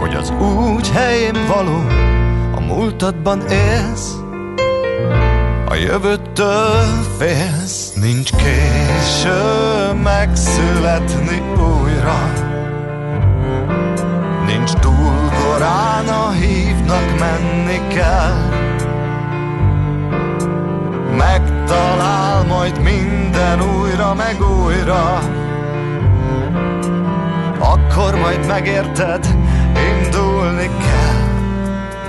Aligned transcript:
hogy 0.00 0.14
az 0.14 0.30
úgy 0.30 0.90
helyén 0.90 1.46
való, 1.46 1.84
a 2.54 2.60
múltadban 2.60 3.40
élsz, 3.50 4.14
a 5.66 5.74
jövőtől 5.74 7.04
félsz, 7.18 7.92
nincs 7.92 8.30
késő 8.30 9.42
megszületni 10.02 11.42
újra. 11.56 12.32
Nincs 14.46 14.72
túl 14.72 15.30
korán, 15.44 16.08
a 16.08 16.30
hívnak 16.30 17.18
menni 17.18 17.88
kell. 17.88 18.48
Megtalál 21.16 22.44
majd 22.44 22.82
minden 22.82 23.60
újra, 23.60 24.14
meg 24.14 24.36
újra. 24.64 25.18
Akkor 27.58 28.14
majd 28.14 28.46
megérted, 28.46 29.26
indulni 29.88 30.66
kell. 30.66 31.20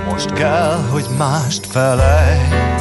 Most 0.08 0.32
kell, 0.32 0.78
hogy 0.90 1.06
mást 1.18 1.66
felejt. 1.66 2.72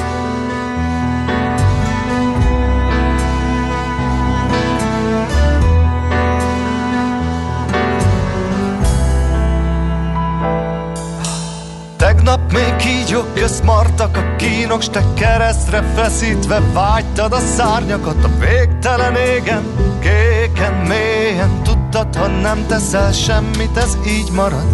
Tegnap 12.02 12.52
még 12.52 12.76
kígyók 12.76 13.34
közmartak 13.34 14.18
a 14.18 14.36
kínok, 14.36 14.82
s 14.82 14.90
te 14.90 15.04
keresztre 15.14 15.82
feszítve 15.96 16.62
vágytad 16.74 17.34
a 17.34 17.40
szárnyakat 17.40 18.24
a 18.24 18.30
végtelen 18.40 19.16
égen, 19.16 19.64
kéken, 20.00 20.74
mélyen. 20.74 21.62
Tudtad, 21.64 21.81
ha 22.22 22.28
nem 22.28 22.66
teszel 22.68 23.12
semmit, 23.12 23.78
ez 23.78 23.98
így 24.08 24.32
marad. 24.32 24.66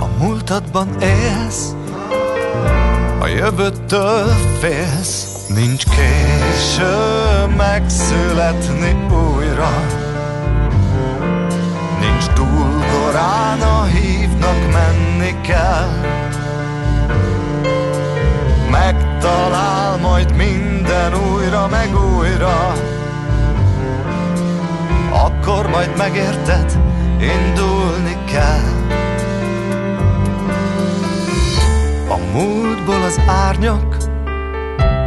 A 0.00 0.06
múltadban 0.22 0.88
élsz, 1.00 1.74
a 3.20 3.26
jövőtől 3.26 4.26
félsz, 4.58 5.46
nincs 5.48 5.84
késő 5.84 6.96
megszületni 7.56 8.96
újra. 9.10 9.70
Nincs 12.00 12.26
túl 12.34 12.84
korán, 12.92 13.60
a 13.60 13.84
hívnak 13.84 14.72
menni 14.72 15.40
kell. 15.40 15.90
Megtalál 18.70 19.96
majd 19.96 20.36
minden 20.36 21.14
újra, 21.14 21.66
meg 21.66 21.88
újra 22.16 22.72
Akkor 25.48 25.66
majd 25.66 25.96
megérted, 25.96 26.78
indulni 27.20 28.16
kell 28.32 28.96
A 32.08 32.16
múltból 32.32 33.02
az 33.02 33.20
árnyak 33.26 33.96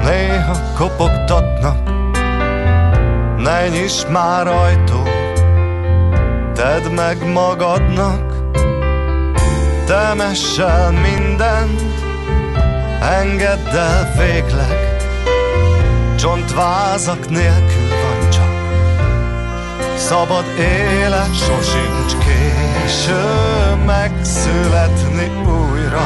Néha 0.03 0.56
kopogtatnak 0.78 1.89
Ne 3.38 3.67
nyiss 3.67 4.06
már 4.12 4.47
ajtó 4.47 5.03
Tedd 6.53 6.92
meg 6.95 7.31
magadnak 7.31 8.34
Temess 9.86 10.58
el 10.58 10.92
mindent 10.92 11.81
Engedd 13.02 13.75
el 13.75 14.14
végleg, 14.17 14.97
csontvázak 16.16 17.30
nélkül. 17.30 17.91
Szabad 20.12 20.45
élet 20.59 21.36
sosincs 21.36 22.26
késő 22.26 23.23
megszületni 23.86 25.31
újra. 25.45 26.03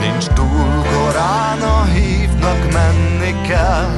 Nincs 0.00 0.24
túl 0.24 0.82
korán, 0.92 1.60
a 1.60 1.84
hívnak 1.84 2.72
menni 2.72 3.40
kell. 3.48 3.90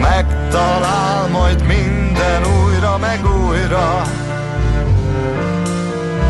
Megtalál 0.00 1.26
majd 1.28 1.66
minden 1.66 2.42
újra, 2.64 2.98
meg 2.98 3.20
újra. 3.46 4.02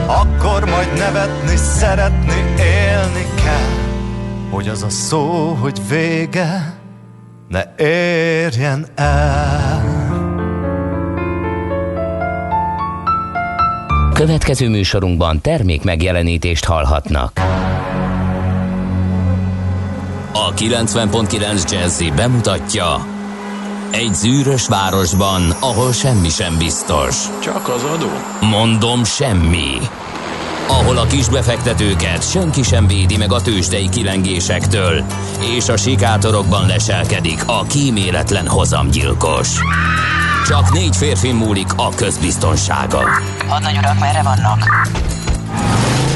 Akkor 0.06 0.64
majd 0.64 0.98
nevetni, 0.98 1.56
szeretni, 1.56 2.54
élni 2.58 3.26
kell 3.44 3.84
Hogy 4.50 4.68
az 4.68 4.82
a 4.82 4.90
szó, 4.90 5.54
hogy 5.60 5.88
vége 5.88 6.75
ne 7.48 7.84
érjen 7.84 8.86
el 8.94 9.96
Következő 14.16 14.68
műsorunkban 14.68 15.40
termék 15.40 15.82
megjelenítést 15.82 16.64
hallhatnak. 16.64 17.32
A 20.32 20.54
90.9 20.54 21.70
Jazzy 21.70 22.12
bemutatja 22.16 23.06
egy 23.90 24.14
zűrös 24.14 24.66
városban, 24.66 25.50
ahol 25.60 25.92
semmi 25.92 26.28
sem 26.28 26.58
biztos. 26.58 27.16
Csak 27.42 27.68
az 27.68 27.82
adó? 27.82 28.08
Mondom 28.40 29.04
semmi. 29.04 29.72
Ahol 30.68 30.96
a 30.96 31.06
kisbefektetőket 31.06 32.30
senki 32.30 32.62
sem 32.62 32.86
védi 32.86 33.16
meg 33.16 33.32
a 33.32 33.40
tőzsdei 33.40 33.88
kilengésektől, 33.88 35.04
és 35.56 35.68
a 35.68 35.76
sikátorokban 35.76 36.66
leselkedik 36.66 37.42
a 37.46 37.62
kíméletlen 37.62 38.46
hozamgyilkos. 38.48 39.48
Csak 40.46 40.72
négy 40.72 40.96
férfi 40.96 41.32
múlik 41.32 41.72
a 41.76 41.88
közbiztonsága. 41.94 43.02
Hadnagy 43.48 43.76
urak, 43.76 43.98
merre 43.98 44.22
vannak? 44.22 44.88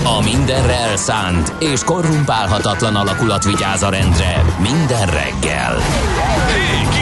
A 0.04 0.22
mindenre 0.22 0.76
elszánt 0.76 1.52
és 1.58 1.84
korrumpálhatatlan 1.84 2.96
alakulat 2.96 3.44
vigyáz 3.44 3.82
a 3.82 3.88
rendre 3.88 4.44
minden 4.58 5.06
reggel. 5.06 5.76
Kik 6.46 6.79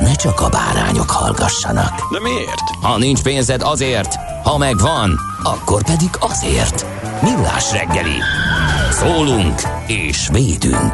ne 0.00 0.14
csak 0.14 0.40
a 0.40 0.48
bárányok 0.48 1.10
hallgassanak. 1.10 2.12
De 2.12 2.20
miért? 2.20 2.68
Ha 2.82 2.98
nincs 2.98 3.22
pénzed 3.22 3.62
azért, 3.62 4.14
ha 4.42 4.58
megvan, 4.58 5.18
akkor 5.42 5.84
pedig 5.84 6.10
azért. 6.20 6.86
Millás 7.22 7.72
reggeli. 7.72 8.18
Szólunk 8.90 9.60
és 9.86 10.28
védünk. 10.32 10.92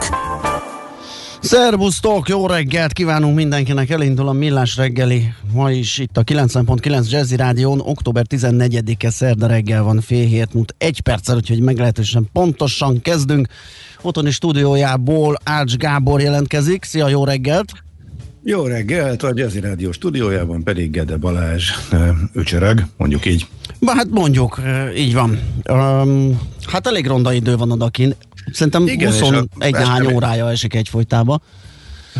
Szervusztok, 1.41 2.29
jó 2.29 2.47
reggelt 2.47 2.93
kívánunk 2.93 3.37
mindenkinek, 3.37 3.91
elindul 3.91 4.29
a 4.29 4.33
Millás 4.33 4.77
reggeli, 4.77 5.33
ma 5.53 5.71
is 5.71 5.99
itt 5.99 6.17
a 6.17 6.25
90.9 6.25 7.11
Jazzy 7.11 7.37
Rádión, 7.37 7.81
október 7.81 8.25
14-e 8.29 9.11
szerda 9.11 9.47
reggel 9.47 9.83
van, 9.83 10.01
fél 10.01 10.27
hét 10.27 10.55
múlt 10.55 10.75
egy 10.79 11.01
perccel, 11.01 11.37
úgyhogy 11.37 11.61
meglehetősen 11.61 12.29
pontosan 12.33 13.01
kezdünk. 13.01 13.49
Otthoni 14.03 14.31
stúdiójából 14.31 15.37
Ács 15.45 15.77
Gábor 15.77 16.21
jelentkezik, 16.21 16.85
szia, 16.85 17.09
jó 17.09 17.25
reggelt! 17.25 17.86
Jó 18.49 18.67
reggelt, 18.67 19.23
a 19.23 19.31
Jazzy 19.35 19.61
Rádió 19.61 19.93
stúdiójában 19.93 20.63
pedig 20.63 20.91
Gede 20.91 21.17
Balázs 21.17 21.71
öcsörög, 22.33 22.83
mondjuk 22.97 23.27
így. 23.27 23.47
Ba, 23.81 23.93
hát 23.95 24.07
mondjuk, 24.11 24.61
így 24.97 25.15
van. 25.15 25.39
Um, 25.71 26.41
hát 26.67 26.87
elég 26.87 27.07
ronda 27.07 27.33
idő 27.33 27.57
van 27.57 27.71
odakint. 27.71 28.17
Szerintem 28.53 28.87
Igen, 28.87 29.13
és 29.13 29.19
21 29.21 29.75
a- 29.75 29.87
hány 29.87 30.07
órája 30.13 30.51
esik 30.51 30.75
egyfolytába. 30.75 31.41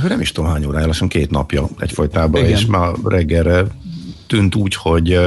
Nem 0.09 0.21
is 0.21 0.33
tudom 0.33 0.51
hány 0.51 0.65
órája, 0.65 0.87
lassan 0.87 1.09
két 1.09 1.31
napja 1.31 1.69
egyfolytában, 1.79 2.41
Igen. 2.41 2.53
és 2.57 2.67
ma 2.67 2.93
reggelre 3.05 3.65
tűnt 4.27 4.55
úgy, 4.55 4.75
hogy 4.75 5.19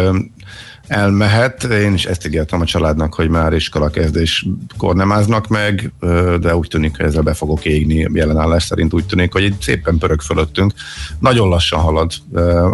elmehet. 0.89 1.63
Én 1.63 1.93
is 1.93 2.05
ezt 2.05 2.27
ígértem 2.27 2.61
a 2.61 2.65
családnak, 2.65 3.13
hogy 3.13 3.29
már 3.29 3.53
iskola 3.53 3.89
kezdéskor 3.89 4.95
nem 4.95 5.11
áznak 5.11 5.47
meg, 5.47 5.91
de 6.39 6.55
úgy 6.55 6.67
tűnik, 6.67 6.97
hogy 6.97 7.05
ezzel 7.05 7.21
be 7.21 7.33
fogok 7.33 7.65
égni. 7.65 8.07
Jelenállás 8.13 8.63
szerint 8.63 8.93
úgy 8.93 9.05
tűnik, 9.05 9.31
hogy 9.31 9.43
itt 9.43 9.61
szépen 9.61 9.97
pörög 9.97 10.21
fölöttünk. 10.21 10.73
Nagyon 11.19 11.47
lassan 11.49 11.79
halad 11.79 12.11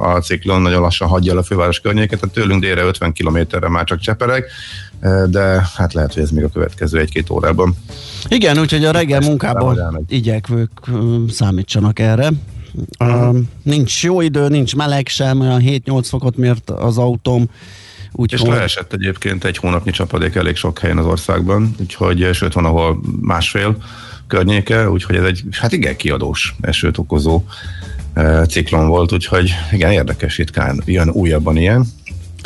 a 0.01 0.19
ciklon, 0.19 0.61
nagyon 0.61 0.81
lassan 0.81 1.07
hagyja 1.07 1.31
el 1.31 1.37
a 1.37 1.43
főváros 1.43 1.79
környéket, 1.79 2.19
tehát 2.19 2.35
tőlünk 2.35 2.61
délre 2.61 2.83
50 2.83 3.11
kilométerre 3.11 3.69
már 3.69 3.83
csak 3.83 3.99
csepereg, 3.99 4.45
ö, 5.01 5.25
de 5.29 5.69
hát 5.75 5.93
lehet, 5.93 6.13
hogy 6.13 6.23
ez 6.23 6.31
még 6.31 6.43
a 6.43 6.49
következő 6.49 6.99
egy-két 6.99 7.29
órában. 7.29 7.75
Igen, 8.27 8.59
úgyhogy 8.59 8.85
a 8.85 8.91
reggel 8.91 9.37
elmegy. 9.43 10.03
igyekvők 10.07 10.71
számítsanak 11.29 11.99
erre. 11.99 12.29
Uh, 12.99 13.37
nincs 13.63 14.03
jó 14.03 14.21
idő, 14.21 14.47
nincs 14.47 14.75
meleg 14.75 15.07
sem, 15.07 15.39
olyan 15.39 15.61
7-8 15.65 16.05
fokot 16.09 16.37
mért 16.37 16.69
az 16.69 16.97
autóm, 16.97 17.49
Úgyhogy... 18.15 18.49
És 18.49 18.55
leesett 18.55 18.93
egyébként 18.93 19.43
egy 19.43 19.57
hónapnyi 19.57 19.91
csapadék 19.91 20.35
elég 20.35 20.55
sok 20.55 20.79
helyen 20.79 20.97
az 20.97 21.05
országban, 21.05 21.75
úgyhogy 21.79 22.29
sőt 22.33 22.53
van, 22.53 22.65
ahol 22.65 22.99
másfél 23.21 23.77
környéke, 24.27 24.89
úgyhogy 24.89 25.15
ez 25.15 25.23
egy, 25.23 25.43
hát 25.51 25.71
igen, 25.71 25.95
kiadós 25.95 26.55
esőt 26.61 26.97
okozó 26.97 27.43
ciklon 28.47 28.87
volt, 28.87 29.11
úgyhogy 29.11 29.51
igen, 29.71 29.91
érdekes, 29.91 30.37
ritkán 30.37 30.81
jön 30.85 31.09
újabban 31.09 31.57
ilyen. 31.57 31.85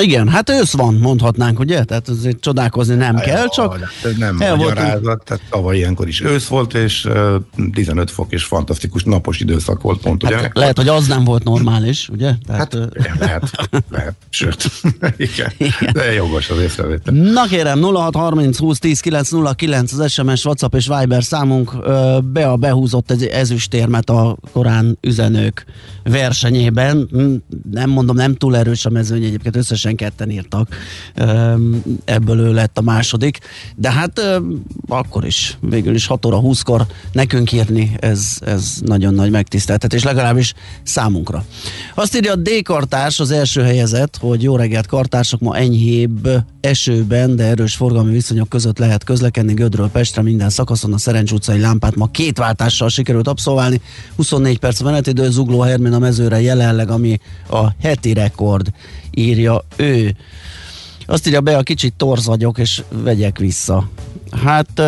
Igen, 0.01 0.27
hát 0.27 0.49
ősz 0.49 0.73
van, 0.73 0.93
mondhatnánk, 0.93 1.59
ugye? 1.59 1.83
Tehát 1.83 2.09
azért 2.09 2.39
csodálkozni 2.39 2.95
nem 2.95 3.15
hát, 3.15 3.25
kell, 3.25 3.47
csak... 3.47 3.79
Ez 4.03 4.15
nem 4.17 4.37
el 4.39 4.55
magyarázat, 4.55 5.01
voltunk. 5.01 5.23
tehát 5.23 5.43
tavaly 5.49 5.77
ilyenkor 5.77 6.07
is 6.07 6.21
ősz 6.21 6.47
volt, 6.47 6.73
és 6.73 7.05
uh, 7.05 7.35
15 7.73 8.11
fok, 8.11 8.31
és 8.33 8.43
fantasztikus 8.43 9.03
napos 9.03 9.39
időszak 9.39 9.81
volt 9.81 10.01
pont, 10.01 10.23
ugye? 10.23 10.37
Hát, 10.37 10.57
lehet, 10.57 10.77
hogy 10.77 10.87
az 10.87 11.07
nem 11.07 11.23
volt 11.23 11.43
normális, 11.43 12.09
ugye? 12.09 12.33
Tehát, 12.47 12.73
hát, 12.73 12.89
lehet, 13.19 13.51
lehet, 13.89 14.15
sőt, 14.29 14.71
igen, 15.17 15.51
igen. 15.57 15.93
de 15.93 16.13
jogos 16.13 16.49
az 16.49 16.59
észrevétel. 16.59 17.13
Na 17.13 17.43
kérem, 17.45 17.81
0630 17.81 18.57
20 18.57 18.79
10 18.79 18.99
909 18.99 19.93
az 19.93 20.11
SMS, 20.11 20.45
WhatsApp 20.45 20.75
és 20.75 20.87
Viber 20.99 21.23
számunk, 21.23 21.75
be 22.23 22.47
a 22.47 22.55
behúzott 22.55 23.11
egy 23.11 23.23
ezüstérmet 23.23 24.09
a 24.09 24.37
korán 24.51 24.97
üzenők 25.01 25.65
versenyében. 26.03 27.07
Hm, 27.11 27.33
nem 27.71 27.89
mondom, 27.89 28.15
nem 28.15 28.35
túl 28.35 28.57
erős 28.57 28.85
a 28.85 28.89
mezőny, 28.89 29.23
egyébként 29.23 29.55
összesen 29.55 29.88
ketten 29.95 30.29
írtak. 30.29 30.75
Ebből 32.05 32.39
ő 32.39 32.53
lett 32.53 32.77
a 32.77 32.81
második. 32.81 33.39
De 33.75 33.91
hát 33.91 34.21
akkor 34.87 35.25
is, 35.25 35.57
végül 35.61 35.95
is 35.95 36.05
6 36.05 36.25
óra 36.25 36.39
20-kor 36.43 36.85
nekünk 37.11 37.51
írni, 37.51 37.97
ez, 37.99 38.37
ez 38.41 38.73
nagyon 38.81 39.13
nagy 39.13 39.31
megtiszteltetés, 39.31 40.03
legalábbis 40.03 40.53
számunkra. 40.83 41.45
Azt 41.95 42.15
írja 42.15 42.31
a 42.31 42.35
D-kartárs, 42.35 43.19
az 43.19 43.31
első 43.31 43.61
helyezett, 43.61 44.17
hogy 44.17 44.43
jó 44.43 44.55
reggelt 44.55 44.87
kartársak, 44.87 45.39
ma 45.39 45.57
enyhébb 45.57 46.29
esőben, 46.61 47.35
de 47.35 47.43
erős 47.43 47.75
forgalmi 47.75 48.11
viszonyok 48.11 48.49
között 48.49 48.77
lehet 48.77 49.03
közlekedni 49.03 49.53
Gödről 49.53 49.89
Pestre 49.89 50.21
minden 50.21 50.49
szakaszon. 50.49 50.93
A 50.93 50.97
Szerencs 50.97 51.31
utcai 51.31 51.59
lámpát 51.59 51.95
ma 51.95 52.07
két 52.07 52.37
váltással 52.37 52.89
sikerült 52.89 53.27
abszolválni. 53.27 53.81
24 54.15 54.59
perc 54.59 54.81
menetidő, 54.81 55.29
Zugló 55.29 55.59
Hermin 55.59 55.93
a 55.93 55.99
mezőre 55.99 56.41
jelenleg, 56.41 56.89
ami 56.89 57.19
a 57.49 57.67
heti 57.81 58.13
rekord, 58.13 58.71
írja 59.19 59.63
ő. 59.75 60.15
Azt 61.05 61.27
írja 61.27 61.41
be, 61.41 61.57
a 61.57 61.63
kicsit 61.63 61.93
torz 61.93 62.25
vagyok, 62.25 62.57
és 62.57 62.83
vegyek 63.03 63.37
vissza. 63.37 63.89
Hát 64.31 64.81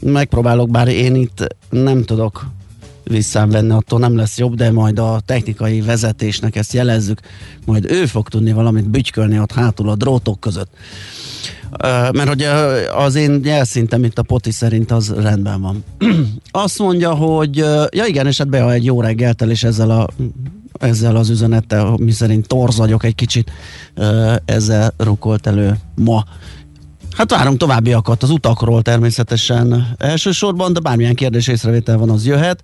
megpróbálok, 0.00 0.70
bár 0.70 0.88
én 0.88 1.14
itt 1.14 1.56
nem 1.70 2.04
tudok 2.04 2.46
venni, 3.32 3.70
attól 3.70 3.98
nem 3.98 4.16
lesz 4.16 4.38
jobb, 4.38 4.54
de 4.54 4.70
majd 4.70 4.98
a 4.98 5.20
technikai 5.26 5.80
vezetésnek 5.80 6.56
ezt 6.56 6.72
jelezzük, 6.72 7.20
majd 7.66 7.90
ő 7.90 8.06
fog 8.06 8.28
tudni 8.28 8.52
valamit 8.52 8.88
bütykölni 8.88 9.38
ott 9.38 9.52
hátul 9.52 9.88
a 9.88 9.96
drótok 9.96 10.40
között. 10.40 10.70
Mert 12.12 12.28
hogy 12.28 12.42
az 12.96 13.14
én 13.14 13.40
jelszintem 13.44 14.04
itt 14.04 14.18
a 14.18 14.22
poti 14.22 14.50
szerint 14.50 14.90
az 14.90 15.14
rendben 15.16 15.60
van. 15.60 15.84
Azt 16.50 16.78
mondja, 16.78 17.14
hogy 17.14 17.56
ja 17.90 18.04
igen, 18.06 18.26
és 18.26 18.38
hát 18.38 18.48
be 18.48 18.70
egy 18.70 18.84
jó 18.84 19.00
reggeltel, 19.00 19.50
és 19.50 19.64
ezzel 19.64 19.90
a 19.90 20.08
ezzel 20.78 21.16
az 21.16 21.30
üzenettel, 21.30 21.94
mi 21.96 22.10
szerint 22.10 22.46
torz 22.46 22.76
vagyok 22.76 23.04
egy 23.04 23.14
kicsit, 23.14 23.50
ezzel 24.44 24.94
rukolt 24.96 25.46
elő 25.46 25.78
ma. 25.94 26.24
Hát 27.16 27.30
várunk 27.30 27.58
továbbiakat 27.58 28.22
az 28.22 28.30
utakról 28.30 28.82
természetesen 28.82 29.94
elsősorban, 29.98 30.72
de 30.72 30.80
bármilyen 30.80 31.14
kérdés 31.14 31.46
észrevétel 31.46 31.98
van, 31.98 32.10
az 32.10 32.26
jöhet. 32.26 32.62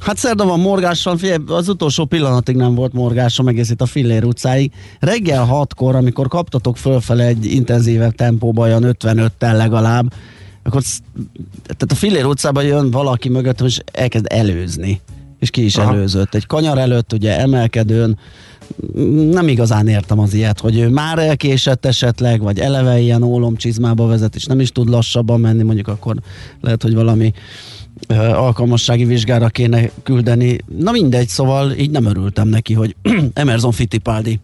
Hát 0.00 0.16
szerda 0.16 0.44
van 0.44 0.60
morgással, 0.60 1.18
az 1.46 1.68
utolsó 1.68 2.04
pillanatig 2.04 2.56
nem 2.56 2.74
volt 2.74 2.92
morgásom 2.92 3.48
egész 3.48 3.70
itt 3.70 3.80
a 3.80 3.86
Fillér 3.86 4.24
utcáig. 4.24 4.72
Reggel 5.00 5.44
hatkor, 5.44 5.94
amikor 5.94 6.28
kaptatok 6.28 6.76
fölfele 6.76 7.24
egy 7.24 7.44
intenzívebb 7.44 8.14
tempóba, 8.14 8.62
olyan 8.62 8.82
55-tel 8.86 9.56
legalább, 9.56 10.12
akkor 10.62 10.82
tehát 11.62 11.92
a 11.92 11.94
Fillér 11.94 12.24
utcában 12.24 12.64
jön 12.64 12.90
valaki 12.90 13.28
mögött, 13.28 13.60
és 13.60 13.80
elkezd 13.92 14.26
előzni. 14.28 15.00
És 15.40 15.50
ki 15.50 15.64
is 15.64 15.76
Aha. 15.76 15.94
előzött. 15.94 16.34
Egy 16.34 16.46
kanyar 16.46 16.78
előtt, 16.78 17.12
ugye 17.12 17.38
emelkedőn, 17.38 18.18
nem 19.30 19.48
igazán 19.48 19.88
értem 19.88 20.18
az 20.18 20.34
ilyet, 20.34 20.60
hogy 20.60 20.78
ő 20.78 20.88
már 20.88 21.18
elkésett 21.18 21.86
esetleg, 21.86 22.40
vagy 22.40 22.58
eleve 22.58 22.98
ilyen 22.98 23.22
ólomcsizmába 23.22 24.06
vezet, 24.06 24.34
és 24.34 24.44
nem 24.44 24.60
is 24.60 24.72
tud 24.72 24.88
lassabban 24.88 25.40
menni, 25.40 25.62
mondjuk 25.62 25.88
akkor 25.88 26.16
lehet, 26.60 26.82
hogy 26.82 26.94
valami 26.94 27.32
alkalmassági 28.32 29.04
vizsgára 29.04 29.48
kéne 29.48 29.90
küldeni. 30.02 30.58
Na 30.78 30.90
mindegy, 30.90 31.28
szóval 31.28 31.72
így 31.72 31.90
nem 31.90 32.04
örültem 32.04 32.48
neki, 32.48 32.74
hogy 32.74 32.96
Emerson 33.32 33.72
Fittipaldi 33.72 34.40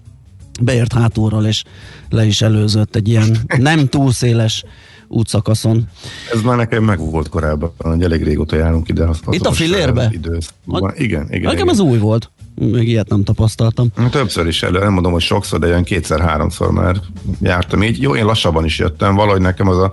beért 0.60 0.92
hátulról, 0.92 1.46
és 1.46 1.64
le 2.08 2.24
is 2.24 2.42
előzött 2.42 2.96
egy 2.96 3.08
ilyen 3.08 3.36
nem 3.58 3.86
túl 3.86 4.12
széles 4.12 4.64
útszakaszon. 5.08 5.88
Ez 6.32 6.42
már 6.42 6.56
nekem 6.56 6.84
meg 6.84 6.98
volt 6.98 7.28
korábban, 7.28 7.72
hogy 7.78 8.02
elég 8.02 8.22
régóta 8.22 8.56
járunk 8.56 8.88
ide. 8.88 9.08
Itt 9.30 9.46
a 9.46 9.52
fillérbe? 9.52 10.12
Igen, 10.12 10.46
igen. 10.96 11.26
Nekem 11.28 11.50
igen. 11.50 11.68
ez 11.68 11.80
új 11.80 11.98
volt. 11.98 12.30
Még 12.54 12.88
ilyet 12.88 13.08
nem 13.08 13.24
tapasztaltam. 13.24 13.88
Többször 14.10 14.46
is 14.46 14.62
elő, 14.62 14.78
nem 14.78 14.92
mondom, 14.92 15.12
hogy 15.12 15.22
sokszor, 15.22 15.58
de 15.58 15.66
olyan 15.66 15.84
kétszer-háromszor 15.84 16.70
már 16.70 17.00
jártam 17.40 17.82
így. 17.82 18.02
Jó, 18.02 18.16
én 18.16 18.24
lassabban 18.24 18.64
is 18.64 18.78
jöttem, 18.78 19.14
valahogy 19.14 19.40
nekem 19.40 19.68
az 19.68 19.78
a 19.78 19.92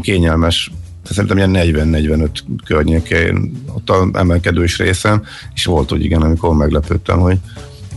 kényelmes 0.00 0.70
szerintem 1.04 1.36
ilyen 1.36 1.52
40-45 1.54 2.28
környékén 2.64 3.62
ott 3.72 3.90
a 3.90 4.08
emelkedős 4.12 4.78
részem, 4.78 5.22
és 5.54 5.64
volt, 5.64 5.90
hogy 5.90 6.04
igen, 6.04 6.22
amikor 6.22 6.54
meglepődtem, 6.54 7.18
hogy 7.18 7.38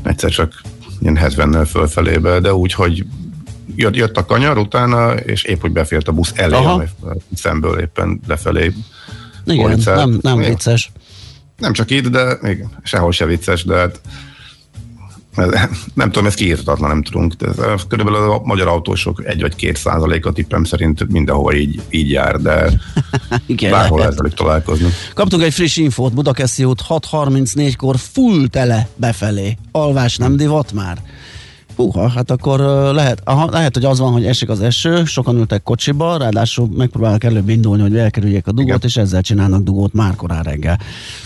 egyszer 0.04 0.30
csak 0.30 0.62
ilyen 1.00 1.18
70-nel 1.22 1.68
fölfelébe, 1.70 2.40
de 2.40 2.54
úgy, 2.54 2.74
hogy 2.74 3.06
jött, 3.78 4.18
a 4.18 4.26
kanyar 4.26 4.58
utána, 4.58 5.14
és 5.14 5.44
épp, 5.44 5.62
hogy 5.62 5.72
befért 5.72 6.08
a 6.08 6.12
busz 6.12 6.32
elé, 6.36 6.56
Aha. 6.56 6.84
szemből 7.36 7.80
éppen 7.80 8.20
lefelé. 8.28 8.74
Igen, 9.46 9.82
nem, 9.86 10.20
nem 10.22 10.38
vicces. 10.38 10.92
Nem 11.58 11.74
csak 11.74 11.92
itt, 11.92 12.08
de 12.08 12.38
még 12.42 12.66
sehol 12.84 13.12
se 13.12 13.26
vicces, 13.26 13.64
de 13.64 13.76
hát 13.76 14.02
nem 15.94 16.12
tudom, 16.12 16.26
ez 16.26 16.34
kiírtatlan, 16.34 16.90
nem 16.90 17.04
tudunk. 17.04 17.34
De 17.34 17.64
ez, 17.64 17.82
körülbelül 17.88 18.32
a 18.32 18.42
magyar 18.44 18.68
autósok 18.68 19.26
egy 19.26 19.42
vagy 19.42 19.56
két 19.56 19.78
százaléka 19.78 20.32
tippem 20.32 20.64
szerint 20.64 21.12
mindenhova 21.12 21.54
így, 21.54 21.82
így 21.90 22.10
jár, 22.10 22.42
de 22.42 22.72
Igen, 23.46 23.72
bárhol 23.72 24.04
ezzel 24.04 24.30
találkozni. 24.30 24.90
Kaptunk 25.14 25.44
egy 25.44 25.54
friss 25.54 25.78
infót, 25.78 26.14
Budakeszi 26.14 26.64
út 26.64 26.82
6.34-kor 26.90 27.96
full 27.98 28.48
tele 28.48 28.88
befelé. 28.96 29.58
Alvás 29.72 30.18
nem 30.18 30.36
divat 30.36 30.74
már? 30.74 30.98
Húha, 31.78 32.10
hát 32.10 32.32
akkor 32.32 32.60
lehet, 32.94 33.22
aha, 33.24 33.50
lehet, 33.52 33.74
hogy 33.74 33.86
az 33.86 34.00
van, 34.00 34.12
hogy 34.12 34.26
esik 34.26 34.50
az 34.50 34.62
eső, 34.62 35.06
sokan 35.06 35.36
ültek 35.36 35.64
kocsiba, 35.64 36.18
ráadásul 36.18 36.70
megpróbálnak 36.78 37.24
előbb 37.24 37.50
indulni, 37.50 37.82
hogy 37.82 37.98
elkerüljék 37.98 38.48
a 38.48 38.52
dugót, 38.52 38.68
Igen. 38.68 38.80
és 38.84 38.98
ezzel 38.98 39.22
csinálnak 39.22 39.62
dugót 39.62 39.94
már 39.94 40.16
korán 40.16 40.44
reggel. 40.44 40.80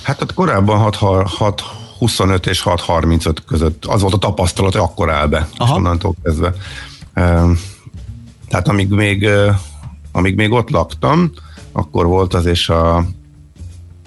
Hát 0.04 0.22
ott 0.22 0.34
korábban 0.34 0.78
6, 0.78 0.96
6 1.26 1.64
25 1.98 2.46
és 2.46 2.64
6.35 2.66 3.36
között 3.48 3.86
az 3.86 4.02
volt 4.02 4.14
a 4.14 4.18
tapasztalat, 4.18 4.72
hogy 4.72 4.82
akkor 4.82 5.10
áll 5.10 5.28
be, 5.28 5.48
Aha. 5.58 5.72
és 5.72 5.78
onnantól 5.78 6.16
kezdve. 6.24 6.54
Tehát 8.48 8.68
amíg 8.68 8.90
még, 8.90 9.30
amíg 10.12 10.36
még 10.36 10.52
ott 10.52 10.70
laktam, 10.70 11.32
akkor 11.72 12.06
volt 12.06 12.34
az, 12.34 12.46
és 12.46 12.70
a 12.70 13.06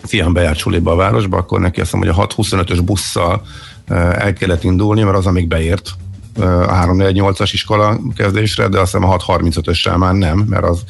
fiam 0.03 0.33
bejárt 0.33 0.59
suliba 0.59 0.93
a 0.93 0.97
városba, 0.97 1.37
akkor 1.37 1.61
neki 1.61 1.81
azt 1.81 1.93
mondom, 1.93 2.15
hogy 2.15 2.25
a 2.25 2.43
6.25-ös 2.43 2.81
busszal 2.85 3.43
el 3.89 4.33
kellett 4.33 4.65
indulni, 4.65 5.03
mert 5.03 5.17
az, 5.17 5.27
amíg 5.27 5.49
beért, 5.49 5.95
a 6.39 6.87
348-as 6.87 7.51
iskola 7.53 8.01
kezdésre, 8.17 8.69
de 8.69 8.81
azt 8.81 8.93
hiszem 8.93 9.09
a 9.11 9.17
635-össel 9.17 9.97
már 9.97 10.15
nem, 10.15 10.39
mert 10.39 10.65
az, 10.65 10.85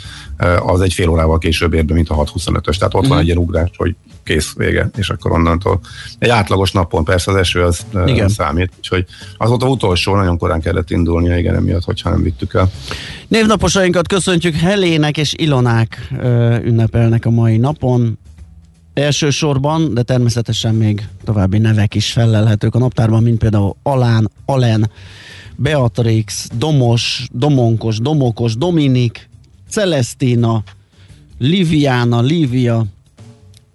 az 0.67 0.81
egy 0.81 0.93
fél 0.93 1.09
órával 1.09 1.39
később 1.39 1.75
ér 1.75 1.85
be, 1.85 1.95
mint 1.95 2.09
a 2.09 2.15
625-ös. 2.15 2.77
Tehát 2.77 2.95
ott 2.95 3.07
mm. 3.07 3.09
van 3.09 3.17
mhm. 3.17 3.19
egy 3.19 3.27
ilyen 3.27 3.39
ugrás, 3.39 3.71
hogy 3.77 3.95
kész, 4.25 4.53
vége, 4.57 4.91
és 4.97 5.11
akkor 5.11 5.33
onnantól. 5.33 5.81
Egy 6.19 6.29
átlagos 6.29 6.73
napon 6.73 7.05
persze 7.05 7.31
az 7.31 7.37
eső 7.37 7.63
az 7.63 7.87
igen. 8.07 8.29
számít, 8.29 8.73
úgyhogy 8.77 9.05
a 9.37 9.49
utolsó, 9.49 10.17
nagyon 10.17 10.39
korán 10.39 10.61
kellett 10.61 10.91
indulnia, 10.91 11.39
igen, 11.39 11.55
emiatt, 11.55 11.85
hogyha 11.85 12.11
nem 12.11 12.23
vittük 12.23 12.55
el. 12.55 12.71
Névnaposainkat 13.29 14.09
köszöntjük, 14.09 14.55
Helének 14.55 15.17
és 15.17 15.35
Ilonák 15.37 16.09
ünnepelnek 16.63 17.27
a 17.27 17.31
mai 17.31 17.57
napon. 17.57 18.19
Elsősorban, 18.95 19.95
de 19.95 20.03
természetesen 20.03 20.75
még 20.75 21.09
további 21.25 21.59
nevek 21.59 21.95
is 21.95 22.13
felelhetők 22.13 22.75
a 22.75 22.79
naptárban, 22.79 23.23
mint 23.23 23.39
például 23.39 23.77
Alán, 23.83 24.31
Alen, 24.45 24.91
Beatrix, 25.57 26.49
Domos, 26.59 27.29
Domonkos, 27.33 27.99
Domokos, 27.99 28.57
Dominik, 28.57 29.29
Celestina, 29.69 30.63
Liviana, 31.39 32.21
Livia, 32.21 32.85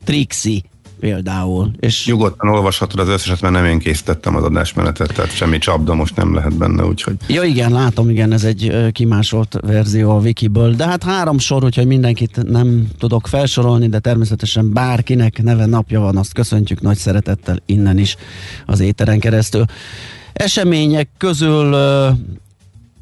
Trixi 0.04 0.69
például. 1.00 1.72
És 1.80 2.06
Nyugodtan 2.06 2.50
olvashatod 2.50 3.00
az 3.00 3.08
összeset, 3.08 3.42
mert 3.42 3.54
nem 3.54 3.66
én 3.66 3.80
készítettem 3.80 4.36
az 4.36 4.44
adásmenetet, 4.44 5.14
tehát 5.14 5.36
semmi 5.36 5.58
csapda 5.58 5.94
most 5.94 6.16
nem 6.16 6.34
lehet 6.34 6.58
benne, 6.58 6.86
úgyhogy... 6.86 7.16
Ja 7.28 7.44
igen, 7.44 7.72
látom, 7.72 8.10
igen, 8.10 8.32
ez 8.32 8.44
egy 8.44 8.92
kimásolt 8.92 9.58
verzió 9.62 10.12
a 10.12 10.20
Wikiből, 10.20 10.74
de 10.74 10.86
hát 10.86 11.04
három 11.04 11.38
sor, 11.38 11.64
úgyhogy 11.64 11.88
mindenkit 11.88 12.44
nem 12.50 12.88
tudok 12.98 13.28
felsorolni, 13.28 13.90
de 13.90 14.00
természetesen 14.00 14.74
bárkinek 14.74 15.44
neve 15.44 15.66
napja 15.66 16.00
van, 16.00 16.18
azt 16.18 16.34
köszöntjük 16.34 16.82
nagy 16.82 16.98
szeretettel 16.98 17.58
innen 17.66 17.98
is 17.98 18.16
az 18.66 18.80
éteren 18.80 19.20
keresztül. 19.20 19.66
Események 20.34 21.10
közül 21.18 21.76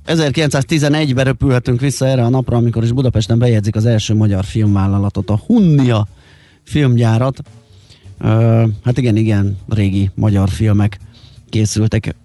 1911-ben 0.08 1.26
röpülhetünk 1.26 1.80
vissza 1.80 2.08
erre 2.08 2.24
a 2.24 2.30
napra, 2.30 2.58
amikor 2.58 2.84
is 2.84 2.92
Budapesten 2.92 3.40
bejegyzik 3.40 3.76
az 3.76 3.86
első 3.86 4.16
magyar 4.16 4.46
filmvállalatot, 4.46 5.30
a 5.30 5.42
Hunnia 5.46 6.08
filmgyárat. 6.64 7.42
Hát 8.84 8.98
igen, 8.98 9.16
igen, 9.16 9.58
régi 9.70 10.10
magyar 10.16 10.50
filmek 10.50 11.00
készültek 11.50 12.16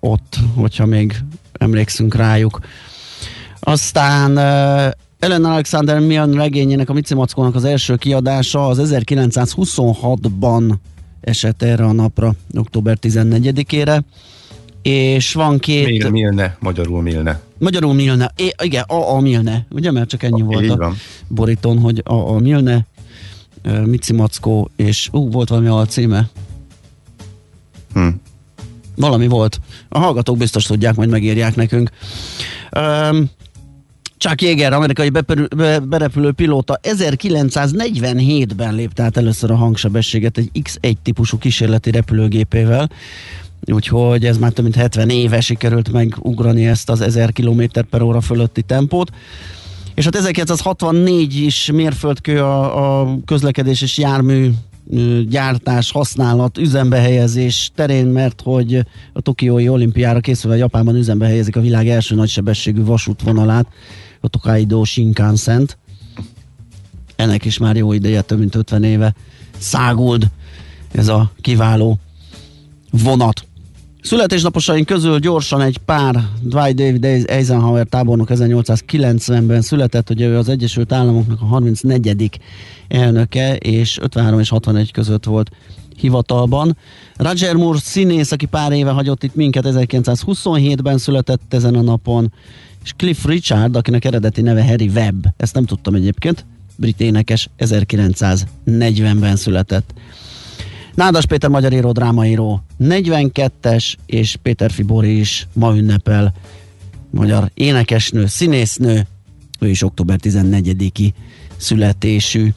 ott, 0.00 0.38
hogyha 0.54 0.86
még 0.86 1.16
emlékszünk 1.52 2.14
rájuk. 2.14 2.60
Aztán 3.60 4.38
Ellen 5.18 5.44
Alexander 5.44 6.00
Milne 6.00 6.42
regényének, 6.42 6.90
a 6.90 6.92
Mici 6.92 7.14
Mackónak 7.14 7.54
az 7.54 7.64
első 7.64 7.96
kiadása 7.96 8.66
az 8.66 8.92
1926-ban 8.94 10.74
esett 11.20 11.62
erre 11.62 11.84
a 11.84 11.92
napra, 11.92 12.34
október 12.54 12.98
14-ére, 13.02 14.00
és 14.82 15.32
van 15.32 15.58
két... 15.58 15.86
Mil, 15.86 16.10
Milne, 16.10 16.56
magyarul 16.60 17.02
Milne. 17.02 17.40
Magyarul 17.58 17.94
Milne, 17.94 18.32
é, 18.36 18.50
igen, 18.62 18.82
a, 18.82 19.14
a 19.14 19.20
Milne, 19.20 19.66
ugye, 19.70 19.90
mert 19.90 20.08
csak 20.08 20.22
ennyi 20.22 20.42
volt 20.42 20.70
a 20.70 20.92
borítón, 21.28 21.78
hogy 21.78 22.02
a, 22.04 22.14
a 22.14 22.38
Milne, 22.38 22.86
Mici 23.84 24.12
Mackó, 24.12 24.70
és 24.76 25.08
ú, 25.12 25.30
volt 25.30 25.48
valami 25.48 25.68
alcíme, 25.68 26.28
Hm. 27.94 28.08
valami 28.96 29.26
volt. 29.26 29.60
A 29.88 29.98
hallgatók 29.98 30.36
biztos 30.36 30.64
tudják, 30.64 30.94
majd 30.94 31.08
megírják 31.08 31.56
nekünk. 31.56 31.90
Um, 32.76 33.30
Chuck 34.18 34.42
Yeager, 34.42 34.72
amerikai 34.72 35.10
beperül, 35.10 35.46
be, 35.56 35.78
berepülő 35.78 36.32
pilóta 36.32 36.80
1947-ben 36.82 38.74
lépte 38.74 39.02
át 39.02 39.16
először 39.16 39.50
a 39.50 39.56
hangsebességet 39.56 40.38
egy 40.38 40.50
X-1 40.62 40.94
típusú 41.02 41.38
kísérleti 41.38 41.90
repülőgépével, 41.90 42.90
úgyhogy 43.66 44.24
ez 44.24 44.38
már 44.38 44.52
több 44.52 44.64
mint 44.64 44.76
70 44.76 45.08
éve 45.10 45.40
sikerült 45.40 45.92
megugrani 45.92 46.66
ezt 46.66 46.90
az 46.90 47.00
1000 47.00 47.32
km 47.32 47.62
per 47.90 48.02
óra 48.02 48.20
fölötti 48.20 48.62
tempót. 48.62 49.10
És 49.94 50.04
hát 50.04 50.14
1964 50.14 51.34
is 51.34 51.70
mérföldkő 51.72 52.40
a, 52.40 53.00
a 53.00 53.18
közlekedés 53.24 53.82
és 53.82 53.98
jármű 53.98 54.50
gyártás, 55.28 55.90
használat, 55.90 56.58
üzembe 56.58 56.96
helyezés 56.96 57.70
terén, 57.74 58.06
mert 58.06 58.40
hogy 58.40 58.86
a 59.12 59.20
Tokiói 59.20 59.68
olimpiára 59.68 60.20
készülve 60.20 60.56
Japánban 60.56 60.96
üzembe 60.96 61.26
helyezik 61.26 61.56
a 61.56 61.60
világ 61.60 61.88
első 61.88 62.14
nagysebességű 62.14 62.84
vasútvonalát, 62.84 63.66
a 64.20 64.28
Tokaido 64.28 64.84
shinkansen 64.84 65.68
Ennek 67.16 67.44
is 67.44 67.58
már 67.58 67.76
jó 67.76 67.92
ideje, 67.92 68.20
több 68.20 68.38
mint 68.38 68.54
50 68.54 68.82
éve 68.82 69.14
száguld 69.58 70.30
ez 70.92 71.08
a 71.08 71.32
kiváló 71.40 71.98
vonat. 72.90 73.46
Születésnaposaink 74.04 74.86
közül 74.86 75.18
gyorsan 75.18 75.60
egy 75.60 75.78
pár 75.78 76.28
Dwight 76.42 76.74
David 76.74 77.04
Eisenhower 77.30 77.86
tábornok 77.86 78.28
1890-ben 78.30 79.60
született, 79.60 80.10
ugye 80.10 80.26
ő 80.26 80.36
az 80.36 80.48
Egyesült 80.48 80.92
Államoknak 80.92 81.40
a 81.40 81.44
34. 81.44 82.40
elnöke, 82.88 83.56
és 83.56 83.98
53 84.00 84.40
és 84.40 84.48
61 84.48 84.92
között 84.92 85.24
volt 85.24 85.50
hivatalban. 85.96 86.76
Roger 87.16 87.54
Moore 87.54 87.78
színész, 87.78 88.32
aki 88.32 88.46
pár 88.46 88.72
éve 88.72 88.90
hagyott 88.90 89.22
itt 89.22 89.34
minket, 89.34 89.64
1927-ben 89.66 90.98
született 90.98 91.54
ezen 91.54 91.74
a 91.74 91.82
napon, 91.82 92.32
és 92.82 92.92
Cliff 92.96 93.24
Richard, 93.24 93.76
akinek 93.76 94.04
eredeti 94.04 94.40
neve 94.40 94.64
Harry 94.64 94.88
Webb, 94.88 95.34
ezt 95.36 95.54
nem 95.54 95.64
tudtam 95.64 95.94
egyébként, 95.94 96.44
brit 96.76 97.00
énekes 97.00 97.48
1940-ben 97.58 99.36
született. 99.36 99.94
Nádas 100.94 101.26
Péter 101.26 101.50
magyar 101.50 101.72
író, 101.72 101.92
drámaíró 101.92 102.62
42-es, 102.80 103.94
és 104.06 104.36
Péter 104.42 104.70
Fibori 104.70 105.18
is 105.18 105.48
ma 105.52 105.76
ünnepel 105.76 106.34
magyar 107.10 107.50
énekesnő, 107.54 108.26
színésznő, 108.26 109.06
ő 109.60 109.68
is 109.68 109.82
október 109.82 110.18
14-i 110.22 111.10
születésű. 111.56 112.52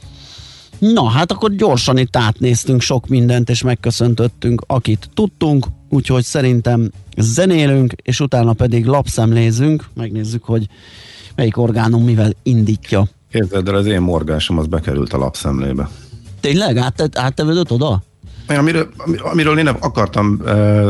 Na, 0.78 1.08
hát 1.08 1.32
akkor 1.32 1.54
gyorsan 1.54 1.98
itt 1.98 2.16
átnéztünk 2.16 2.80
sok 2.80 3.06
mindent, 3.06 3.50
és 3.50 3.62
megköszöntöttünk, 3.62 4.62
akit 4.66 5.10
tudtunk, 5.14 5.66
úgyhogy 5.88 6.24
szerintem 6.24 6.90
zenélünk, 7.16 7.92
és 8.02 8.20
utána 8.20 8.52
pedig 8.52 8.84
lapszemlézünk, 8.84 9.88
megnézzük, 9.94 10.44
hogy 10.44 10.66
melyik 11.34 11.56
orgánum 11.56 12.04
mivel 12.04 12.32
indítja. 12.42 13.08
Képzeld 13.30 13.68
el, 13.68 13.74
az 13.74 13.86
én 13.86 14.00
morgásom 14.00 14.58
az 14.58 14.66
bekerült 14.66 15.12
a 15.12 15.18
lapszemlébe. 15.18 15.88
Tényleg? 16.40 16.76
Át, 16.76 17.08
áttevődött 17.18 17.72
oda? 17.72 18.02
Amiről, 18.48 18.88
amiről 19.18 19.58
én 19.58 19.64
nem 19.64 19.76
akartam 19.80 20.42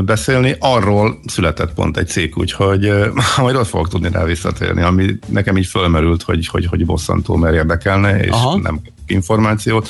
beszélni, 0.04 0.56
arról 0.58 1.18
született 1.26 1.74
pont 1.74 1.96
egy 1.96 2.08
cikk, 2.08 2.38
úgyhogy 2.38 2.92
majd 3.42 3.56
ott 3.56 3.66
fogok 3.66 3.88
tudni 3.88 4.08
rá 4.12 4.24
visszatérni, 4.24 4.82
ami 4.82 5.18
nekem 5.26 5.56
így 5.56 5.66
fölmerült, 5.66 6.22
hogy, 6.22 6.46
hogy, 6.46 6.66
hogy 6.66 6.86
bosszantó, 6.86 7.36
mert 7.36 7.54
érdekelne, 7.54 8.20
és 8.20 8.30
Aha. 8.30 8.58
nem 8.58 8.80
információt, 9.06 9.88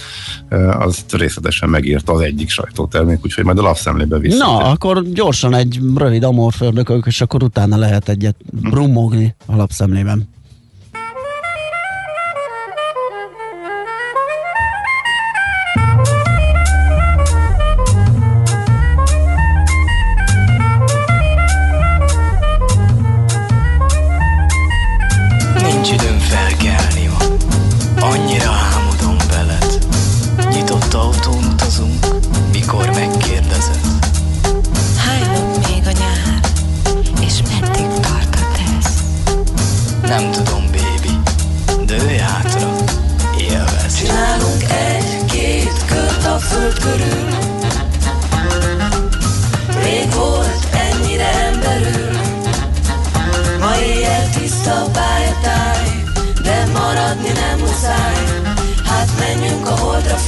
azt 0.71 1.15
részletesen 1.15 1.69
megírta 1.69 2.13
az 2.13 2.21
egyik 2.21 2.51
sajtótermék, 2.51 3.25
úgyhogy 3.25 3.45
majd 3.45 3.59
a 3.59 3.63
lapszemlébe 3.63 4.19
vissza. 4.19 4.45
Na, 4.45 4.57
akkor 4.57 5.03
gyorsan 5.03 5.55
egy 5.55 5.81
rövid 5.97 6.23
amorfördökök, 6.23 7.07
és 7.07 7.21
akkor 7.21 7.43
utána 7.43 7.77
lehet 7.77 8.09
egyet 8.09 8.37
brummogni 8.51 9.35
a 9.47 9.57
lapszemlében. 9.57 10.29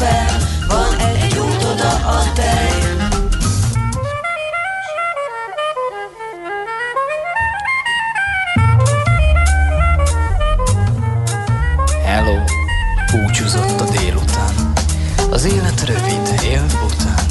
Fel 0.00 0.38
Van 0.68 0.98
egy 0.98 1.38
út 1.38 1.64
oda 1.64 1.90
a 1.90 2.32
tej. 2.34 2.68
Hello 12.04 12.34
Búcsúzott 13.12 13.80
a 13.80 13.84
délután. 13.84 14.72
Az 15.30 15.44
élet 15.44 15.86
rövid, 15.86 16.40
él 16.44 16.64
után. 16.84 17.24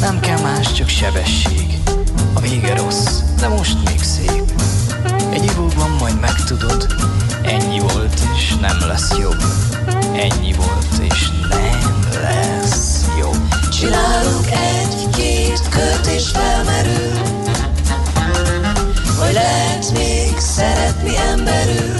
Nem 0.00 0.20
kell 0.20 0.40
más, 0.40 0.72
csak 0.72 0.88
sebesség. 0.88 1.78
A 2.34 2.40
vége 2.40 2.74
rossz, 2.76 3.20
de 3.40 3.48
most 3.48 3.76
még 3.84 4.02
szép. 4.02 4.52
Egy 5.30 5.44
ivóban 5.44 5.90
majd 5.90 6.20
megtudod 6.20 6.86
Ennyi 7.46 7.78
volt 7.78 8.20
és 8.34 8.54
nem 8.60 8.78
lesz 8.86 9.16
jobb. 9.18 9.42
Ennyi 10.12 10.52
volt 10.52 11.12
és 11.12 11.30
nem 11.50 11.65
Csinálunk 13.86 14.50
egy-két 14.50 15.68
kört 15.68 16.06
és 16.06 16.28
felmerül 16.28 17.12
Hogy 19.18 19.32
lehet 19.32 19.92
még 19.92 20.38
szeretni 20.38 21.16
emberül. 21.16 21.94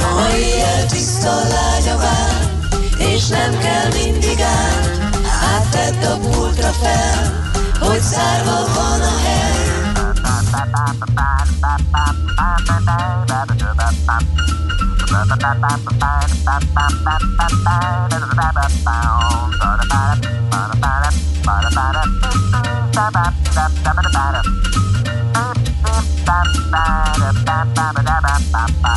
Ma 0.00 0.36
éjjel 0.36 0.86
tiszta 0.86 1.34
lágya 1.34 1.96
vár 1.96 2.50
És 2.98 3.26
nem 3.26 3.58
kell 3.58 3.92
mindig 4.02 4.40
át 4.40 4.98
Áttedd 5.54 6.04
a 6.04 6.16
pultra 6.16 6.70
fel 6.70 7.50
Hogy 7.80 8.00
zárva 8.00 8.64
van 8.74 9.00
a 9.00 9.18
hely 9.24 9.48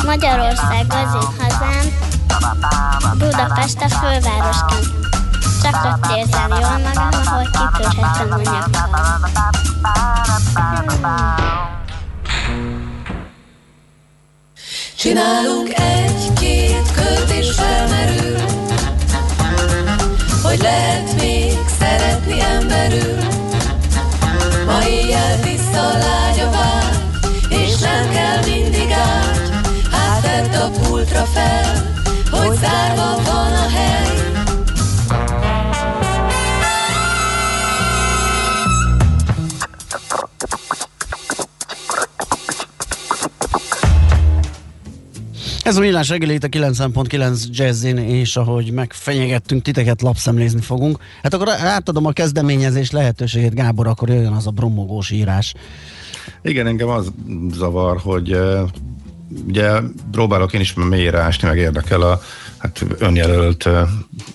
Magyarország 0.04 0.86
az 0.88 1.14
én 1.14 1.30
hazám, 1.38 1.86
Budapest 3.18 3.80
a 3.80 3.88
fővárosként. 3.88 4.86
Csak 5.62 5.84
ott 5.84 6.16
érzem 6.16 6.48
jól 6.48 6.78
magam, 6.78 7.08
ahol 7.24 7.42
kitörhetem 7.42 8.32
a 8.32 8.36
nyakam. 8.36 8.92
Csinálunk 15.02 15.68
egy-két 15.68 16.92
kört 16.94 17.30
és 17.30 17.50
felmerül 17.52 18.38
Hogy 20.42 20.58
lehet 20.60 21.20
még 21.20 21.52
szeretni 21.78 22.40
emberül. 22.40 23.18
Ma 24.66 24.86
éjjel 24.88 25.40
tiszta 25.40 25.82
lágy 25.82 26.40
a 26.40 26.50
vágy 26.50 27.60
És 27.62 27.78
nem 27.78 28.10
kell 28.10 28.44
mindig 28.44 28.90
át. 28.90 29.50
Hát 29.90 30.22
tedd 30.22 30.60
a 30.60 30.70
pultra 30.70 31.24
fel 31.24 31.92
Hogy 32.30 32.56
zárva 32.58 33.22
van 33.24 33.52
a 33.52 33.68
hely 33.68 34.41
Ez 45.72 45.78
a 45.78 45.80
millás 45.80 46.08
reggeli 46.08 46.34
a 46.34 46.46
90.9 46.46 47.44
Jazzin, 47.50 47.96
és 47.96 48.36
ahogy 48.36 48.72
megfenyegettünk, 48.72 49.62
titeket 49.62 50.02
lapszemlézni 50.02 50.60
fogunk. 50.60 50.98
Hát 51.22 51.34
akkor 51.34 51.48
átadom 51.48 52.06
a 52.06 52.12
kezdeményezés 52.12 52.90
lehetőségét, 52.90 53.54
Gábor, 53.54 53.86
akkor 53.86 54.08
jöjjön 54.08 54.32
az 54.32 54.46
a 54.46 54.50
bromogós 54.50 55.10
írás. 55.10 55.54
Igen, 56.42 56.66
engem 56.66 56.88
az 56.88 57.12
zavar, 57.52 57.98
hogy 58.00 58.38
ugye 59.46 59.70
próbálok 60.10 60.52
én 60.52 60.60
is 60.60 60.74
mélyre 60.74 61.20
ásni, 61.20 61.48
meg 61.48 61.58
érdekel 61.58 62.00
a 62.00 62.20
hát 62.58 62.84
önjelölt 62.98 63.68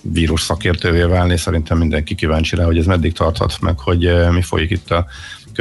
vírus 0.02 0.40
szakértővé 0.40 1.02
válni. 1.02 1.36
Szerintem 1.36 1.78
mindenki 1.78 2.14
kíváncsi 2.14 2.56
rá, 2.56 2.64
hogy 2.64 2.78
ez 2.78 2.86
meddig 2.86 3.12
tarthat, 3.12 3.60
meg 3.60 3.78
hogy 3.78 4.10
mi 4.30 4.42
folyik 4.42 4.70
itt 4.70 4.90
a 4.90 5.06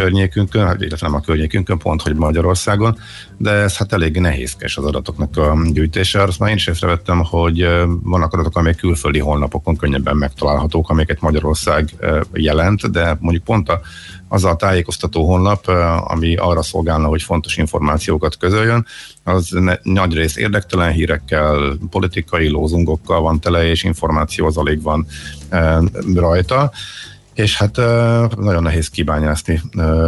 környékünkön, 0.02 0.66
hát 0.66 0.82
illetve 0.82 1.08
nem 1.08 1.16
a 1.16 1.22
környékünkön, 1.22 1.78
pont, 1.78 2.02
hogy 2.02 2.16
Magyarországon, 2.16 2.98
de 3.38 3.52
ez 3.52 3.78
hát 3.78 3.94
elég 3.94 4.20
nehézkes 4.20 4.78
az 4.78 4.86
adatoknak 4.86 5.38
a 5.38 5.58
gyűjtése. 5.72 6.22
Azt 6.22 6.40
már 6.40 6.50
én 6.50 6.56
is 6.56 6.68
észrevettem, 6.68 7.24
hogy 7.24 7.68
vannak 8.04 8.34
adatok, 8.34 8.58
amelyek 8.58 8.78
külföldi 8.78 9.20
honlapokon 9.20 9.76
könnyebben 9.76 10.18
megtalálhatók, 10.18 10.90
amiket 10.90 11.22
Magyarország 11.22 11.90
jelent, 12.34 12.92
de 12.92 13.18
mondjuk 13.20 13.44
pont 13.44 13.70
a, 13.70 13.82
az 14.28 14.46
a 14.46 14.56
tájékoztató 14.56 15.28
honlap, 15.28 15.68
ami 16.08 16.36
arra 16.36 16.62
szolgálna, 16.62 17.08
hogy 17.08 17.22
fontos 17.22 17.58
információkat 17.58 18.38
közöljön, 18.38 18.86
az 19.24 19.50
ne, 19.50 19.76
nagy 19.84 20.14
rész 20.14 20.36
érdektelen 20.36 20.92
hírekkel, 20.92 21.78
politikai 21.90 22.50
lózungokkal 22.50 23.22
van 23.22 23.40
tele, 23.40 23.66
és 23.66 23.84
információ 23.84 24.46
az 24.46 24.58
alig 24.58 24.82
van 24.82 25.06
e, 25.50 25.82
rajta 26.16 26.72
és 27.38 27.58
hát 27.58 27.76
nagyon 28.38 28.64
nehéz 28.64 28.90
kibányászni 28.90 29.62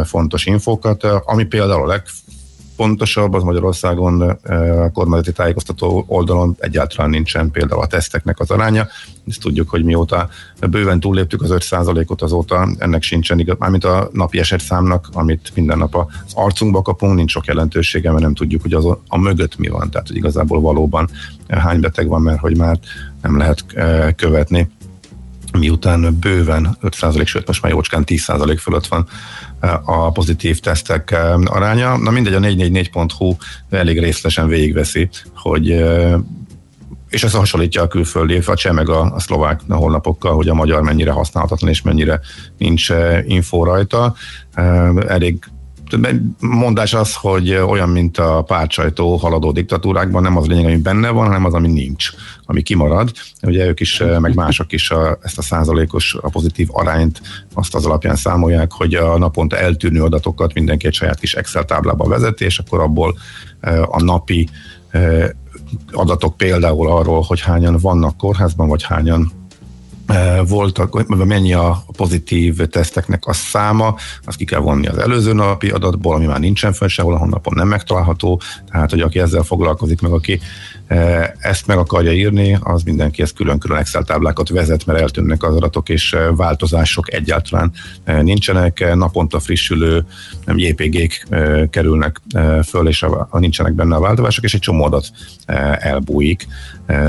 fontos 0.04 0.46
infókat, 0.46 1.04
ami 1.04 1.44
például 1.44 1.82
a 1.82 1.86
legfontosabb, 1.86 3.34
az 3.34 3.42
Magyarországon 3.42 4.20
a 4.20 4.90
kormányzati 4.92 5.32
tájékoztató 5.32 6.04
oldalon 6.06 6.56
egyáltalán 6.58 7.10
nincsen 7.10 7.50
például 7.50 7.80
a 7.80 7.86
teszteknek 7.86 8.40
az 8.40 8.50
aránya. 8.50 8.86
Ezt 9.28 9.40
tudjuk, 9.40 9.68
hogy 9.68 9.84
mióta 9.84 10.28
bőven 10.70 11.00
túlléptük 11.00 11.42
az 11.42 11.50
5%-ot 11.52 12.22
azóta, 12.22 12.68
ennek 12.78 13.02
sincsen 13.02 13.38
igaz, 13.38 13.56
mármint 13.58 13.84
a 13.84 14.10
napi 14.12 14.38
esetszámnak, 14.38 15.08
amit 15.12 15.52
minden 15.54 15.78
nap 15.78 15.96
az 15.96 16.32
arcunkba 16.34 16.82
kapunk, 16.82 17.14
nincs 17.14 17.30
sok 17.30 17.44
jelentősége, 17.44 18.10
mert 18.10 18.22
nem 18.22 18.34
tudjuk, 18.34 18.62
hogy 18.62 18.72
az 18.72 18.84
a 19.08 19.18
mögött 19.18 19.58
mi 19.58 19.68
van, 19.68 19.90
tehát 19.90 20.06
hogy 20.06 20.16
igazából 20.16 20.60
valóban 20.60 21.08
hány 21.48 21.80
beteg 21.80 22.08
van, 22.08 22.22
mert 22.22 22.40
hogy 22.40 22.56
már 22.56 22.78
nem 23.22 23.38
lehet 23.38 23.64
követni 24.16 24.70
miután 25.60 26.18
bőven 26.20 26.76
5%, 26.82 27.26
sőt 27.26 27.46
most 27.46 27.62
már 27.62 27.72
jócskán 27.72 28.04
10% 28.06 28.58
fölött 28.60 28.86
van 28.86 29.06
eh, 29.60 29.88
a 29.88 30.10
pozitív 30.10 30.60
tesztek 30.60 31.10
eh, 31.10 31.34
aránya. 31.44 31.96
Na 31.96 32.10
mindegy, 32.10 32.34
a 32.34 32.40
444.hu 32.40 33.36
elég 33.70 33.98
részletesen 33.98 34.48
végigveszi, 34.48 35.08
hogy 35.34 35.70
eh, 35.70 36.14
és 37.08 37.22
ez 37.22 37.32
hasonlítja 37.32 37.82
a 37.82 37.88
külföldi, 37.88 38.40
a 38.46 38.54
cseh 38.54 38.72
meg 38.72 38.88
a, 38.88 39.14
a 39.14 39.20
szlovák 39.20 39.60
a 39.68 39.74
honlapokkal, 39.74 40.34
hogy 40.34 40.48
a 40.48 40.54
magyar 40.54 40.82
mennyire 40.82 41.10
használhatatlan 41.10 41.70
és 41.70 41.82
mennyire 41.82 42.20
nincs 42.58 42.88
info 43.26 43.64
rajta. 43.64 44.14
Elég 45.06 45.38
mondás 46.40 46.94
az, 46.94 47.14
hogy 47.14 47.54
olyan, 47.54 47.88
mint 47.88 48.18
a 48.18 48.42
pártsajtó 48.42 49.16
haladó 49.16 49.52
diktatúrákban, 49.52 50.22
nem 50.22 50.36
az 50.36 50.46
lényeg, 50.46 50.64
ami 50.64 50.76
benne 50.76 51.10
van, 51.10 51.26
hanem 51.26 51.44
az, 51.44 51.54
ami 51.54 51.68
nincs, 51.68 52.10
ami 52.44 52.62
kimarad. 52.62 53.12
Ugye 53.42 53.66
ők 53.66 53.80
is, 53.80 54.02
meg 54.20 54.34
mások 54.34 54.72
is 54.72 54.90
a, 54.90 55.18
ezt 55.22 55.38
a 55.38 55.42
százalékos, 55.42 56.16
a 56.20 56.28
pozitív 56.28 56.68
arányt 56.72 57.20
azt 57.54 57.74
az 57.74 57.86
alapján 57.86 58.16
számolják, 58.16 58.72
hogy 58.72 58.94
a 58.94 59.18
naponta 59.18 59.58
eltűnő 59.58 60.02
adatokat 60.02 60.54
mindenki 60.54 60.86
egy 60.86 60.94
saját 60.94 61.20
kis 61.20 61.34
Excel 61.34 61.64
táblába 61.64 62.08
vezeti, 62.08 62.44
és 62.44 62.58
akkor 62.58 62.80
abból 62.80 63.18
eh, 63.60 63.94
a 63.94 64.02
napi 64.02 64.48
eh, 64.90 65.28
adatok 65.92 66.36
például 66.36 66.90
arról, 66.90 67.24
hogy 67.26 67.40
hányan 67.40 67.76
vannak 67.76 68.16
kórházban, 68.16 68.68
vagy 68.68 68.82
hányan 68.82 69.39
voltak, 70.46 70.94
mennyi 71.08 71.52
a 71.52 71.84
pozitív 71.96 72.56
teszteknek 72.56 73.26
a 73.26 73.32
száma, 73.32 73.94
azt 74.24 74.36
ki 74.36 74.44
kell 74.44 74.60
vonni 74.60 74.86
az 74.86 74.98
előző 74.98 75.32
napi 75.32 75.70
adatból, 75.70 76.14
ami 76.14 76.26
már 76.26 76.40
nincsen 76.40 76.72
fönn 76.72 76.88
sehol, 76.88 77.14
a 77.14 77.18
honlapon 77.18 77.54
nem 77.56 77.68
megtalálható, 77.68 78.40
tehát 78.70 78.90
hogy 78.90 79.00
aki 79.00 79.18
ezzel 79.18 79.42
foglalkozik, 79.42 80.00
meg 80.00 80.12
aki 80.12 80.40
ezt 81.38 81.66
meg 81.66 81.78
akarja 81.78 82.12
írni, 82.12 82.58
az 82.60 82.82
mindenki 82.82 83.22
ezt 83.22 83.34
külön-külön 83.34 83.78
Excel 83.78 84.02
táblákat 84.02 84.48
vezet, 84.48 84.86
mert 84.86 85.00
eltűnnek 85.00 85.42
az 85.42 85.56
adatok, 85.56 85.88
és 85.88 86.16
változások 86.36 87.12
egyáltalán 87.12 87.72
nincsenek, 88.04 88.94
naponta 88.94 89.40
frissülő 89.40 90.04
JPG-k 90.46 91.26
kerülnek 91.70 92.20
föl, 92.64 92.88
és 92.88 93.02
a 93.02 93.38
nincsenek 93.38 93.72
benne 93.72 93.94
a 93.94 94.00
változások, 94.00 94.44
és 94.44 94.54
egy 94.54 94.60
csomó 94.60 94.84
adat 94.84 95.10
elbújik. 95.78 96.46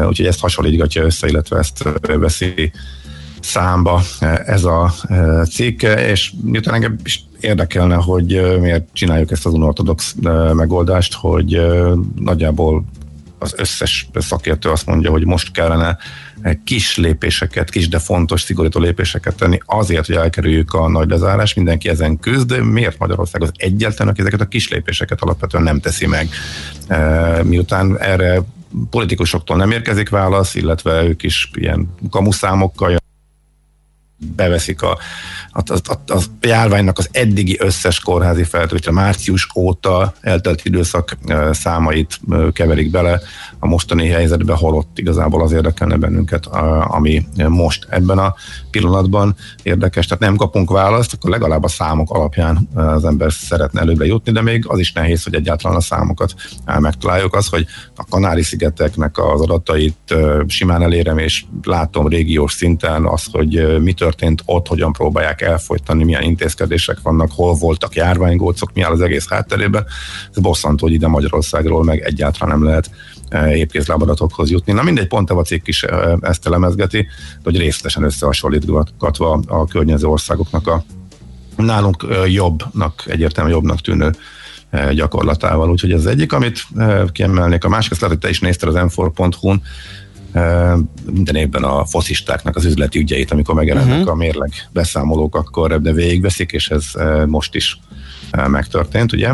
Úgyhogy 0.07 0.25
ezt 0.25 0.39
hasonlítgatja 0.39 1.03
össze, 1.03 1.27
illetve 1.27 1.57
ezt 1.57 1.89
veszi 2.01 2.71
számba 3.39 4.01
ez 4.45 4.63
a 4.63 4.93
cikk, 5.51 5.81
és 5.81 6.33
miután 6.43 6.73
engem 6.73 6.95
is 7.03 7.25
érdekelne, 7.39 7.95
hogy 7.95 8.57
miért 8.59 8.87
csináljuk 8.93 9.31
ezt 9.31 9.45
az 9.45 9.53
unortodox 9.53 10.15
megoldást, 10.53 11.13
hogy 11.13 11.61
nagyjából 12.15 12.83
az 13.41 13.53
összes 13.57 14.07
szakértő 14.13 14.69
azt 14.69 14.85
mondja, 14.85 15.11
hogy 15.11 15.25
most 15.25 15.51
kellene 15.51 15.97
kis 16.63 16.97
lépéseket, 16.97 17.69
kis, 17.69 17.87
de 17.87 17.99
fontos, 17.99 18.41
szigorító 18.41 18.79
lépéseket 18.79 19.35
tenni 19.35 19.59
azért, 19.65 20.05
hogy 20.05 20.15
elkerüljük 20.15 20.73
a 20.73 20.89
nagy 20.89 21.09
lezárást. 21.09 21.55
Mindenki 21.55 21.89
ezen 21.89 22.19
küzd, 22.19 22.47
de 22.47 22.63
miért 22.63 22.97
Magyarország 22.97 23.41
az 23.41 23.51
egyetlen, 23.55 24.07
aki 24.07 24.19
ezeket 24.19 24.41
a 24.41 24.47
kis 24.47 24.69
lépéseket 24.69 25.21
alapvetően 25.21 25.63
nem 25.63 25.79
teszi 25.79 26.07
meg? 26.07 26.29
Miután 27.43 27.99
erre 27.99 28.41
politikusoktól 28.89 29.57
nem 29.57 29.71
érkezik 29.71 30.09
válasz, 30.09 30.55
illetve 30.55 31.03
ők 31.03 31.23
is 31.23 31.49
ilyen 31.53 31.95
kamuszámokkal 32.09 32.91
beveszik 34.35 34.81
a, 34.81 34.97
a, 35.51 35.61
a, 35.65 35.93
a, 36.07 36.13
a 36.13 36.21
járványnak 36.41 36.97
az 36.97 37.09
eddigi 37.11 37.57
összes 37.59 37.99
kórházi 37.99 38.43
feltöltő, 38.43 38.91
március 38.91 39.47
óta 39.55 40.13
eltelt 40.21 40.65
időszak 40.65 41.17
számait 41.51 42.19
keverik 42.53 42.91
bele 42.91 43.21
a 43.59 43.67
mostani 43.67 44.07
helyzetbe, 44.07 44.53
holott 44.53 44.97
igazából 44.97 45.41
az 45.41 45.51
érdekelne 45.51 45.97
bennünket, 45.97 46.45
ami 46.87 47.25
most 47.47 47.87
ebben 47.89 48.17
a 48.17 48.35
pillanatban 48.71 49.35
érdekes. 49.63 50.05
Tehát 50.07 50.23
nem 50.23 50.35
kapunk 50.35 50.71
választ, 50.71 51.13
akkor 51.13 51.29
legalább 51.29 51.63
a 51.63 51.67
számok 51.67 52.11
alapján 52.11 52.69
az 52.73 53.05
ember 53.05 53.31
szeretne 53.31 53.81
előbbre 53.81 54.05
jutni, 54.05 54.31
de 54.31 54.41
még 54.41 54.63
az 54.67 54.79
is 54.79 54.91
nehéz, 54.91 55.23
hogy 55.23 55.35
egyáltalán 55.35 55.77
a 55.77 55.81
számokat 55.81 56.33
megtaláljuk. 56.79 57.35
Az, 57.35 57.47
hogy 57.47 57.65
a 57.95 58.05
Kanári-szigeteknek 58.09 59.17
az 59.17 59.41
adatait 59.41 60.15
simán 60.47 60.81
elérem, 60.81 61.17
és 61.17 61.45
látom 61.63 62.07
régiós 62.07 62.53
szinten 62.53 63.05
az, 63.05 63.23
hogy 63.31 63.81
mi 63.81 63.93
történt 64.11 64.41
ott, 64.45 64.67
hogyan 64.67 64.91
próbálják 64.91 65.41
elfolytani, 65.41 66.03
milyen 66.03 66.21
intézkedések 66.21 66.97
vannak, 67.01 67.31
hol 67.31 67.53
voltak 67.53 67.95
járványgócok, 67.95 68.73
mi 68.73 68.81
áll 68.81 68.91
az 68.91 69.01
egész 69.01 69.29
hátterében. 69.29 69.85
Ez 70.35 70.41
bosszantó, 70.41 70.85
hogy 70.85 70.93
ide 70.93 71.07
Magyarországról 71.07 71.83
meg 71.83 71.99
egyáltalán 71.99 72.57
nem 72.57 72.67
lehet 72.67 72.91
épkézlábadatokhoz 73.53 74.49
jutni. 74.49 74.73
Na 74.73 74.83
mindegy, 74.83 75.07
pont 75.07 75.29
a 75.29 75.41
cikk 75.41 75.67
is 75.67 75.85
ezt 76.21 76.47
elemezgeti, 76.47 77.07
hogy 77.43 77.57
részletesen 77.57 78.03
összehasonlítgatva 78.03 79.39
a 79.47 79.65
környező 79.65 80.07
országoknak 80.07 80.67
a 80.67 80.83
nálunk 81.55 82.05
jobbnak, 82.27 83.03
egyértelműen 83.05 83.55
jobbnak 83.55 83.81
tűnő 83.81 84.11
gyakorlatával. 84.93 85.69
Úgyhogy 85.69 85.91
ez 85.91 85.99
az 85.99 86.05
egyik, 86.05 86.33
amit 86.33 86.67
kiemelnék. 87.11 87.63
A 87.63 87.69
másik, 87.69 87.91
azt 87.91 88.01
lehet, 88.01 88.15
hogy 88.15 88.25
te 88.25 88.31
is 88.31 88.39
nézted 88.39 88.69
az 88.69 88.75
m4.hu-n, 88.77 89.61
minden 91.11 91.35
évben 91.35 91.63
a 91.63 91.85
foszistáknak 91.85 92.55
az 92.55 92.65
üzleti 92.65 92.99
ügyeit, 92.99 93.31
amikor 93.31 93.55
megjelennek 93.55 93.97
uh-huh. 93.97 94.11
a 94.11 94.15
mérleg 94.15 94.51
beszámolók, 94.71 95.35
akkor 95.35 95.81
de 95.81 95.91
végigveszik, 95.91 96.51
és 96.51 96.69
ez 96.69 96.85
most 97.25 97.55
is 97.55 97.79
megtörtént, 98.47 99.13
ugye? 99.13 99.33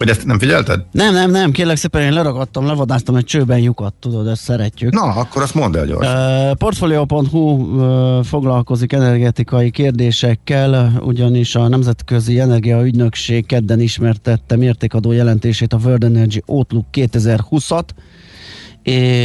Vagy 0.00 0.08
ezt 0.08 0.26
nem 0.26 0.38
figyelted? 0.38 0.84
Nem, 0.90 1.12
nem, 1.12 1.30
nem, 1.30 1.50
kérlek 1.50 1.76
szépen 1.76 2.02
én 2.02 2.12
leragadtam, 2.12 2.66
levadáztam 2.66 3.16
egy 3.16 3.24
csőben 3.24 3.58
lyukat, 3.58 3.94
tudod, 3.94 4.26
ezt 4.26 4.42
szeretjük. 4.42 4.92
Na, 4.92 5.02
akkor 5.02 5.42
azt 5.42 5.54
mondd 5.54 5.76
el 5.76 5.86
gyorsan. 5.86 6.50
Uh, 6.50 6.56
Portfolio.hu 6.56 7.38
uh, 7.38 8.24
foglalkozik 8.24 8.92
energetikai 8.92 9.70
kérdésekkel, 9.70 10.92
ugyanis 11.04 11.54
a 11.54 11.68
Nemzetközi 11.68 12.38
Energiaügynökség 12.38 13.46
kedden 13.46 13.80
ismertette 13.80 14.56
mértékadó 14.56 15.12
jelentését 15.12 15.72
a 15.72 15.78
World 15.84 16.04
Energy 16.04 16.42
Outlook 16.46 16.86
2020-at, 16.92 17.88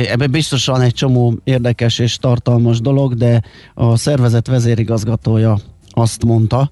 Ebben 0.09 0.31
biztosan 0.31 0.81
egy 0.81 0.93
csomó 0.93 1.33
érdekes 1.43 1.99
és 1.99 2.17
tartalmas 2.17 2.81
dolog, 2.81 3.13
de 3.13 3.41
a 3.73 3.97
szervezet 3.97 4.47
vezérigazgatója 4.47 5.57
azt 5.89 6.23
mondta, 6.25 6.71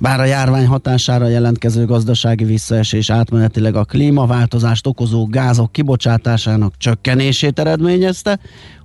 bár 0.00 0.20
a 0.20 0.24
járvány 0.24 0.66
hatására 0.66 1.28
jelentkező 1.28 1.84
gazdasági 1.84 2.44
visszaesés 2.44 3.10
átmenetileg 3.10 3.74
a 3.74 3.84
klímaváltozást 3.84 4.86
okozó 4.86 5.26
gázok 5.26 5.72
kibocsátásának 5.72 6.74
csökkenését 6.76 7.58
eredményezte, 7.58 8.38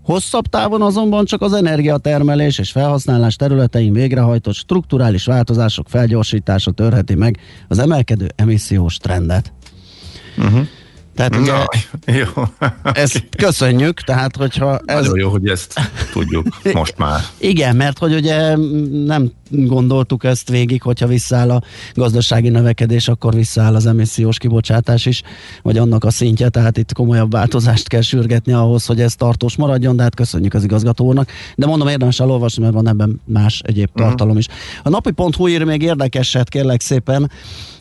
hosszabb 0.03 0.45
távon 0.45 0.81
azonban 0.81 1.25
csak 1.25 1.41
az 1.41 1.53
energiatermelés 1.53 2.57
és 2.57 2.71
felhasználás 2.71 3.35
területein 3.35 3.93
végrehajtott 3.93 4.55
strukturális 4.55 5.25
változások 5.25 5.89
felgyorsítása 5.89 6.71
törheti 6.71 7.15
meg 7.15 7.39
az 7.67 7.79
emelkedő 7.79 8.27
emissziós 8.35 8.97
trendet. 8.97 9.53
Uh-huh. 10.37 10.67
Tehát 11.15 11.35
ugye, 11.35 11.51
Na, 11.51 11.65
jó. 12.19 12.43
ezt 12.93 13.23
köszönjük, 13.45 14.01
tehát 14.01 14.35
hogyha 14.35 14.79
ez... 14.85 15.05
Nagyon 15.05 15.19
jó, 15.19 15.29
hogy 15.29 15.47
ezt 15.47 15.79
tudjuk 16.11 16.47
most 16.73 16.97
már. 16.97 17.21
Igen, 17.37 17.75
mert 17.75 17.97
hogy 17.97 18.13
ugye 18.13 18.55
nem 19.05 19.31
gondoltuk 19.49 20.23
ezt 20.23 20.49
végig, 20.49 20.81
hogyha 20.81 21.07
visszaáll 21.07 21.49
a 21.51 21.61
gazdasági 21.93 22.49
növekedés, 22.49 23.07
akkor 23.07 23.33
visszaáll 23.33 23.75
az 23.75 23.85
emissziós 23.85 24.37
kibocsátás 24.37 25.05
is, 25.05 25.21
vagy 25.61 25.77
annak 25.77 26.03
a 26.03 26.11
szintje, 26.11 26.49
tehát 26.49 26.77
itt 26.77 26.93
komolyabb 26.93 27.31
változást 27.31 27.87
kell 27.87 28.01
sürgetni 28.01 28.53
ahhoz, 28.53 28.85
hogy 28.85 29.01
ez 29.01 29.15
tartós 29.15 29.55
maradjon, 29.55 29.95
de 29.95 30.03
hát 30.03 30.15
köszönjük 30.15 30.53
az 30.53 30.63
igazgatónak. 30.63 31.29
De 31.55 31.65
mondom, 31.65 31.87
érdemes 31.87 32.19
elolvasni, 32.19 32.61
mert 32.61 32.73
van 32.73 32.87
ebben 32.87 33.21
más 33.25 33.61
egyéb 33.65 33.89
uh-huh. 33.93 34.07
tartalom 34.07 34.37
is. 34.37 34.47
A 34.83 34.89
napi.hu 34.89 35.47
ír 35.47 35.63
még 35.63 35.81
érdekeset, 35.81 36.49
kérlek 36.49 36.81
szépen, 36.81 37.31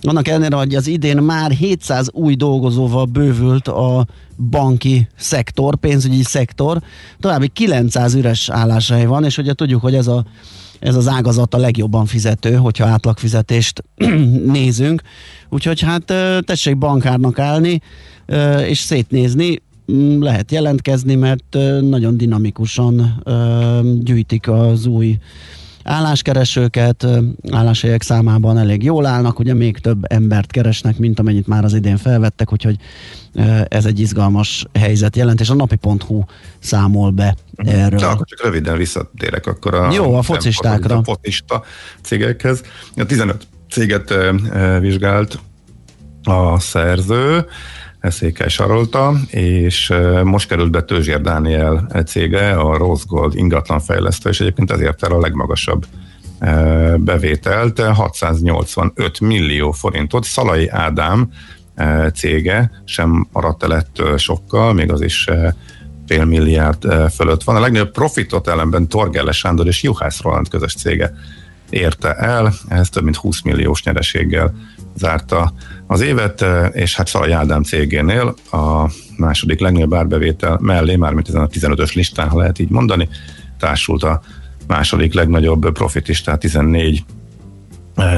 annak 0.03 0.29
ellenére, 0.29 0.57
hogy 0.57 0.75
az 0.75 0.87
idén 0.87 1.17
már 1.17 1.51
700 1.51 2.09
új 2.13 2.35
dolgozóval 2.35 3.05
bővült 3.05 3.69
a 3.69 4.07
banki 4.51 5.09
szektor, 5.17 5.77
pénzügyi 5.77 6.23
szektor, 6.23 6.83
további 7.21 7.49
900 7.49 8.15
üres 8.15 8.49
álláshely 8.51 9.05
van, 9.05 9.25
és 9.25 9.39
ugye 9.39 9.53
tudjuk, 9.53 9.81
hogy 9.81 9.95
ez 9.95 10.07
a 10.07 10.25
ez 10.83 10.95
az 10.95 11.09
ágazat 11.09 11.55
a 11.55 11.59
legjobban 11.59 12.07
fizető, 12.07 12.55
hogyha 12.55 12.87
átlagfizetést 12.87 13.85
nézünk. 14.53 15.03
Úgyhogy 15.49 15.81
hát 15.81 16.05
tessék 16.45 16.79
bankárnak 16.79 17.39
állni, 17.39 17.81
és 18.67 18.79
szétnézni, 18.79 19.63
mm, 19.93 20.23
lehet 20.23 20.51
jelentkezni, 20.51 21.15
mert 21.15 21.57
nagyon 21.81 22.17
dinamikusan 22.17 23.23
gyűjtik 24.03 24.49
az 24.49 24.87
új 24.87 25.19
álláskeresőket, 25.85 27.07
álláshelyek 27.51 28.03
számában 28.03 28.59
elég 28.59 28.83
jól 28.83 29.07
állnak, 29.07 29.39
ugye 29.39 29.55
még 29.55 29.79
több 29.79 30.13
embert 30.13 30.51
keresnek, 30.51 30.99
mint 30.99 31.19
amennyit 31.19 31.47
már 31.47 31.65
az 31.65 31.75
idén 31.75 31.97
felvettek, 31.97 32.53
úgyhogy 32.53 32.77
ez 33.69 33.85
egy 33.85 34.01
izgalmas 34.01 34.67
helyzet 34.73 35.17
jelent, 35.17 35.41
és 35.41 35.51
a 35.51 35.55
napi.hu 35.55 36.25
számol 36.59 37.11
be 37.11 37.37
erről. 37.57 37.99
De 37.99 38.07
akkor 38.07 38.27
csak 38.27 38.43
röviden 38.43 38.77
visszatérek 38.77 39.47
akkor 39.47 39.75
a... 39.75 39.93
Jó, 39.93 40.15
a 40.15 40.23
focistákra. 40.23 40.97
A 40.97 41.03
focista 41.03 41.63
cégekhez. 42.03 42.63
A 42.97 43.05
15 43.05 43.47
céget 43.71 44.15
vizsgált 44.81 45.39
a 46.23 46.59
szerző, 46.59 47.47
Székely 48.03 48.49
Sarolta, 48.49 49.13
és 49.31 49.93
most 50.25 50.49
került 50.49 50.71
be 50.71 50.83
Tőzsér 50.83 51.21
Dániel 51.21 51.87
cége, 52.07 52.51
a 52.51 52.77
Rose 52.77 53.05
Gold 53.07 53.37
ingatlanfejlesztő, 53.37 54.31
és 54.31 54.41
egyébként 54.41 54.71
ezért 54.71 55.03
el 55.03 55.13
a 55.13 55.21
legmagasabb 55.21 55.87
bevételt, 56.97 57.81
685 57.81 59.21
millió 59.21 59.71
forintot. 59.71 60.25
Szalai 60.25 60.69
Ádám 60.69 61.31
cége 62.15 62.71
sem 62.85 63.29
maradt 63.33 63.63
el 63.63 63.75
ettől 63.75 64.19
sokkal, 64.19 64.73
még 64.73 64.93
az 64.93 65.01
is 65.01 65.29
fél 66.07 66.25
milliárd 66.25 67.11
fölött 67.15 67.43
van. 67.43 67.57
A 67.57 67.61
legnagyobb 67.61 67.91
profitot 67.91 68.49
ellenben 68.49 68.89
Torgelle 68.89 69.33
Sándor 69.33 69.67
és 69.67 69.83
Juhász 69.83 70.21
Roland 70.21 70.49
közös 70.49 70.75
cége 70.75 71.13
érte 71.71 72.15
el, 72.15 72.53
ez 72.69 72.89
több 72.89 73.05
mint 73.05 73.17
20 73.17 73.43
milliós 73.43 73.83
nyereséggel 73.83 74.55
zárta 74.97 75.53
az 75.93 76.01
évet, 76.01 76.45
és 76.73 76.97
hát 76.97 77.09
Szalai 77.09 77.31
Ádám 77.31 77.63
cégénél 77.63 78.35
a 78.51 78.91
második 79.17 79.61
legnagyobb 79.61 79.95
árbevétel 79.95 80.59
mellé, 80.61 80.97
mármint 80.97 81.29
ezen 81.29 81.43
a 81.43 81.47
15-ös 81.47 81.95
listán, 81.95 82.29
ha 82.29 82.39
lehet 82.39 82.59
így 82.59 82.71
mondani, 82.71 83.09
társult 83.59 84.03
a 84.03 84.21
második 84.67 85.15
legnagyobb 85.15 85.73
profit 85.73 86.09
is, 86.09 86.21
tehát 86.21 86.41
14 86.41 87.05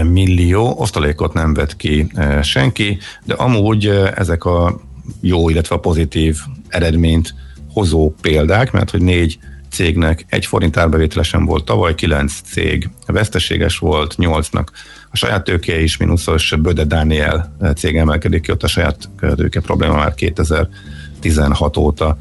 millió, 0.03 0.75
osztalékot 0.79 1.33
nem 1.33 1.55
vett 1.55 1.77
ki 1.77 2.07
senki, 2.43 2.99
de 3.25 3.35
amúgy 3.35 3.87
ezek 4.15 4.45
a 4.45 4.81
jó, 5.21 5.49
illetve 5.49 5.75
a 5.75 5.81
pozitív 5.81 6.39
eredményt 6.69 7.35
hozó 7.73 8.15
példák, 8.21 8.73
mert 8.73 8.91
hogy 8.91 9.03
négy 9.03 9.39
cégnek 9.71 10.25
egy 10.29 10.47
forint 10.47 10.77
árbevétele 10.77 11.23
sem 11.23 11.45
volt 11.45 11.65
tavaly, 11.65 11.95
kilenc 11.95 12.33
cég 12.41 12.89
veszteséges 13.07 13.79
volt, 13.79 14.17
nyolcnak 14.17 14.73
a 15.15 15.17
saját 15.17 15.45
tőke 15.45 15.81
is 15.81 15.97
mínuszos, 15.97 16.55
Böde 16.59 16.85
Daniel 16.85 17.57
cég 17.77 17.97
emelkedik 17.97 18.43
ki, 18.43 18.51
ott 18.51 18.63
a 18.63 18.67
saját 18.67 19.09
tőke 19.37 19.61
probléma 19.61 19.95
már 19.95 20.15
2016 20.15 21.77
óta 21.77 22.17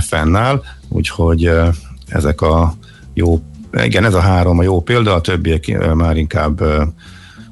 fennáll, 0.00 0.62
úgyhogy 0.88 1.50
ezek 2.08 2.40
a 2.40 2.74
jó, 3.12 3.40
igen, 3.82 4.04
ez 4.04 4.14
a 4.14 4.20
három 4.20 4.58
a 4.58 4.62
jó 4.62 4.82
példa, 4.82 5.14
a 5.14 5.20
többiek 5.20 5.94
már 5.94 6.16
inkább 6.16 6.60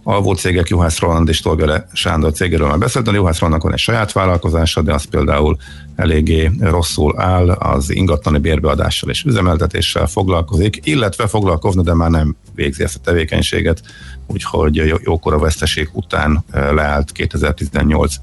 alvó 0.02 0.34
cégek, 0.34 0.68
Juhász 0.68 0.98
Roland 0.98 1.28
és 1.28 1.40
Tolgere 1.40 1.86
Sándor 1.92 2.32
cégéről 2.32 2.68
már 2.68 2.78
beszéltem, 2.78 3.14
Juhász 3.14 3.38
Rolandnak 3.38 3.64
van 3.64 3.72
egy 3.72 3.78
saját 3.78 4.12
vállalkozása, 4.12 4.82
de 4.82 4.94
az 4.94 5.04
például 5.04 5.56
eléggé 5.96 6.50
rosszul 6.60 7.20
áll, 7.20 7.50
az 7.50 7.90
ingatlani 7.90 8.38
bérbeadással 8.38 9.10
és 9.10 9.22
üzemeltetéssel 9.22 10.06
foglalkozik, 10.06 10.80
illetve 10.82 11.26
foglalkozna, 11.26 11.82
de 11.82 11.94
már 11.94 12.10
nem 12.10 12.36
végzi 12.54 12.82
ezt 12.82 12.96
a 12.96 13.00
tevékenységet, 13.04 13.82
úgyhogy 14.26 15.00
jókora 15.02 15.38
veszteség 15.38 15.88
után 15.92 16.44
leállt 16.50 17.12
2018 17.12 18.14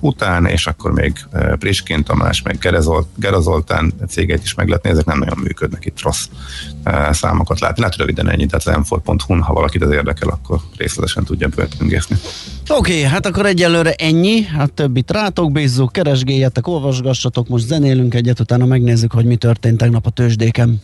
után, 0.00 0.46
és 0.46 0.66
akkor 0.66 0.92
még 0.92 1.12
Priskin 1.58 2.04
Tamás, 2.04 2.42
meg 2.42 2.58
Gerazoltán 3.16 3.92
cégeit 4.08 4.42
is 4.42 4.54
meg 4.54 4.68
lehet 4.68 4.86
ezek 4.86 5.04
nem 5.04 5.18
nagyon 5.18 5.38
működnek, 5.38 5.84
itt 5.84 6.02
rossz 6.02 6.26
számokat 7.10 7.60
látni. 7.60 7.80
Lehet 7.80 7.96
röviden 7.96 8.30
ennyi, 8.30 8.46
tehát 8.46 8.80
az 8.80 8.94
m 9.26 9.40
ha 9.40 9.52
valakit 9.52 9.82
ez 9.82 9.90
érdekel, 9.90 10.28
akkor 10.28 10.58
részletesen 10.76 11.24
tudja 11.24 11.48
bőtüngészni. 11.48 12.16
Oké, 12.68 12.96
okay, 12.98 13.02
hát 13.02 13.26
akkor 13.26 13.46
egyelőre 13.46 13.92
ennyi, 13.92 14.46
a 14.58 14.66
többit 14.66 15.10
rátok 15.10 15.52
bízzuk, 15.52 15.92
keresgéljetek, 15.92 16.66
olvasgassatok, 17.02 17.48
most 17.48 17.66
zenélünk 17.66 18.14
egyet, 18.14 18.40
utána 18.40 18.66
megnézzük, 18.66 19.12
hogy 19.12 19.24
mi 19.24 19.36
történt 19.36 19.78
tegnap 19.78 20.06
a 20.06 20.10
tőzsdéken. 20.10 20.80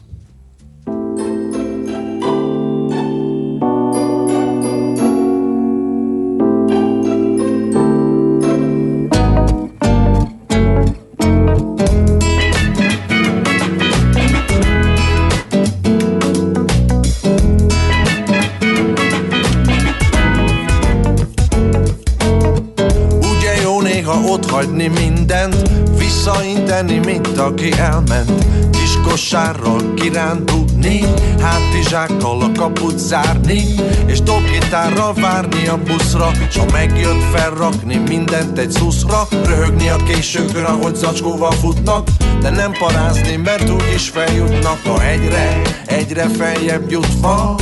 Visszainteni, 26.86 26.98
mint 26.98 27.38
aki 27.38 27.72
elment. 27.78 28.44
Kis 28.70 28.98
kosárral 29.08 29.94
kirándulni, 29.94 31.00
hátizsákkal 31.40 32.42
a 32.42 32.52
kaput 32.56 32.98
zárni, 32.98 33.62
és 34.06 34.20
dobgitárral 34.20 35.14
várni 35.14 35.66
a 35.66 35.76
buszra, 35.76 36.30
s 36.50 36.56
ha 36.56 36.64
megjött 36.72 37.22
felrakni 37.32 37.96
mindent 37.96 38.58
egy 38.58 38.70
szuszra, 38.70 39.26
röhögni 39.44 39.88
a 39.88 39.96
későkön, 39.96 40.64
ahogy 40.64 40.94
zacskóval 40.94 41.52
futnak, 41.52 42.08
de 42.40 42.50
nem 42.50 42.72
parázni, 42.72 43.36
mert 43.36 43.70
úgyis 43.70 44.08
feljutnak 44.08 44.78
a 44.86 45.00
hegyre, 45.00 45.60
egyre 45.86 46.28
feljebb 46.28 46.90
jutva, 46.90 47.56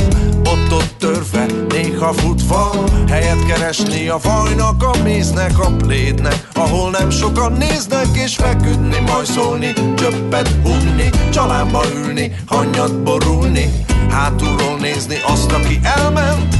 ott-ott 0.51 0.95
törve, 0.97 1.45
néha 1.69 2.13
futva 2.13 2.71
Helyet 3.09 3.45
keresni 3.45 4.07
a 4.07 4.17
vajnak, 4.23 4.83
a 4.83 5.03
méznek, 5.03 5.59
a 5.59 5.71
plédnek 5.71 6.47
Ahol 6.53 6.89
nem 6.89 7.09
sokan 7.09 7.51
néznek 7.51 8.07
és 8.13 8.35
feküdni, 8.35 8.99
majd 8.99 9.25
szólni 9.25 9.73
Csöppet 9.95 10.49
hunni, 10.63 11.09
csalámba 11.31 11.83
ülni, 11.95 12.35
hanyat 12.45 13.01
borulni 13.03 13.85
Hátulról 14.09 14.77
nézni 14.79 15.17
azt, 15.27 15.51
aki 15.51 15.79
elment. 15.83 16.55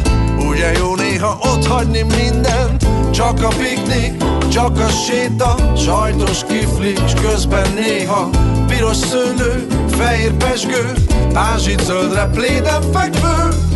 Ugye 0.50 0.71
jó 0.71 0.95
néha 0.95 1.38
ott 1.41 1.67
hagyni 1.67 2.02
mindent 2.02 2.86
Csak 3.12 3.43
a 3.43 3.47
piknik, 3.47 4.23
csak 4.52 4.80
a 4.80 4.89
séta 4.89 5.56
Sajtos 5.78 6.43
kifli, 6.47 6.93
s 7.08 7.13
közben 7.21 7.67
néha 7.73 8.30
Piros 8.67 8.97
szőlő, 8.97 9.67
fehér 9.97 10.34
pesgő 10.34 10.93
Pázsit 11.34 11.84
zöldre 11.84 12.30
pléden 12.34 12.82
fekvő 12.93 13.66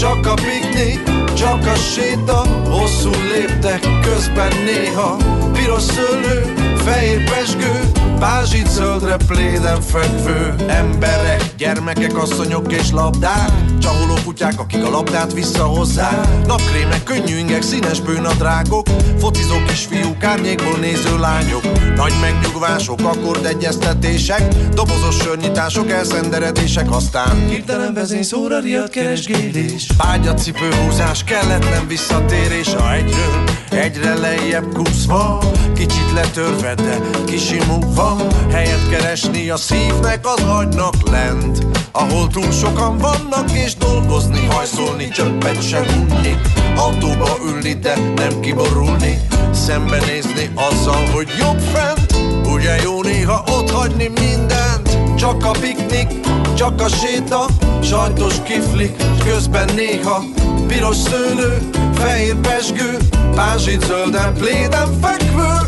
Csak 0.00 0.26
a 0.26 0.34
piknik, 0.34 1.02
csak 1.34 1.66
a 1.66 1.74
séta 1.74 2.42
Hosszú 2.70 3.10
léptek, 3.10 3.80
közben 4.02 4.52
néha. 4.64 5.16
Piros 5.52 5.82
szőlő, 5.82 6.54
fehér 6.76 7.30
pesgő 7.30 7.99
Pázsit 8.20 8.70
zöldre 8.70 9.16
pléden 9.26 9.80
fekvő 9.80 10.54
Emberek, 10.68 11.54
gyermekek, 11.56 12.18
asszonyok 12.18 12.72
és 12.72 12.90
labdák. 12.90 13.50
Csaholó 13.78 14.14
kutyák, 14.24 14.60
akik 14.60 14.84
a 14.84 14.90
labdát 14.90 15.32
visszahozzák. 15.32 16.46
Napkrémek, 16.46 17.02
könnyű 17.02 17.36
ingek, 17.36 17.62
színes 17.62 18.00
bőnadrágok 18.00 18.86
Focizó 19.18 19.54
kisfiúk, 19.66 20.24
árnyékból 20.24 20.78
néző 20.78 21.18
lányok. 21.18 21.62
Nagy 21.96 22.12
megnyugvások, 22.20 23.00
akkordegyeztetések 23.00 24.54
Dobozos 24.74 25.16
sörnyitások, 25.16 25.90
elszenderedések 25.90 26.90
Aztán 26.90 27.48
hirtelen 27.48 27.94
vezény 27.94 28.22
szóra 28.22 28.58
riadt 28.58 28.90
keresgélés. 28.90 29.86
Bágyacipő 29.96 30.68
húzás, 30.74 31.24
kelletlen 31.24 31.86
visszatérés. 31.86 32.74
A 32.74 32.92
egyről 32.92 33.44
egyre 33.70 34.14
lejjebb 34.14 34.72
kúszva 34.72 35.42
Kicsit 35.74 36.12
letörve, 36.14 36.74
de 36.74 37.00
kisimulva 37.24 38.09
Helyet 38.50 38.88
keresni 38.90 39.50
a 39.50 39.56
szívnek 39.56 40.26
az 40.26 40.42
agynak 40.42 40.94
lent 41.10 41.66
Ahol 41.92 42.28
túl 42.28 42.50
sokan 42.50 42.98
vannak 42.98 43.52
és 43.52 43.76
dolgozni 43.76 44.46
Hajszolni, 44.46 45.08
csöppet 45.08 45.68
se 45.68 45.80
unni. 45.80 46.36
Autóba 46.76 47.28
ülni, 47.46 47.72
de 47.72 47.96
nem 48.16 48.40
kiborulni 48.40 49.20
Szembenézni 49.52 50.50
azzal, 50.54 51.06
hogy 51.12 51.28
jobb 51.38 51.58
fent 51.58 52.16
Ugye 52.46 52.82
jó 52.82 53.02
néha 53.02 53.44
ott 53.46 53.70
hagyni 53.70 54.08
mindent. 54.20 54.98
Csak 55.16 55.44
a 55.44 55.50
piknik, 55.50 56.08
csak 56.56 56.80
a 56.80 56.88
séta 56.88 57.46
Sajtos 57.82 58.34
kiflik, 58.42 58.96
közben 59.24 59.68
néha 59.74 60.22
Piros 60.66 60.96
szőlő, 60.96 61.70
fehér 61.94 62.34
pesgő 62.34 62.96
Pázsit 63.34 63.84
zölden, 63.84 64.34
pléden 64.34 64.98
fekvő. 65.00 65.58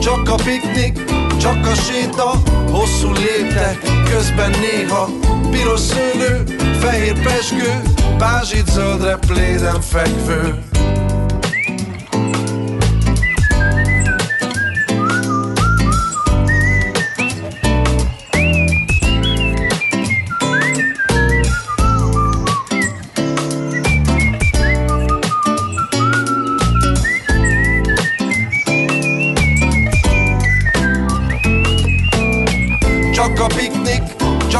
Csak 0.00 0.28
a 0.28 0.34
piknik, 0.34 1.04
csak 1.42 1.66
a 1.66 1.74
séta, 1.74 2.42
hosszú 2.70 3.12
léptek, 3.12 3.78
közben 4.10 4.50
néha 4.50 5.08
Piros 5.50 5.80
szőlő, 5.80 6.44
fehér 6.78 7.22
pesgő, 7.22 7.82
pázsit 8.18 8.66
zöldre 8.66 9.16
pléden 9.16 9.80
fekvő 9.80 10.71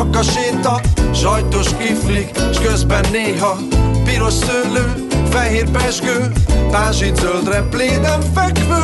csak 0.03 0.17
a 0.17 0.23
séta 0.23 0.81
Sajtos 1.15 1.67
kiflik, 1.79 2.31
s 2.53 2.59
közben 2.59 3.05
néha 3.12 3.59
Piros 4.05 4.33
szőlő, 4.33 5.07
fehér 5.31 5.71
pesgő 5.71 6.33
Pázsit 6.71 7.17
zöldre 7.17 7.62
pléden 7.71 8.21
fekvő. 8.35 8.83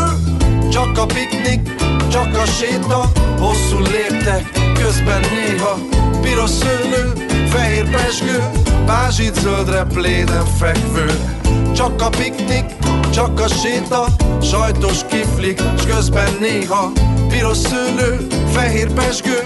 Csak 0.70 0.98
a 0.98 1.06
piknik, 1.06 1.74
csak 2.10 2.36
a 2.36 2.44
séta 2.44 3.10
Hosszú 3.38 3.78
léptek, 3.78 4.50
közben 4.82 5.20
néha 5.20 5.78
Piros 6.20 6.50
szőlő, 6.50 7.12
fehér 7.48 7.90
pesgő 7.90 8.50
Pázsit 8.86 9.34
zöldre 9.34 9.84
pléden 9.84 10.46
fekvő. 10.58 11.20
Csak 11.74 12.02
a 12.02 12.08
piknik, 12.08 12.64
csak 13.10 13.40
a 13.40 13.48
séta 13.48 14.06
Sajtos 14.42 14.98
kiflik, 15.06 15.60
s 15.78 15.86
közben 15.86 16.36
néha 16.40 16.92
Piros 17.28 17.56
szőlő, 17.56 18.26
fehér 18.52 18.92
pesgő 18.92 19.38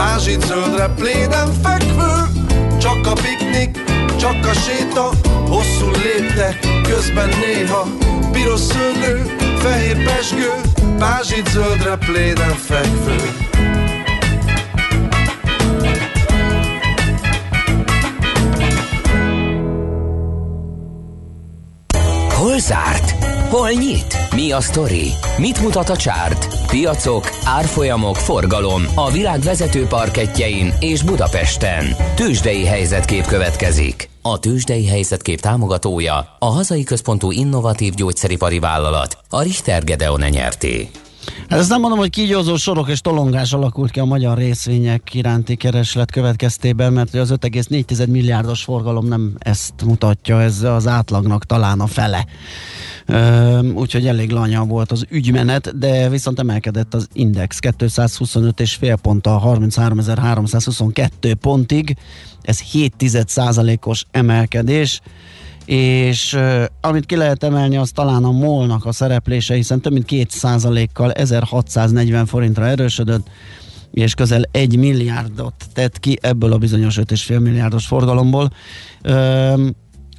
Pázsit 0.00 0.44
zöldre 0.44 0.88
pléden 0.88 1.52
fekvő 1.62 2.12
Csak 2.78 3.06
a 3.06 3.12
piknik, 3.12 3.82
csak 4.16 4.46
a 4.46 4.52
séta 4.52 5.10
Hosszú 5.48 5.90
léptek, 5.90 6.58
közben 6.82 7.28
néha 7.28 7.86
Piros 8.32 8.60
szőlő, 8.60 9.36
fehér 9.58 10.04
pesgő 10.04 10.50
Pázsit 10.98 11.48
zöldre 11.48 11.96
pléden 11.96 12.54
fekvő 12.54 13.16
Hol 22.28 22.58
zárt? 22.58 23.19
Hol 23.50 23.70
nyit? 23.70 24.16
Mi 24.34 24.52
a 24.52 24.60
sztori? 24.60 25.06
Mit 25.38 25.62
mutat 25.62 25.88
a 25.88 25.96
csárt? 25.96 26.66
Piacok, 26.66 27.24
árfolyamok, 27.44 28.16
forgalom 28.16 28.82
a 28.94 29.10
világ 29.10 29.40
vezető 29.40 29.86
parketjein 29.86 30.72
és 30.80 31.02
Budapesten. 31.02 31.84
Tősdei 32.14 32.66
helyzetkép 32.66 33.26
következik. 33.26 34.08
A 34.22 34.38
Tősdei 34.38 34.86
helyzetkép 34.86 35.40
támogatója 35.40 36.36
a 36.38 36.46
hazai 36.46 36.82
központú 36.82 37.30
innovatív 37.30 37.94
gyógyszeripari 37.94 38.58
vállalat, 38.58 39.18
a 39.28 39.42
Richter 39.42 39.84
Gedeon 39.84 40.20
nyerté. 40.20 40.90
Hát 41.48 41.58
ezt 41.58 41.68
nem 41.68 41.80
mondom, 41.80 41.98
hogy 41.98 42.10
kígyózó 42.10 42.56
sorok 42.56 42.88
és 42.88 43.00
tolongás 43.00 43.52
alakult 43.52 43.90
ki 43.90 44.00
a 44.00 44.04
magyar 44.04 44.38
részvények 44.38 45.14
iránti 45.14 45.56
kereslet 45.56 46.10
következtében, 46.10 46.92
mert 46.92 47.14
az 47.14 47.30
5,4 47.30 48.08
milliárdos 48.08 48.62
forgalom 48.62 49.06
nem 49.06 49.34
ezt 49.38 49.72
mutatja, 49.84 50.42
ez 50.42 50.62
az 50.62 50.86
átlagnak 50.86 51.44
talán 51.44 51.80
a 51.80 51.86
fele. 51.86 52.26
Úgyhogy 53.74 54.06
elég 54.06 54.30
lanya 54.30 54.64
volt 54.64 54.92
az 54.92 55.06
ügymenet, 55.08 55.78
de 55.78 56.08
viszont 56.08 56.38
emelkedett 56.38 56.94
az 56.94 57.08
index 57.12 57.58
225 57.58 58.60
és 58.60 58.74
fél 58.74 58.96
ponttal 58.96 59.42
33.322 59.44 61.34
pontig, 61.40 61.96
ez 62.42 62.60
7% 62.72 63.86
os 63.86 64.06
emelkedés 64.10 65.00
és 65.72 66.38
amit 66.80 67.06
ki 67.06 67.16
lehet 67.16 67.44
emelni, 67.44 67.76
az 67.76 67.90
talán 67.90 68.24
a 68.24 68.30
molnak 68.30 68.84
a 68.84 68.92
szereplése, 68.92 69.54
hiszen 69.54 69.80
több 69.80 69.92
mint 69.92 70.04
2 70.04 70.86
kal 70.92 71.12
1640 71.12 72.26
forintra 72.26 72.66
erősödött, 72.66 73.28
és 73.90 74.14
közel 74.14 74.42
1 74.50 74.78
milliárdot 74.78 75.54
tett 75.72 76.00
ki 76.00 76.18
ebből 76.20 76.52
a 76.52 76.58
bizonyos 76.58 76.96
5,5 76.96 77.40
milliárdos 77.40 77.86
forgalomból. 77.86 78.52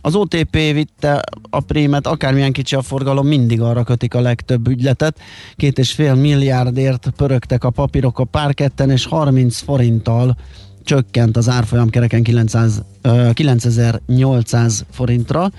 Az 0.02 0.16
OTP 0.16 0.52
vitte 0.52 1.22
a 1.50 1.60
prémet, 1.60 2.08
akármilyen 2.08 2.52
kicsi 2.52 2.76
a 2.76 2.82
forgalom, 2.82 3.28
mindig 3.28 3.62
arra 3.62 3.84
kötik 3.84 4.14
a 4.14 4.22
legtöbb 4.22 4.68
ügyletet. 4.68 5.20
Két 5.56 5.78
és 5.78 5.92
fél 5.92 6.16
milliárdért 6.16 7.10
pörögtek 7.16 7.64
a 7.64 7.70
papírok 7.70 8.20
a 8.20 8.24
párketten, 8.24 8.90
és 8.90 9.06
30 9.06 9.62
forinttal 9.62 10.38
csökkent 10.84 11.38
az 11.38 11.50
árfolyam 11.50 11.90
kereken 11.90 12.24
900, 12.24 12.84
uh, 13.04 13.34
9800 13.34 14.86
forintra. 14.92 15.52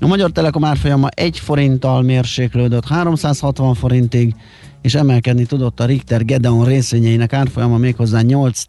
A 0.00 0.06
Magyar 0.06 0.30
Telekom 0.30 0.64
árfolyama 0.64 1.08
1 1.08 1.38
forinttal 1.38 2.02
mérséklődött 2.02 2.88
360 2.88 3.74
forintig, 3.74 4.34
és 4.82 4.94
emelkedni 4.94 5.44
tudott 5.44 5.80
a 5.80 5.84
Richter 5.84 6.24
Gedeon 6.24 6.64
részvényeinek 6.64 7.32
árfolyama 7.32 7.76
méghozzá 7.76 8.20
8 8.20 8.62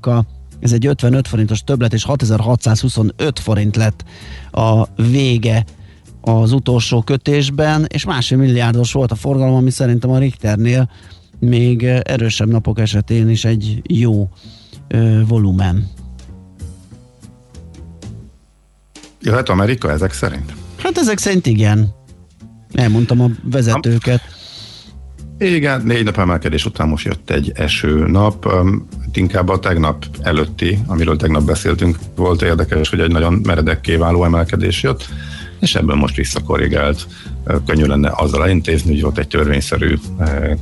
kal 0.00 0.26
ez 0.62 0.72
egy 0.72 0.86
55 0.86 1.28
forintos 1.28 1.64
többlet, 1.64 1.92
és 1.92 2.04
6625 2.04 3.38
forint 3.38 3.76
lett 3.76 4.04
a 4.50 5.02
vége 5.02 5.64
az 6.20 6.52
utolsó 6.52 7.02
kötésben, 7.02 7.86
és 7.88 8.04
másfél 8.04 8.38
milliárdos 8.38 8.92
volt 8.92 9.12
a 9.12 9.14
forgalom, 9.14 9.54
ami 9.54 9.70
szerintem 9.70 10.10
a 10.10 10.18
Richternél 10.18 10.90
még 11.38 11.84
erősebb 11.84 12.48
napok 12.48 12.78
esetén 12.78 13.28
is 13.28 13.44
egy 13.44 13.82
jó 13.86 14.28
volumen. 15.28 15.90
Jöhet 19.20 19.48
Amerika 19.48 19.90
ezek 19.90 20.12
szerint? 20.12 20.52
Hát 20.76 20.98
ezek 20.98 21.18
szerint 21.18 21.46
igen. 21.46 21.94
Elmondtam 22.72 23.20
a 23.20 23.30
vezetőket. 23.42 24.20
Igen, 25.38 25.82
négy 25.82 26.04
nap 26.04 26.18
emelkedés 26.18 26.64
után 26.64 26.88
most 26.88 27.04
jött 27.04 27.30
egy 27.30 27.52
eső 27.54 28.06
nap. 28.06 28.52
Inkább 29.12 29.48
a 29.48 29.58
tegnap 29.58 30.06
előtti, 30.20 30.78
amiről 30.86 31.16
tegnap 31.16 31.42
beszéltünk, 31.42 31.98
volt 32.16 32.42
érdekes, 32.42 32.88
hogy 32.88 33.00
egy 33.00 33.10
nagyon 33.10 33.32
meredekké 33.32 33.96
váló 33.96 34.24
emelkedés 34.24 34.82
jött, 34.82 35.08
és 35.60 35.74
ebben 35.74 35.96
most 35.96 36.16
visszakorrigált. 36.16 37.06
Könnyű 37.66 37.84
lenne 37.84 38.12
azzal 38.14 38.42
elintézni, 38.42 38.92
hogy 38.92 39.02
volt 39.02 39.18
egy 39.18 39.28
törvényszerű 39.28 39.98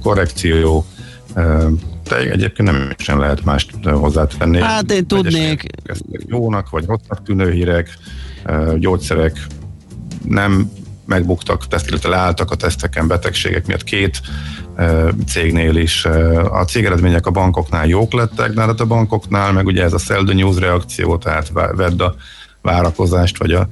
korrekció, 0.02 0.86
de 2.11 2.16
egyébként 2.16 2.70
nem 2.70 2.92
sem 2.99 3.18
lehet 3.18 3.44
mást 3.44 3.70
hozzátenni. 3.85 4.61
Hát 4.61 4.92
én 4.92 5.07
tudnék. 5.07 5.64
Jónak 6.11 6.70
vagy 6.70 6.85
rossznak 6.85 7.23
tűnő 7.23 7.51
hírek, 7.51 7.99
gyógyszerek 8.79 9.46
nem 10.29 10.70
megbuktak, 11.07 11.68
teszt, 11.68 11.88
illetve 11.88 12.09
leálltak 12.09 12.51
a 12.51 12.55
teszteken 12.55 13.07
betegségek 13.07 13.66
miatt 13.66 13.85
két 13.85 14.20
cégnél 15.27 15.77
is. 15.77 16.05
A 16.51 16.64
cégeredmények 16.64 17.27
a 17.27 17.31
bankoknál 17.31 17.87
jók 17.87 18.12
lettek, 18.12 18.53
de 18.53 18.61
hát 18.61 18.81
a 18.81 18.87
bankoknál 18.87 19.53
meg 19.53 19.66
ugye 19.66 19.83
ez 19.83 19.92
a 19.92 19.99
sell 19.99 20.25
the 20.25 20.35
news 20.35 20.59
reakció, 20.59 21.16
tehát 21.16 21.53
vedd 21.77 22.03
a 22.03 22.14
várakozást, 22.62 23.38
vagy 23.38 23.53
a 23.53 23.68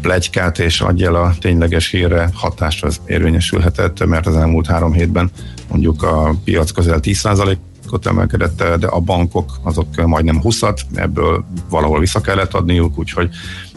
plegykát, 0.00 0.58
és 0.58 0.80
adja 0.80 1.06
el 1.06 1.14
a 1.14 1.34
tényleges 1.40 1.90
hírre 1.90 2.30
hatást 2.34 2.84
az 2.84 3.00
érvényesülhetett, 3.06 4.06
mert 4.06 4.26
az 4.26 4.36
elmúlt 4.36 4.66
három 4.66 4.92
hétben 4.92 5.30
mondjuk 5.68 6.02
a 6.02 6.34
piac 6.44 6.70
közel 6.70 6.98
10% 7.02 7.56
ot 7.92 8.06
emelkedett, 8.06 8.64
de 8.78 8.86
a 8.86 9.00
bankok 9.00 9.50
azok 9.62 10.06
majdnem 10.06 10.40
20-at, 10.42 10.78
ebből 10.94 11.44
valahol 11.70 12.00
vissza 12.00 12.20
kellett 12.20 12.54
adniuk, 12.54 12.98
úgyhogy 12.98 13.28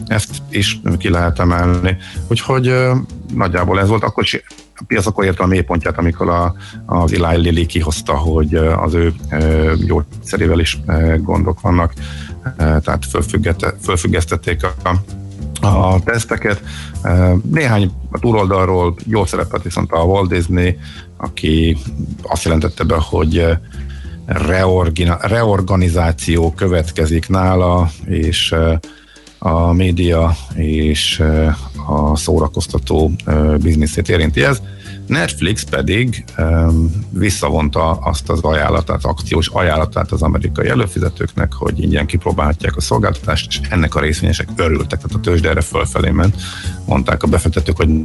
ezt 0.06 0.42
is 0.50 0.80
ki 0.98 1.08
lehet 1.08 1.38
emelni. 1.38 1.96
Úgyhogy 2.28 2.74
nagyjából 3.34 3.80
ez 3.80 3.88
volt, 3.88 4.04
akkor 4.04 4.24
a 4.74 4.84
piac 4.86 5.06
akkor 5.06 5.24
érte 5.24 5.42
a 5.42 5.46
mélypontját, 5.46 5.98
amikor 5.98 6.28
a, 6.28 6.54
az 6.86 7.12
Eli 7.12 7.40
Lilly 7.40 7.66
kihozta, 7.66 8.16
hogy 8.16 8.54
az 8.54 8.94
ő 8.94 9.14
gyógyszerével 9.86 10.58
is 10.58 10.80
gondok 11.18 11.60
vannak, 11.60 11.92
tehát 12.56 13.06
fölfüggesztették 13.80 14.60
a, 14.82 14.90
a 15.66 16.00
teszteket. 16.04 16.62
Néhány 17.50 17.90
a 18.10 18.18
túloldalról 18.18 18.94
jól 19.06 19.26
szerepelt 19.26 19.62
viszont 19.62 19.92
a 19.92 20.02
Walt 20.02 20.28
Disney, 20.28 20.78
aki 21.16 21.76
azt 22.22 22.44
jelentette 22.44 22.84
be, 22.84 22.96
hogy 23.00 23.46
reorganizáció 25.20 26.52
következik 26.52 27.28
nála, 27.28 27.90
és 28.06 28.54
a 29.38 29.72
média 29.72 30.36
és 30.54 31.22
a 31.86 32.16
szórakoztató 32.16 33.10
bizniszét 33.62 34.08
érinti 34.08 34.42
ez. 34.42 34.62
Netflix 35.06 35.62
pedig 35.62 36.24
visszavonta 37.10 37.90
azt 37.90 38.30
az 38.30 38.40
ajánlatát, 38.40 39.04
akciós 39.04 39.48
ajánlatát 39.48 40.12
az 40.12 40.22
amerikai 40.22 40.68
előfizetőknek, 40.68 41.52
hogy 41.52 41.82
ingyen 41.82 42.06
kipróbálhatják 42.06 42.76
a 42.76 42.80
szolgáltatást, 42.80 43.46
és 43.48 43.60
ennek 43.70 43.94
a 43.94 44.00
részvényesek 44.00 44.48
örültek, 44.56 45.00
tehát 45.00 45.16
a 45.16 45.20
tőzsde 45.20 45.48
erre 45.48 45.60
fölfelé 45.60 46.10
ment. 46.10 46.36
Mondták 46.86 47.22
a 47.22 47.26
befektetők, 47.26 47.76
hogy 47.76 48.00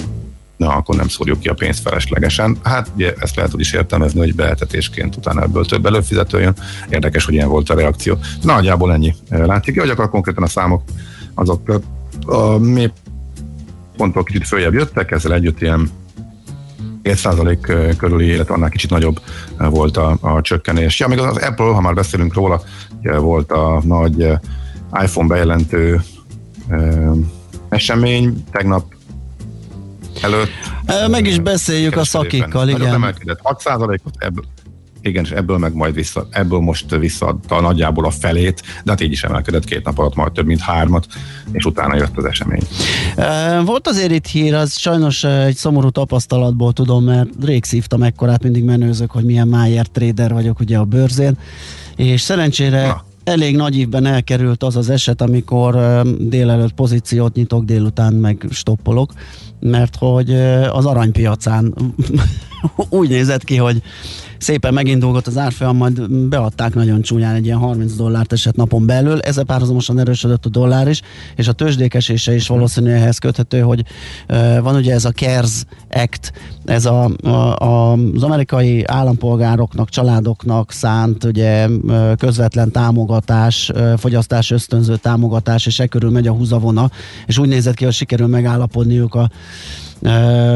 na, 0.58 0.70
akkor 0.70 0.96
nem 0.96 1.08
szórjuk 1.08 1.40
ki 1.40 1.48
a 1.48 1.54
pénzt 1.54 1.82
feleslegesen. 1.82 2.58
Hát 2.64 2.92
ugye 2.96 3.14
ezt 3.20 3.36
lehet 3.36 3.54
úgy 3.54 3.60
is 3.60 3.74
értelmezni, 3.74 4.20
hogy 4.20 4.36
beetetésként 4.36 5.16
utána 5.16 5.42
ebből 5.42 5.66
több 5.66 5.86
előfizető 5.86 6.40
jön. 6.40 6.56
Érdekes, 6.90 7.26
hogy 7.26 7.34
ilyen 7.34 7.50
volt 7.50 7.70
a 7.70 7.76
reakció. 7.76 8.18
Nagyjából 8.42 8.94
ennyi 8.94 9.16
látszik. 9.30 9.80
Hogy 9.80 9.90
akkor 9.90 10.10
konkrétan 10.10 10.44
a 10.44 10.48
számok 10.48 10.84
azok 11.34 11.82
a 12.26 12.58
mély 12.58 12.92
pontról 13.98 14.24
kicsit 14.24 14.48
följebb 14.48 14.74
jöttek, 14.74 15.12
ezzel 15.12 15.34
együtt 15.34 15.62
ilyen 15.62 15.90
2% 17.04 17.96
körüli, 17.98 18.26
illetve 18.26 18.54
annál 18.54 18.70
kicsit 18.70 18.90
nagyobb 18.90 19.20
volt 19.58 19.98
a, 19.98 20.18
a 20.22 20.42
csökkenés. 20.42 21.00
Ja, 21.00 21.08
még 21.08 21.20
az 21.20 21.38
Apple, 21.38 21.66
ha 21.66 21.82
már 21.82 21.94
beszélünk 21.94 22.34
róla, 22.34 22.62
volt 23.02 23.52
a 23.52 23.82
nagy 23.84 24.28
iPhone 25.02 25.28
bejelentő 25.28 26.02
esemény, 27.70 28.44
tegnap 28.52 28.95
előtt. 30.22 30.50
Meg 31.10 31.28
is 31.28 31.40
beszéljük 31.40 31.96
a 31.96 32.04
szakikkal, 32.04 32.70
igen. 32.70 32.94
Emelkedett 32.94 33.40
6%-ot, 33.44 34.14
ebből, 34.18 34.44
igen, 35.02 35.24
és 35.24 35.32
ebből 35.32 35.58
meg 35.58 35.74
majd 35.74 35.94
vissza, 35.94 36.28
ebből 36.32 36.60
most 36.60 36.96
visszaadta 36.96 37.62
nagyjából 37.62 38.06
a 38.06 38.10
felét, 38.10 38.62
de 38.84 38.92
hát 38.92 39.02
így 39.02 39.12
is 39.12 39.24
emelkedett 39.24 39.66
két 39.66 39.84
nap 39.84 39.98
alatt 40.00 40.16
majd 40.16 40.32
több 40.32 40.46
mint 40.46 40.60
hármat, 40.62 41.08
és 41.52 41.66
utána 41.66 41.96
jött 41.96 42.18
az 42.18 42.26
esemény. 42.26 42.62
Volt 43.66 43.88
azért 43.88 44.12
itt 44.12 44.26
hír, 44.26 44.54
az 44.54 44.78
sajnos 44.78 45.24
egy 45.24 45.56
szomorú 45.56 45.90
tapasztalatból 45.90 46.74
tudom, 46.74 47.04
mert 47.04 47.30
rég 47.44 47.64
szívtam 47.64 48.04
ekkorát, 48.04 48.44
mindig 48.44 48.64
menőzök, 48.64 49.12
hogy 49.12 49.24
milyen 49.24 49.48
Mayer 49.48 49.86
trader 49.86 50.34
vagyok 50.34 50.60
ugye 50.60 50.78
a 50.78 50.84
bőrzén, 50.84 51.38
és 51.96 52.22
szerencsére 52.22 52.88
Na 52.88 53.04
elég 53.26 53.56
nagy 53.56 53.78
évben 53.78 54.06
elkerült 54.06 54.64
az 54.64 54.76
az 54.76 54.90
eset, 54.90 55.22
amikor 55.22 56.02
délelőtt 56.20 56.74
pozíciót 56.74 57.36
nyitok, 57.36 57.64
délután 57.64 58.14
meg 58.14 58.46
stoppolok, 58.50 59.14
mert 59.60 59.96
hogy 59.96 60.34
az 60.72 60.86
aranypiacán 60.86 61.74
úgy 62.90 63.10
nézett 63.10 63.44
ki, 63.44 63.56
hogy 63.56 63.82
szépen 64.38 64.74
megindulgott 64.74 65.28
az 65.28 65.38
árfolyam, 65.38 65.78
majd 65.78 66.10
beadták 66.10 66.74
nagyon 66.74 67.02
csúnyán 67.02 67.36
egy 67.36 67.46
ilyen 67.46 67.58
30 67.58 67.96
dollárt 67.96 68.34
esett 68.34 68.56
napon 68.56 68.86
belül, 68.86 69.20
ezzel 69.20 69.44
párhuzamosan 69.44 70.00
erősödött 70.00 70.46
a 70.46 70.50
dollár 70.50 70.88
is, 70.88 71.02
és 71.36 71.48
a 71.48 71.52
tőzsdékesése 71.52 72.36
is 72.36 72.48
valószínűleg 72.48 73.02
ehhez 73.02 73.18
köthető, 73.18 73.60
hogy 73.60 73.84
van 74.62 74.76
ugye 74.76 74.94
ez 74.94 75.06
a 75.06 75.12
CARES 75.12 75.64
Act, 75.90 76.32
ez 76.66 76.86
a, 76.86 77.12
a, 77.24 77.30
a, 77.64 77.92
az 77.92 78.24
amerikai 78.24 78.84
állampolgároknak, 78.86 79.90
családoknak 79.90 80.72
szánt 80.72 81.24
ugye 81.24 81.68
közvetlen 82.18 82.72
támogatás, 82.72 83.72
fogyasztás 83.98 84.52
ösztönző 84.52 84.96
támogatás, 84.96 85.66
és 85.66 85.80
e 85.80 85.88
körül 85.88 86.10
megy 86.10 86.28
a 86.28 86.34
húzavona, 86.34 86.90
és 87.26 87.38
úgy 87.38 87.48
nézett 87.48 87.76
ki, 87.76 87.84
hogy 87.84 87.94
sikerül 87.94 88.28
megállapodniuk 88.28 89.16
a 89.16 89.30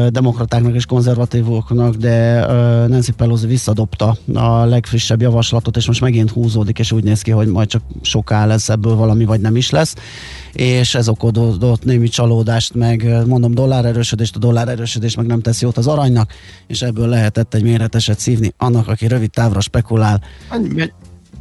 demokratáknak 0.08 0.74
és 0.74 0.86
konzervatívoknak, 0.86 1.94
de 1.94 2.46
Nancy 2.86 3.12
Pelosi 3.12 3.46
visszadobta 3.46 4.16
a 4.34 4.64
legfrissebb 4.64 5.20
javaslatot, 5.20 5.76
és 5.76 5.86
most 5.86 6.00
megint 6.00 6.30
húzódik, 6.30 6.78
és 6.78 6.92
úgy 6.92 7.04
néz 7.04 7.22
ki, 7.22 7.30
hogy 7.30 7.46
majd 7.46 7.68
csak 7.68 7.82
soká 8.02 8.46
lesz 8.46 8.68
ebből 8.68 8.94
valami, 8.94 9.24
vagy 9.24 9.40
nem 9.40 9.56
is 9.56 9.70
lesz 9.70 9.94
és 10.52 10.94
ez 10.94 11.08
okodott 11.08 11.84
némi 11.84 12.08
csalódást, 12.08 12.74
meg 12.74 13.26
mondom 13.26 13.54
dollár 13.54 13.84
erősödést, 13.84 14.36
a 14.36 14.38
dollár 14.38 14.68
erősödés 14.68 15.16
meg 15.16 15.26
nem 15.26 15.40
tesz 15.40 15.60
jót 15.60 15.76
az 15.76 15.86
aranynak, 15.86 16.32
és 16.66 16.82
ebből 16.82 17.08
lehetett 17.08 17.54
egy 17.54 17.62
méreteset 17.62 18.18
szívni 18.18 18.52
annak, 18.56 18.88
aki 18.88 19.06
rövid 19.06 19.30
távra 19.30 19.60
spekulál. 19.60 20.22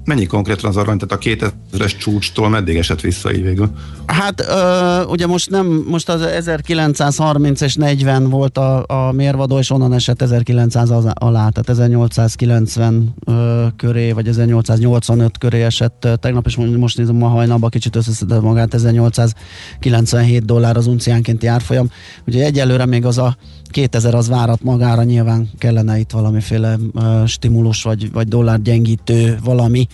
Mennyi 0.10 0.26
konkrétan 0.26 0.70
az 0.70 0.78
arany, 0.78 0.98
tehát 0.98 1.44
a 1.44 1.48
2000-es 1.78 1.98
csúcstól 1.98 2.50
meddig 2.50 2.76
esett 2.76 3.02
vissza 3.02 3.34
így 3.34 3.44
végül? 3.44 3.70
Hát 4.06 4.42
ö, 4.42 5.04
ugye 5.04 5.28
most 5.28 5.50
nem, 5.50 5.84
most 5.88 6.10
az 6.10 6.22
1930 6.22 7.62
és 7.62 7.76
40 7.76 8.30
volt 8.30 8.58
a, 8.58 8.84
a 8.88 9.12
mérvadó, 9.12 9.58
és 9.58 9.72
onnan 9.72 9.94
esett 9.94 10.22
1900 10.22 10.90
az, 10.90 11.06
alá, 11.14 11.50
tehát 11.50 11.70
1890 11.70 13.14
ö, 13.26 13.66
köré, 13.76 14.12
vagy 14.12 14.28
1885 14.28 15.38
köré 15.38 15.64
esett 15.64 16.08
tegnap, 16.20 16.46
és 16.46 16.56
most 16.56 16.98
nézem 16.98 17.16
ma 17.16 17.28
hajnalban 17.28 17.70
kicsit 17.70 17.96
összeszedett 17.96 18.42
magát, 18.42 18.74
1897 18.74 20.46
dollár 20.46 20.78
az 20.78 20.88
unciánkénti 20.88 21.48
árfolyam. 21.48 21.90
Ugye 22.28 22.46
egyelőre 22.46 22.86
még 22.86 23.06
az 23.06 23.18
a 23.18 23.38
2000 23.72 24.16
az 24.16 24.28
várat 24.28 24.64
magára, 24.64 25.04
nyilván 25.04 25.50
kellene 25.58 26.00
itt 26.00 26.12
valamiféle 26.12 26.78
uh, 26.94 27.26
stimulus 27.26 27.84
vagy, 27.84 28.12
vagy 28.12 28.28
dollár 28.28 28.62
gyengítő 28.62 29.40
valami, 29.44 29.88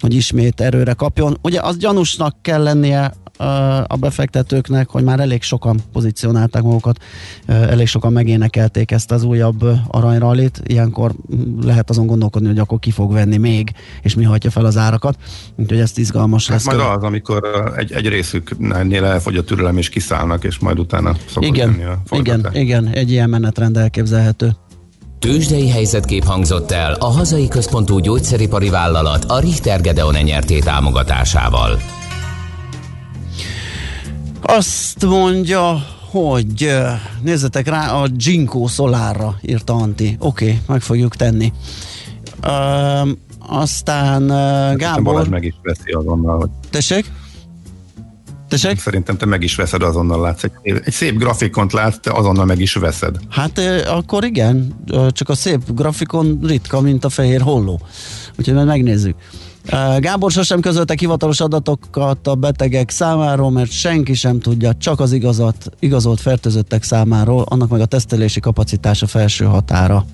hogy 0.00 0.14
ismét 0.14 0.60
erőre 0.60 0.92
kapjon. 0.92 1.38
Ugye 1.42 1.60
az 1.60 1.76
gyanúsnak 1.76 2.36
kell 2.42 2.62
lennie 2.62 3.14
a 3.86 3.96
befektetőknek, 3.96 4.88
hogy 4.88 5.04
már 5.04 5.20
elég 5.20 5.42
sokan 5.42 5.80
pozícionálták 5.92 6.62
magukat, 6.62 7.02
elég 7.46 7.86
sokan 7.86 8.12
megénekelték 8.12 8.90
ezt 8.90 9.10
az 9.10 9.22
újabb 9.22 9.64
aranyrallit, 9.86 10.60
ilyenkor 10.66 11.14
lehet 11.62 11.90
azon 11.90 12.06
gondolkodni, 12.06 12.48
hogy 12.48 12.58
akkor 12.58 12.78
ki 12.78 12.90
fog 12.90 13.12
venni 13.12 13.36
még, 13.36 13.70
és 14.02 14.14
mi 14.14 14.24
hagyja 14.24 14.50
fel 14.50 14.64
az 14.64 14.76
árakat, 14.76 15.16
úgyhogy 15.56 15.78
ez 15.78 15.92
izgalmas 15.98 16.48
hát 16.48 16.56
lesz. 16.56 16.66
Majd 16.76 16.96
az, 16.96 17.02
amikor 17.02 17.72
egy, 17.76 17.92
egy 17.92 18.08
részüknél 18.08 19.04
elfogy 19.04 19.36
a 19.36 19.44
türelem, 19.44 19.78
és 19.78 19.88
kiszállnak, 19.88 20.44
és 20.44 20.58
majd 20.58 20.78
utána 20.78 21.14
igen, 21.38 22.00
a 22.08 22.16
igen, 22.16 22.48
igen, 22.52 22.88
egy 22.88 23.10
ilyen 23.10 23.28
menetrend 23.28 23.76
elképzelhető. 23.76 24.56
Tőzsdei 25.18 25.68
helyzetkép 25.68 26.24
hangzott 26.24 26.70
el 26.70 26.92
a 26.92 27.06
hazai 27.06 27.48
központú 27.48 27.98
gyógyszeripari 27.98 28.68
vállalat 28.68 29.24
a 29.24 29.38
Richter 29.38 29.80
Gedeon 29.80 30.14
nyerté 30.14 30.58
támogatásával. 30.58 31.78
Azt 34.42 35.04
mondja, 35.04 35.86
hogy 36.10 36.70
nézzetek 37.22 37.68
rá, 37.68 37.92
a 37.92 38.08
Ginkgo 38.08 38.66
Solarra 38.66 39.38
írta 39.42 39.74
Anti. 39.74 40.16
Oké, 40.18 40.44
okay, 40.44 40.60
meg 40.66 40.80
fogjuk 40.80 41.16
tenni. 41.16 41.52
Uh, 42.46 43.08
aztán 43.38 44.22
uh, 44.22 44.76
Gábor... 44.76 45.02
Balázs 45.02 45.28
meg 45.28 45.44
is 45.44 45.54
veszi 45.62 45.90
azonnal. 45.90 46.38
Hogy... 46.38 46.50
Tessék? 46.70 47.12
Tessék? 48.48 48.78
Szerintem 48.78 49.16
te 49.16 49.26
meg 49.26 49.42
is 49.42 49.56
veszed, 49.56 49.82
azonnal 49.82 50.20
látsz. 50.20 50.42
Egy, 50.42 50.52
egy 50.84 50.92
szép 50.92 51.16
grafikont 51.16 51.72
látsz, 51.72 51.98
te 52.00 52.12
azonnal 52.12 52.44
meg 52.44 52.60
is 52.60 52.74
veszed. 52.74 53.16
Hát 53.28 53.58
akkor 53.86 54.24
igen, 54.24 54.84
csak 55.08 55.28
a 55.28 55.34
szép 55.34 55.72
grafikon 55.72 56.38
ritka, 56.42 56.80
mint 56.80 57.04
a 57.04 57.08
fehér 57.08 57.40
holló. 57.40 57.80
Úgyhogy 58.38 58.54
majd 58.54 58.66
megnézzük. 58.66 59.16
Gábor 59.98 60.30
sosem 60.30 60.60
közölte 60.60 60.94
hivatalos 60.98 61.40
adatokat 61.40 62.26
a 62.26 62.34
betegek 62.34 62.90
számáról, 62.90 63.50
mert 63.50 63.70
senki 63.70 64.14
sem 64.14 64.40
tudja, 64.40 64.74
csak 64.74 65.00
az 65.00 65.12
igazat, 65.12 65.70
igazolt 65.78 66.20
fertőzöttek 66.20 66.82
számáról, 66.82 67.44
annak 67.48 67.68
meg 67.68 67.80
a 67.80 67.86
tesztelési 67.86 68.40
kapacitása 68.40 69.06
felső 69.06 69.44
határa. 69.44 70.04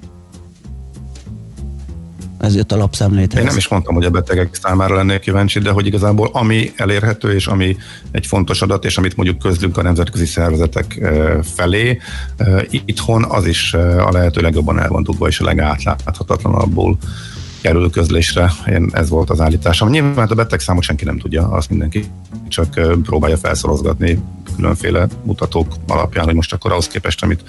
Ez 2.40 2.55
jött 2.55 2.72
a 2.72 2.76
lapszemléthez. 2.76 3.40
Én 3.40 3.46
nem 3.46 3.57
is 3.57 3.68
mondtam, 3.68 3.94
hogy 3.94 4.05
a 4.05 4.11
betegek 4.11 4.55
számára 4.62 4.94
lennék 4.94 5.20
kíváncsi, 5.20 5.59
de 5.59 5.70
hogy 5.70 5.86
igazából 5.86 6.30
ami 6.32 6.72
elérhető, 6.76 7.34
és 7.34 7.46
ami 7.46 7.76
egy 8.11 8.26
fontos 8.26 8.62
adat, 8.62 8.84
és 8.84 8.98
amit 8.98 9.16
mondjuk 9.16 9.38
közlünk 9.38 9.76
a 9.76 9.82
nemzetközi 9.82 10.26
szervezetek 10.26 11.00
felé, 11.42 11.98
itthon 12.70 13.24
az 13.24 13.46
is 13.46 13.74
a 13.74 14.11
lehető 14.12 14.40
legjobban 14.40 14.78
el 14.78 14.88
van 14.88 15.02
tudva, 15.02 15.26
és 15.26 15.40
a 15.40 15.44
legátláthatatlanabból 15.44 16.98
kerül 17.64 17.90
közlésre. 17.90 18.52
Én, 18.66 18.90
ez 18.92 19.08
volt 19.08 19.30
az 19.30 19.40
állításom. 19.40 19.88
Nyilván 19.88 20.28
a 20.28 20.34
betegszámot 20.34 20.82
senki 20.82 21.04
nem 21.04 21.18
tudja, 21.18 21.48
azt 21.48 21.70
mindenki 21.70 22.04
csak 22.48 22.80
próbálja 23.02 23.36
felszorozgatni 23.36 24.18
különféle 24.56 25.08
mutatók 25.22 25.74
alapján, 25.86 26.24
hogy 26.24 26.34
most 26.34 26.52
akkor 26.52 26.70
ahhoz 26.70 26.88
képest, 26.88 27.22
amit 27.22 27.42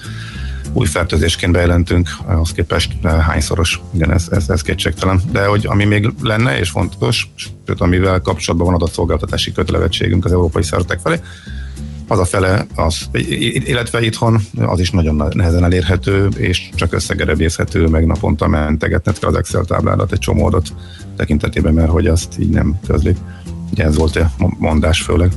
új 0.74 0.86
fertőzésként 0.86 1.52
bejelentünk, 1.52 2.10
ahhoz 2.26 2.52
képest 2.52 2.92
hányszoros. 3.04 3.82
Igen, 3.94 4.12
ez, 4.12 4.28
ez, 4.32 4.50
ez 4.50 4.62
kétségtelen. 4.62 5.22
De 5.32 5.46
hogy 5.46 5.66
ami 5.66 5.86
még 5.86 6.14
lenne 6.22 6.58
és 6.58 6.70
fontos, 6.70 7.30
sőt, 7.36 7.82
amivel 7.82 8.20
kapcsolatban 8.20 8.68
van 8.68 8.82
adatszolgáltatási 8.82 9.52
kötelezettségünk 9.52 10.26
az 10.26 10.32
európai 10.32 10.64
szervezetek 10.64 11.00
felé, 11.00 11.20
az 12.08 12.20
a 12.20 12.26
fele, 12.26 12.66
az, 12.76 13.10
illetve 13.66 14.02
itthon 14.02 14.42
az 14.58 14.80
is 14.80 14.92
nagyon 14.92 15.32
nehezen 15.34 15.64
elérhető, 15.64 16.28
és 16.38 16.70
csak 16.76 16.94
összegerebészhető, 16.94 17.88
meg 17.88 18.06
naponta 18.06 18.48
mentegetned 18.48 19.20
kell 19.20 19.30
az 19.30 19.36
Excel 19.36 19.64
tábládat 19.64 20.12
egy 20.12 20.20
csomó 20.20 20.46
adat 20.46 20.74
tekintetében, 21.16 21.74
mert 21.74 21.90
hogy 21.90 22.08
azt 22.08 22.40
így 22.40 22.50
nem 22.50 22.80
közlik. 22.88 23.18
Ugye 23.72 23.84
ez 23.84 23.96
volt 23.96 24.16
a 24.16 24.30
mondás 24.58 25.02
főleg. 25.02 25.32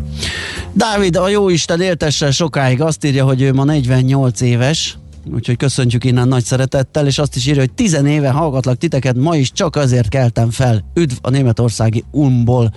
Dávid, 0.72 1.16
a 1.16 1.28
jó 1.28 1.48
Isten 1.48 1.80
éltesse 1.80 2.30
sokáig 2.30 2.80
azt 2.80 3.04
írja, 3.04 3.24
hogy 3.24 3.42
ő 3.42 3.52
ma 3.52 3.64
48 3.64 4.40
éves, 4.40 4.98
úgyhogy 5.34 5.56
köszöntjük 5.56 6.04
innen 6.04 6.28
nagy 6.28 6.44
szeretettel, 6.44 7.06
és 7.06 7.18
azt 7.18 7.36
is 7.36 7.46
írja, 7.46 7.60
hogy 7.60 7.72
10 7.72 7.92
éve 7.92 8.30
hallgatlak 8.30 8.78
titeket, 8.78 9.16
ma 9.16 9.36
is 9.36 9.52
csak 9.52 9.76
azért 9.76 10.08
keltem 10.08 10.50
fel. 10.50 10.84
Üdv 10.94 11.16
a 11.20 11.30
németországi 11.30 12.04
Ulmból, 12.10 12.74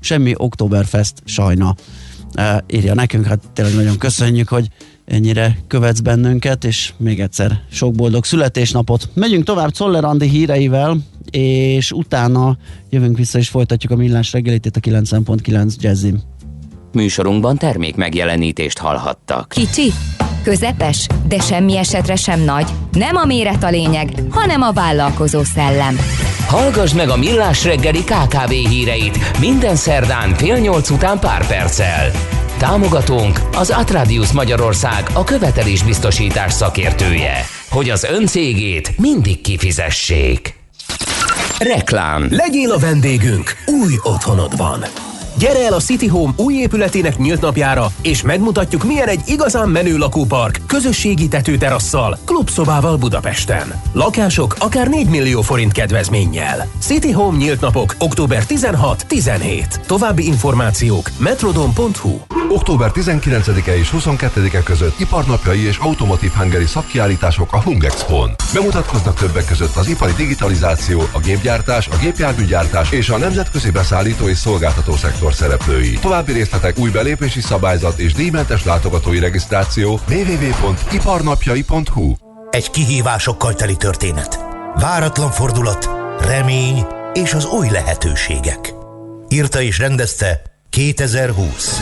semmi 0.00 0.34
Oktoberfest 0.36 1.14
sajna 1.24 1.74
írja 2.72 2.94
nekünk, 2.94 3.26
hát 3.26 3.40
tényleg 3.52 3.74
nagyon 3.74 3.98
köszönjük, 3.98 4.48
hogy 4.48 4.68
ennyire 5.04 5.58
követsz 5.66 6.00
bennünket, 6.00 6.64
és 6.64 6.92
még 6.96 7.20
egyszer 7.20 7.60
sok 7.70 7.94
boldog 7.94 8.24
születésnapot. 8.24 9.08
Megyünk 9.14 9.44
tovább 9.44 9.70
Czoller 9.70 10.04
Andi 10.04 10.28
híreivel, 10.28 10.96
és 11.30 11.92
utána 11.92 12.56
jövünk 12.90 13.16
vissza 13.16 13.38
és 13.38 13.48
folytatjuk 13.48 13.92
a 13.92 13.96
millás 13.96 14.32
reggelit 14.32 14.66
itt 14.66 14.76
a 14.76 14.80
90.9 14.80 15.74
Jazzim. 15.78 16.20
Műsorunkban 16.92 17.56
termék 17.56 17.96
megjelenítést 17.96 18.78
hallhattak. 18.78 19.48
Kicsi, 19.48 19.92
közepes, 20.44 21.06
de 21.26 21.38
semmi 21.38 21.76
esetre 21.76 22.16
sem 22.16 22.40
nagy. 22.40 22.66
Nem 22.92 23.16
a 23.16 23.24
méret 23.24 23.64
a 23.64 23.68
lényeg, 23.68 24.08
hanem 24.30 24.62
a 24.62 24.72
vállalkozó 24.72 25.42
szellem. 25.42 25.98
Hallgass 26.46 26.92
meg 26.92 27.08
a 27.08 27.16
Millás 27.16 27.64
reggeli 27.64 28.04
KKV 28.04 28.50
híreit 28.50 29.38
minden 29.38 29.76
szerdán 29.76 30.34
fél 30.34 30.56
nyolc 30.56 30.90
után 30.90 31.18
pár 31.18 31.46
perccel. 31.46 32.10
Támogatónk 32.58 33.40
az 33.56 33.70
Atradius 33.70 34.32
Magyarország 34.32 35.06
a 35.12 35.24
követelésbiztosítás 35.24 36.52
szakértője, 36.52 37.34
hogy 37.70 37.90
az 37.90 38.04
ön 38.04 38.26
cégét 38.26 38.98
mindig 38.98 39.40
kifizessék. 39.40 40.54
Reklám 41.58 42.26
Legyél 42.30 42.70
a 42.70 42.78
vendégünk 42.78 43.52
új 43.66 43.94
otthonodban! 44.02 44.84
Gyere 45.38 45.64
el 45.64 45.72
a 45.72 45.80
City 45.80 46.06
Home 46.06 46.32
új 46.36 46.54
épületének 46.54 47.18
nyílt 47.18 47.40
napjára, 47.40 47.86
és 48.02 48.22
megmutatjuk, 48.22 48.84
milyen 48.84 49.08
egy 49.08 49.20
igazán 49.26 49.68
menő 49.68 49.96
lakópark, 49.96 50.60
közösségi 50.66 51.28
tetőterasszal, 51.28 52.18
klubszobával 52.24 52.96
Budapesten. 52.96 53.80
Lakások 53.92 54.56
akár 54.58 54.88
4 54.88 55.08
millió 55.08 55.40
forint 55.40 55.72
kedvezménnyel. 55.72 56.68
City 56.80 57.10
Home 57.10 57.36
nyílt 57.36 57.60
napok 57.60 57.96
október 57.98 58.42
16-17. 58.48 59.86
További 59.86 60.26
információk 60.26 61.10
metrodon.hu 61.18 62.18
Október 62.48 62.90
19-e 62.94 63.76
és 63.76 63.90
22-e 63.96 64.62
között 64.62 65.00
iparnapjai 65.00 65.66
és 65.66 65.76
automotív 65.76 66.30
hangeri 66.30 66.66
szakkiállítások 66.66 67.52
a 67.52 67.62
Hung 67.62 67.84
Expo-n. 67.84 68.34
Bemutatkoznak 68.52 69.14
többek 69.14 69.44
között 69.44 69.76
az 69.76 69.88
ipari 69.88 70.12
digitalizáció, 70.12 71.08
a 71.12 71.18
gépgyártás, 71.18 71.88
a 71.88 71.96
gépjárműgyártás 72.00 72.90
és 72.90 73.08
a 73.08 73.18
nemzetközi 73.18 73.70
beszállító 73.70 74.28
és 74.28 74.38
szolgáltató 74.38 74.96
szektor 74.96 75.23
szektor 75.32 75.34
szereplői. 75.34 75.98
További 75.98 76.32
részletek 76.32 76.78
új 76.78 76.90
belépési 76.90 77.40
szabályzat 77.40 77.98
és 77.98 78.12
díjmentes 78.12 78.64
látogatói 78.64 79.18
regisztráció 79.18 80.00
www.iparnapjai.hu 80.08 82.14
Egy 82.50 82.70
kihívásokkal 82.70 83.54
teli 83.54 83.76
történet. 83.76 84.38
Váratlan 84.74 85.30
fordulat, 85.30 85.90
remény 86.20 86.86
és 87.12 87.34
az 87.34 87.44
új 87.44 87.70
lehetőségek. 87.70 88.74
Írta 89.28 89.60
és 89.60 89.78
rendezte 89.78 90.42
2020. 90.70 91.80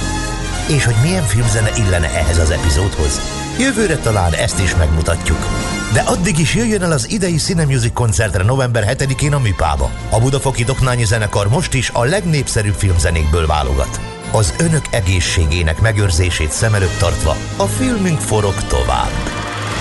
És 0.68 0.84
hogy 0.84 0.96
milyen 1.02 1.24
filmzene 1.24 1.70
illene 1.76 2.14
ehhez 2.14 2.38
az 2.38 2.50
epizódhoz? 2.50 3.20
Jövőre 3.58 3.96
talán 3.96 4.32
ezt 4.32 4.60
is 4.60 4.76
megmutatjuk. 4.76 5.46
De 5.92 6.00
addig 6.00 6.38
is 6.38 6.54
jöjjön 6.54 6.82
el 6.82 6.92
az 6.92 7.10
idei 7.10 7.36
Cine 7.36 7.64
Music 7.64 7.92
koncertre 7.92 8.42
november 8.42 8.96
7-én 8.96 9.32
a 9.32 9.38
Műpába. 9.38 9.90
A 10.10 10.20
Budafoki 10.20 10.64
Doknányi 10.64 11.04
Zenekar 11.04 11.48
most 11.48 11.74
is 11.74 11.90
a 11.90 12.04
legnépszerűbb 12.04 12.74
filmzenékből 12.74 13.46
válogat. 13.46 14.00
Az 14.30 14.54
önök 14.58 14.84
egészségének 14.90 15.80
megőrzését 15.80 16.50
szem 16.50 16.74
előtt 16.74 16.98
tartva 16.98 17.36
a 17.56 17.64
filmünk 17.64 18.18
forog 18.18 18.54
tovább. 18.54 19.10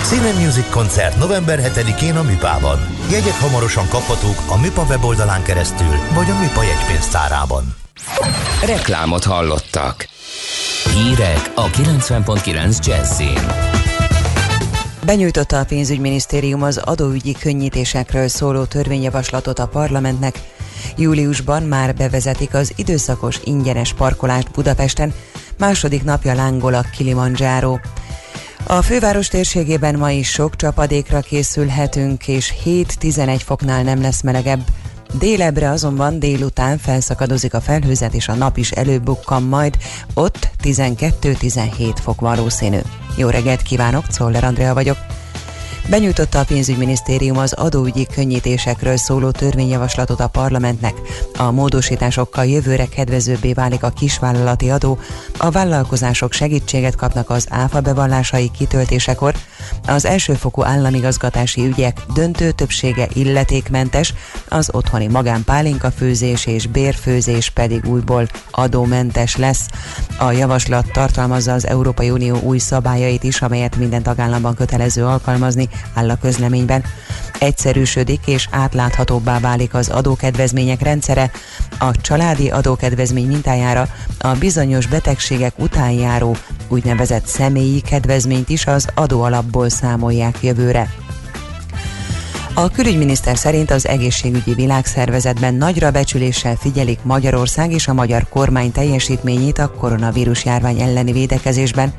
Cine 0.02 0.32
Music 0.32 0.70
koncert 0.70 1.18
november 1.18 1.72
7-én 1.74 2.16
a 2.16 2.22
Műpában. 2.22 2.96
Jegyek 3.10 3.40
hamarosan 3.40 3.88
kaphatók 3.88 4.42
a 4.48 4.56
Műpa 4.56 4.82
weboldalán 4.88 5.42
keresztül, 5.42 5.94
vagy 6.14 6.30
a 6.30 6.38
Műpa 6.38 6.62
jegypénztárában. 6.62 7.74
Reklámot 8.66 9.24
hallottak. 9.24 10.08
Hírek 10.94 11.52
a 11.54 11.70
90.9 11.70 12.86
Jazzin. 12.86 13.81
Benyújtotta 15.06 15.58
a 15.58 15.64
pénzügyminisztérium 15.64 16.62
az 16.62 16.76
adóügyi 16.76 17.32
könnyítésekről 17.32 18.28
szóló 18.28 18.64
törvényjavaslatot 18.64 19.58
a 19.58 19.66
parlamentnek. 19.66 20.40
Júliusban 20.96 21.62
már 21.62 21.94
bevezetik 21.94 22.54
az 22.54 22.72
időszakos 22.76 23.40
ingyenes 23.44 23.92
parkolást 23.92 24.50
Budapesten, 24.50 25.12
második 25.58 26.04
napja 26.04 26.34
lángol 26.34 26.74
a 26.74 26.84
Kilimanjaro. 26.96 27.78
A 28.66 28.82
főváros 28.82 29.28
térségében 29.28 29.94
ma 29.94 30.10
is 30.10 30.30
sok 30.30 30.56
csapadékra 30.56 31.20
készülhetünk, 31.20 32.28
és 32.28 32.54
7-11 32.64 33.40
foknál 33.44 33.82
nem 33.82 34.00
lesz 34.00 34.22
melegebb. 34.22 34.62
Délebre 35.18 35.70
azonban 35.70 36.18
délután 36.18 36.78
felszakadozik 36.78 37.54
a 37.54 37.60
felhőzet, 37.60 38.14
és 38.14 38.28
a 38.28 38.34
nap 38.34 38.56
is 38.56 38.70
előbukkan 38.70 39.42
majd, 39.42 39.76
ott 40.14 40.48
12-17 40.62 41.96
fok 42.02 42.20
valószínű. 42.20 42.78
Jó 43.16 43.28
reggelt 43.28 43.62
kívánok, 43.62 44.06
Czoller 44.06 44.44
Andrea 44.44 44.74
vagyok. 44.74 44.96
Benyújtotta 45.90 46.38
a 46.38 46.44
pénzügyminisztérium 46.44 47.38
az 47.38 47.52
adóügyi 47.52 48.06
könnyítésekről 48.06 48.96
szóló 48.96 49.30
törvényjavaslatot 49.30 50.20
a 50.20 50.28
parlamentnek. 50.28 50.94
A 51.36 51.50
módosításokkal 51.50 52.46
jövőre 52.46 52.86
kedvezőbbé 52.86 53.52
válik 53.52 53.82
a 53.82 53.90
kisvállalati 53.90 54.70
adó, 54.70 54.98
a 55.38 55.50
vállalkozások 55.50 56.32
segítséget 56.32 56.96
kapnak 56.96 57.30
az 57.30 57.46
áfa 57.50 57.80
bevallásai 57.80 58.50
kitöltésekor, 58.58 59.34
az 59.86 60.04
elsőfokú 60.04 60.64
államigazgatási 60.64 61.66
ügyek 61.66 62.00
döntő 62.14 62.50
többsége 62.50 63.08
illetékmentes, 63.12 64.14
az 64.48 64.68
otthoni 64.72 65.06
magánpálinka 65.06 65.90
főzés 65.90 66.46
és 66.46 66.66
bérfőzés 66.66 67.50
pedig 67.50 67.84
újból 67.86 68.28
adómentes 68.50 69.36
lesz. 69.36 69.66
A 70.18 70.30
javaslat 70.30 70.92
tartalmazza 70.92 71.52
az 71.52 71.66
Európai 71.66 72.10
Unió 72.10 72.36
új 72.36 72.58
szabályait 72.58 73.22
is, 73.22 73.42
amelyet 73.42 73.76
minden 73.76 74.02
tagállamban 74.02 74.54
kötelező 74.54 75.04
alkalmazni, 75.04 75.68
áll 75.94 76.10
a 76.10 76.16
közleményben. 76.16 76.84
Egyszerűsödik 77.38 78.26
és 78.26 78.48
átláthatóbbá 78.50 79.38
válik 79.38 79.74
az 79.74 79.88
adókedvezmények 79.88 80.82
rendszere, 80.82 81.30
a 81.78 82.00
családi 82.00 82.50
adókedvezmény 82.50 83.26
mintájára 83.26 83.88
a 84.18 84.28
bizonyos 84.28 84.86
betegségek 84.86 85.58
után 85.58 85.90
járó 85.90 86.36
úgynevezett 86.72 87.26
személyi 87.26 87.80
kedvezményt 87.80 88.48
is 88.48 88.66
az 88.66 88.88
adóalapból 88.94 89.68
számolják 89.68 90.38
jövőre. 90.42 90.94
A 92.54 92.70
külügyminiszter 92.70 93.36
szerint 93.36 93.70
az 93.70 93.86
egészségügyi 93.86 94.54
világszervezetben 94.54 95.54
nagyra 95.54 95.90
becsüléssel 95.90 96.56
figyelik 96.56 96.98
Magyarország 97.02 97.72
és 97.72 97.88
a 97.88 97.92
magyar 97.92 98.28
kormány 98.28 98.72
teljesítményét 98.72 99.58
a 99.58 99.70
koronavírus 99.70 100.44
járvány 100.44 100.80
elleni 100.80 101.12
védekezésben. 101.12 101.92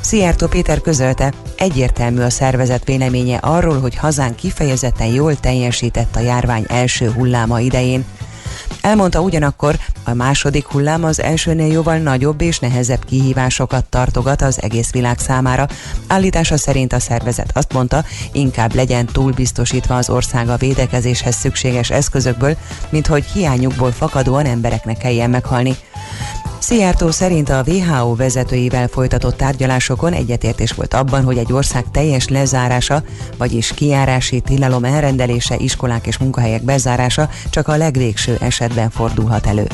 Szijjártó 0.00 0.46
Péter 0.46 0.80
közölte, 0.80 1.32
egyértelmű 1.56 2.20
a 2.20 2.30
szervezet 2.30 2.84
véleménye 2.84 3.36
arról, 3.36 3.80
hogy 3.80 3.96
hazán 3.96 4.34
kifejezetten 4.34 5.06
jól 5.06 5.36
teljesített 5.36 6.16
a 6.16 6.20
járvány 6.20 6.64
első 6.68 7.10
hulláma 7.10 7.60
idején. 7.60 8.04
Elmondta 8.80 9.20
ugyanakkor, 9.20 9.78
a 10.04 10.14
második 10.14 10.66
hullám 10.66 11.04
az 11.04 11.20
elsőnél 11.20 11.72
jóval 11.72 11.98
nagyobb 11.98 12.40
és 12.40 12.58
nehezebb 12.58 13.04
kihívásokat 13.04 13.84
tartogat 13.84 14.42
az 14.42 14.62
egész 14.62 14.90
világ 14.92 15.18
számára. 15.18 15.66
Állítása 16.06 16.56
szerint 16.56 16.92
a 16.92 17.00
szervezet 17.00 17.50
azt 17.54 17.72
mondta, 17.72 18.04
inkább 18.32 18.74
legyen 18.74 19.06
túl 19.06 19.32
biztosítva 19.32 19.96
az 19.96 20.10
ország 20.10 20.48
a 20.48 20.56
védekezéshez 20.56 21.34
szükséges 21.34 21.90
eszközökből, 21.90 22.56
mint 22.88 23.06
hogy 23.06 23.24
hiányukból 23.24 23.92
fakadóan 23.92 24.46
embereknek 24.46 24.98
kelljen 24.98 25.30
meghalni. 25.30 25.76
Szijjártó 26.66 27.10
szerint 27.10 27.48
a 27.48 27.64
WHO 27.66 28.14
vezetőivel 28.14 28.88
folytatott 28.88 29.36
tárgyalásokon 29.36 30.12
egyetértés 30.12 30.72
volt 30.72 30.94
abban, 30.94 31.24
hogy 31.24 31.38
egy 31.38 31.52
ország 31.52 31.84
teljes 31.90 32.28
lezárása, 32.28 33.02
vagyis 33.38 33.72
kiárási 33.74 34.40
tilalom 34.40 34.84
elrendelése, 34.84 35.56
iskolák 35.56 36.06
és 36.06 36.18
munkahelyek 36.18 36.62
bezárása 36.62 37.28
csak 37.50 37.68
a 37.68 37.76
legvégső 37.76 38.36
esetben 38.40 38.90
fordulhat 38.90 39.46
elő. 39.46 39.66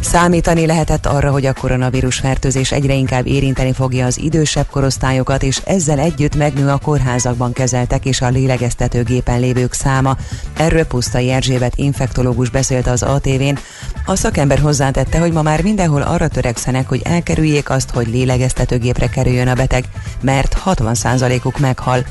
Számítani 0.00 0.66
lehetett 0.66 1.06
arra, 1.06 1.30
hogy 1.30 1.46
a 1.46 1.52
koronavírus 1.52 2.16
fertőzés 2.16 2.72
egyre 2.72 2.94
inkább 2.94 3.26
érinteni 3.26 3.72
fogja 3.72 4.06
az 4.06 4.18
idősebb 4.18 4.66
korosztályokat, 4.70 5.42
és 5.42 5.60
ezzel 5.64 5.98
együtt 5.98 6.36
megnő 6.36 6.68
a 6.68 6.78
kórházakban 6.78 7.52
kezeltek 7.52 8.04
és 8.04 8.20
a 8.20 8.28
lélegeztetőgépen 8.28 9.40
lévők 9.40 9.72
száma. 9.72 10.16
Erről 10.56 10.84
Pusztai 10.84 11.30
Erzsébet 11.30 11.76
infektológus 11.76 12.50
beszélt 12.50 12.86
az 12.86 13.02
ATV-n. 13.02 13.58
A 14.04 14.16
szakember 14.16 14.58
hozzátette, 14.58 15.18
hogy 15.18 15.32
ma 15.32 15.42
már 15.42 15.62
mindenhol 15.62 16.02
arra 16.02 16.28
törekszenek, 16.28 16.88
hogy 16.88 17.00
elkerüljék 17.04 17.70
azt, 17.70 17.90
hogy 17.90 18.08
lélegeztetőgépre 18.08 19.08
kerüljön 19.08 19.48
a 19.48 19.54
beteg, 19.54 19.84
mert 20.20 20.62
60%-uk 20.64 21.58
meghal. 21.58 22.04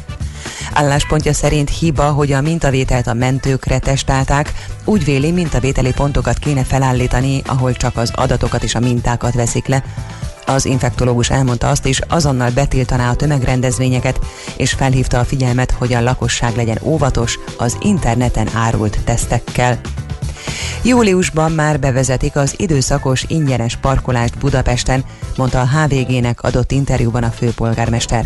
Álláspontja 0.73 1.33
szerint 1.33 1.69
hiba, 1.69 2.11
hogy 2.11 2.31
a 2.31 2.41
mintavételt 2.41 3.07
a 3.07 3.13
mentőkre 3.13 3.79
testálták, 3.79 4.53
úgy 4.85 5.05
véli 5.05 5.31
mintavételi 5.31 5.91
pontokat 5.91 6.37
kéne 6.37 6.63
felállítani, 6.63 7.41
ahol 7.45 7.73
csak 7.73 7.97
az 7.97 8.11
adatokat 8.15 8.63
és 8.63 8.75
a 8.75 8.79
mintákat 8.79 9.33
veszik 9.33 9.67
le. 9.67 9.83
Az 10.45 10.65
infektológus 10.65 11.29
elmondta 11.29 11.69
azt 11.69 11.85
is, 11.85 11.99
azonnal 12.07 12.51
betiltaná 12.51 13.09
a 13.09 13.15
tömegrendezvényeket, 13.15 14.19
és 14.57 14.71
felhívta 14.71 15.19
a 15.19 15.25
figyelmet, 15.25 15.71
hogy 15.71 15.93
a 15.93 16.01
lakosság 16.01 16.55
legyen 16.55 16.79
óvatos 16.81 17.39
az 17.57 17.77
interneten 17.81 18.47
árult 18.55 18.99
tesztekkel. 19.03 19.79
Júliusban 20.83 21.51
már 21.51 21.79
bevezetik 21.79 22.35
az 22.35 22.53
időszakos 22.57 23.25
ingyenes 23.27 23.75
parkolást 23.75 24.37
Budapesten, 24.37 25.03
mondta 25.37 25.61
a 25.61 25.67
HVG-nek 25.67 26.43
adott 26.43 26.71
interjúban 26.71 27.23
a 27.23 27.29
főpolgármester. 27.29 28.25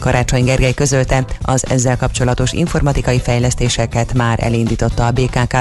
Karácsony 0.00 0.44
Gergely 0.44 0.74
közölte, 0.74 1.24
az 1.42 1.64
ezzel 1.68 1.96
kapcsolatos 1.96 2.52
informatikai 2.52 3.20
fejlesztéseket 3.20 4.14
már 4.14 4.38
elindította 4.42 5.06
a 5.06 5.10
BKK, 5.10 5.56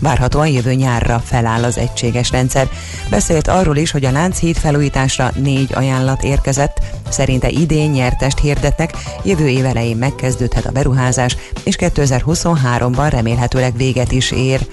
Várhatóan 0.00 0.48
jövő 0.48 0.72
nyárra 0.72 1.22
feláll 1.24 1.64
az 1.64 1.78
egységes 1.78 2.30
rendszer. 2.30 2.68
Beszélt 3.10 3.48
arról 3.48 3.76
is, 3.76 3.90
hogy 3.90 4.04
a 4.04 4.10
Lánchíd 4.10 4.56
felújításra 4.56 5.32
négy 5.34 5.72
ajánlat 5.74 6.22
érkezett, 6.22 6.80
szerinte 7.08 7.48
idén 7.48 7.90
nyertest 7.90 8.38
hirdetnek, 8.38 8.92
jövő 9.24 9.48
év 9.48 9.64
elején 9.64 9.96
megkezdődhet 9.96 10.66
a 10.66 10.70
beruházás, 10.70 11.36
és 11.64 11.76
2023-ban 11.78 13.08
remélhetőleg 13.10 13.76
véget 13.76 14.12
is 14.12 14.30
ér. 14.30 14.66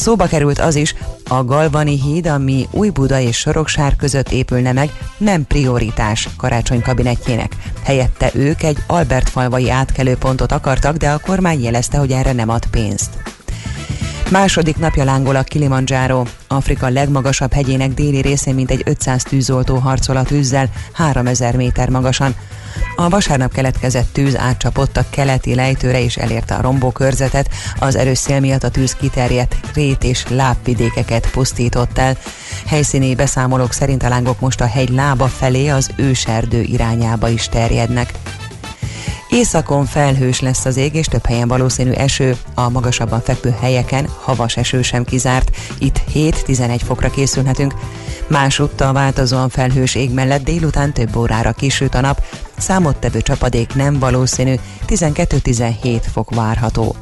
Szóba 0.00 0.26
került 0.26 0.58
az 0.58 0.74
is, 0.74 0.94
a 1.28 1.44
Galvani 1.44 2.00
híd, 2.00 2.26
ami 2.26 2.68
Új-Buda 2.70 3.18
és 3.18 3.36
Soroksár 3.36 3.96
között 3.96 4.30
épülne 4.30 4.72
meg, 4.72 4.90
nem 5.18 5.46
prioritás 5.46 6.28
karácsony 6.36 6.82
kabinetjének. 6.82 7.56
Helyette 7.82 8.30
ők 8.34 8.62
egy 8.62 8.78
Albert 8.86 9.28
falvai 9.28 9.70
átkelőpontot 9.70 10.52
akartak, 10.52 10.96
de 10.96 11.10
a 11.10 11.18
kormány 11.18 11.62
jelezte, 11.62 11.98
hogy 11.98 12.10
erre 12.10 12.32
nem 12.32 12.48
ad 12.48 12.66
pénzt. 12.66 13.10
Második 14.30 14.76
napja 14.76 15.04
lángol 15.04 15.36
a 15.36 15.42
Kilimanjaro. 15.42 16.22
Afrika 16.48 16.88
legmagasabb 16.88 17.52
hegyének 17.52 17.94
déli 17.94 18.20
részén 18.20 18.54
mintegy 18.54 18.82
500 18.84 19.22
tűzoltó 19.22 19.76
harcol 19.76 20.16
a 20.16 20.22
tűzzel 20.22 20.70
3000 20.92 21.56
méter 21.56 21.88
magasan. 21.88 22.34
A 22.96 23.08
vasárnap 23.08 23.52
keletkezett 23.52 24.12
tűz 24.12 24.36
átcsapott 24.36 24.96
a 24.96 25.04
keleti 25.10 25.54
lejtőre 25.54 26.02
és 26.02 26.16
elérte 26.16 26.54
a 26.54 26.60
rombókörzetet. 26.60 27.48
Az 27.78 27.96
erős 27.96 28.18
szél 28.18 28.40
miatt 28.40 28.62
a 28.62 28.68
tűz 28.68 28.94
kiterjedt 28.94 29.56
rét 29.74 30.04
és 30.04 30.24
lábvidékeket 30.28 31.30
pusztított 31.30 31.98
el. 31.98 32.16
Helyszíni 32.66 33.14
beszámolók 33.14 33.72
szerint 33.72 34.02
a 34.02 34.08
lángok 34.08 34.40
most 34.40 34.60
a 34.60 34.66
hegy 34.66 34.90
lába 34.90 35.26
felé 35.26 35.68
az 35.68 35.90
őserdő 35.96 36.62
irányába 36.62 37.28
is 37.28 37.48
terjednek. 37.48 38.12
Északon 39.30 39.86
felhős 39.86 40.40
lesz 40.40 40.64
az 40.64 40.76
ég, 40.76 40.94
és 40.94 41.06
több 41.06 41.26
helyen 41.26 41.48
valószínű 41.48 41.90
eső, 41.90 42.36
a 42.54 42.68
magasabban 42.68 43.20
fekvő 43.20 43.54
helyeken 43.60 44.08
havas 44.20 44.56
eső 44.56 44.82
sem 44.82 45.04
kizárt. 45.04 45.56
Itt 45.78 46.00
7-11 46.14 46.80
fokra 46.84 47.10
készülhetünk. 47.10 47.74
Másúttal 48.26 48.92
változóan 48.92 49.48
felhős 49.48 49.94
ég 49.94 50.10
mellett 50.10 50.44
délután 50.44 50.92
több 50.92 51.16
órára 51.16 51.52
kisüt 51.52 51.94
a 51.94 52.00
nap, 52.00 52.22
számottevő 52.58 53.20
csapadék 53.20 53.74
nem 53.74 53.98
valószínű, 53.98 54.54
12-17 54.86 56.02
fok 56.12 56.34
várható. 56.34 56.96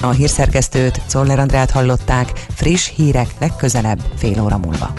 A 0.00 0.10
hírszerkesztőt, 0.10 1.00
Czoller 1.06 1.38
Andrát 1.38 1.70
hallották, 1.70 2.32
friss 2.54 2.90
hírek 2.96 3.28
legközelebb 3.38 4.00
fél 4.16 4.42
óra 4.42 4.58
múlva. 4.58 4.92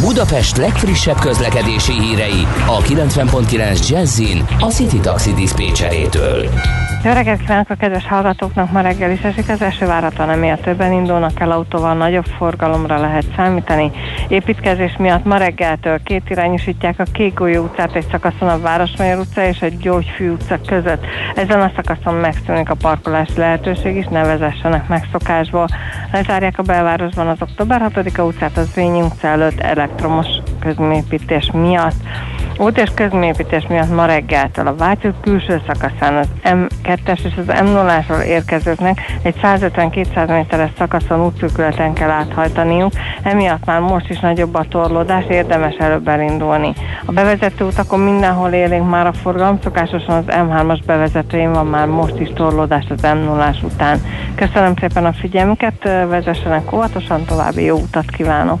Budapest 0.00 0.56
legfrissebb 0.56 1.18
közlekedési 1.18 1.92
hírei 1.92 2.46
a 2.66 2.78
90.9 2.78 3.88
Jazzin 3.88 4.44
a 4.58 4.66
City 4.66 5.00
Taxi 5.00 5.32
Dispécsejétől. 5.32 6.48
Jó 7.04 7.12
reggelt 7.12 7.40
kívánok 7.40 7.70
a 7.70 7.74
kedves 7.74 8.06
hallgatóknak, 8.06 8.72
ma 8.72 8.80
reggel 8.80 9.10
is 9.10 9.20
esik 9.20 9.48
az 9.48 9.62
eső 9.62 9.86
váratlan, 9.86 10.30
emiatt 10.30 10.62
többen 10.62 10.92
indulnak 10.92 11.40
el 11.40 11.50
autóval, 11.50 11.94
nagyobb 11.94 12.24
forgalomra 12.24 13.00
lehet 13.00 13.24
számítani. 13.36 13.90
Építkezés 14.28 14.96
miatt 14.98 15.24
ma 15.24 15.36
reggeltől 15.36 16.02
két 16.02 16.30
irányosítják 16.30 16.98
a 16.98 17.04
Kégolyó 17.12 17.62
utcát 17.62 17.94
egy 17.94 18.06
szakaszon 18.10 18.48
a 18.48 18.60
Városmajor 18.60 19.18
utca 19.18 19.44
és 19.44 19.62
a 19.62 19.66
Gyógyfű 19.66 20.30
utca 20.30 20.60
között. 20.66 21.04
Ezen 21.34 21.60
a 21.60 21.72
szakaszon 21.76 22.14
megszűnik 22.14 22.70
a 22.70 22.74
parkolási 22.74 23.36
lehetőség 23.36 23.96
is, 23.96 24.06
ne 24.06 24.22
vezessenek 24.24 24.88
megszokásból. 24.88 25.66
Lezárják 26.12 26.58
a 26.58 26.62
belvárosban 26.62 27.28
az 27.28 27.38
október 27.40 27.90
6-a 27.94 28.22
utcát 28.22 28.56
az 28.56 28.74
Vényi 28.74 29.00
utca 29.00 29.28
előtt 29.28 29.60
elektromos 29.90 30.26
közműépítés 30.60 31.50
miatt. 31.52 31.94
Út 32.58 32.78
és 32.78 32.90
közműépítés 32.94 33.66
miatt 33.68 33.94
ma 33.94 34.06
reggeltől 34.06 34.66
a 34.66 34.74
Váci 34.74 35.08
külső 35.22 35.62
szakaszán 35.66 36.16
az 36.16 36.26
M2-es 36.44 37.24
és 37.24 37.32
az 37.36 37.44
M0-ásról 37.46 38.22
érkezőknek 38.22 39.00
egy 39.22 39.34
150-200 39.42 40.28
méteres 40.28 40.70
szakaszon 40.78 41.24
útszűkületen 41.24 41.92
kell 41.92 42.10
áthajtaniuk, 42.10 42.92
emiatt 43.22 43.64
már 43.64 43.80
most 43.80 44.10
is 44.10 44.20
nagyobb 44.20 44.54
a 44.54 44.64
torlódás, 44.68 45.24
érdemes 45.28 45.74
előbb 45.74 46.08
elindulni. 46.08 46.72
A 47.04 47.12
bevezető 47.12 47.64
utakon 47.64 48.00
mindenhol 48.00 48.50
élénk 48.50 48.90
már 48.90 49.06
a 49.06 49.12
forgalom, 49.12 49.58
szokásosan 49.62 50.16
az 50.16 50.24
M3-as 50.26 50.80
bevezetőjén 50.86 51.52
van 51.52 51.66
már 51.66 51.86
most 51.86 52.20
is 52.20 52.30
torlódás 52.34 52.86
az 52.88 53.00
M0-ás 53.02 53.62
után. 53.62 54.00
Köszönöm 54.34 54.74
szépen 54.80 55.04
a 55.04 55.12
figyelmüket, 55.12 55.82
vezessenek 56.08 56.72
óvatosan, 56.72 57.24
további 57.24 57.64
jó 57.64 57.76
utat 57.76 58.10
kívánok! 58.10 58.60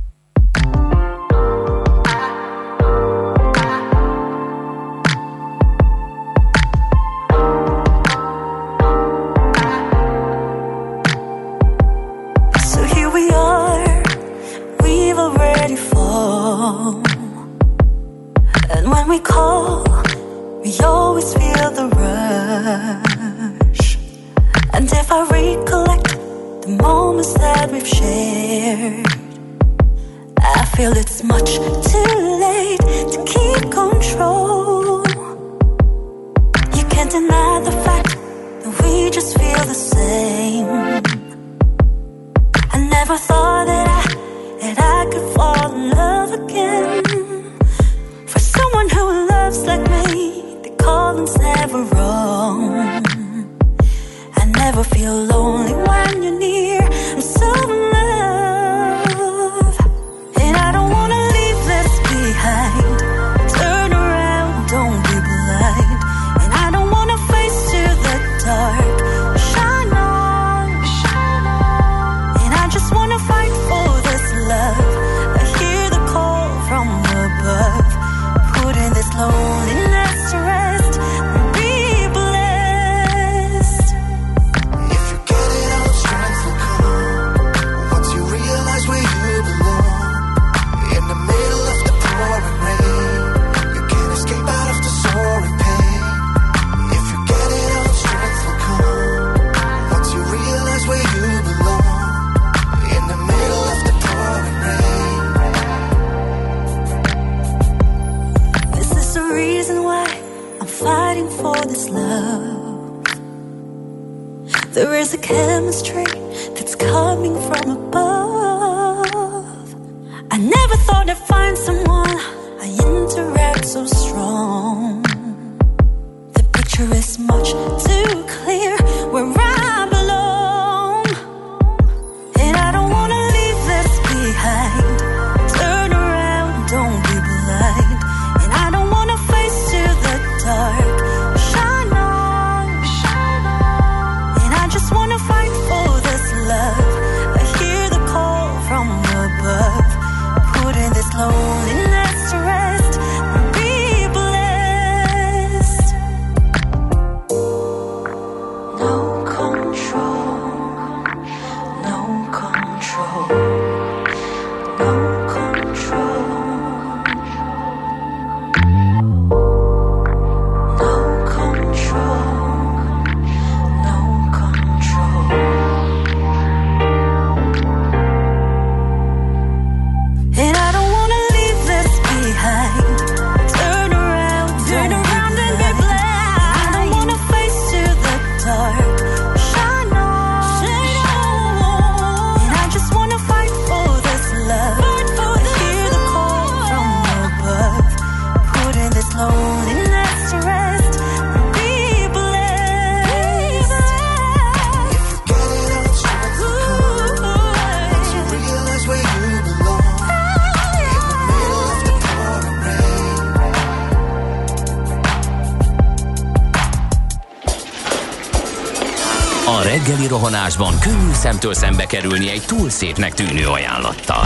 Rohanásban 220.11 220.79
könnyű 220.79 221.11
szemtől 221.13 221.53
szembe 221.53 221.85
kerülni 221.85 222.29
egy 222.29 222.41
túl 222.45 222.69
szépnek 222.69 223.13
tűnő 223.13 223.47
ajánlattal. 223.47 224.23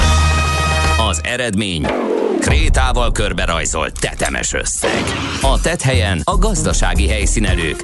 Az 1.09 1.21
eredmény 1.23 1.87
krétával 2.39 3.11
körberajzolt 3.11 3.99
tetemes 3.99 4.53
összeg. 4.53 5.03
A 5.41 5.61
tethelyen 5.61 6.21
a 6.23 6.37
gazdasági 6.37 7.07
helyszínelők, 7.07 7.83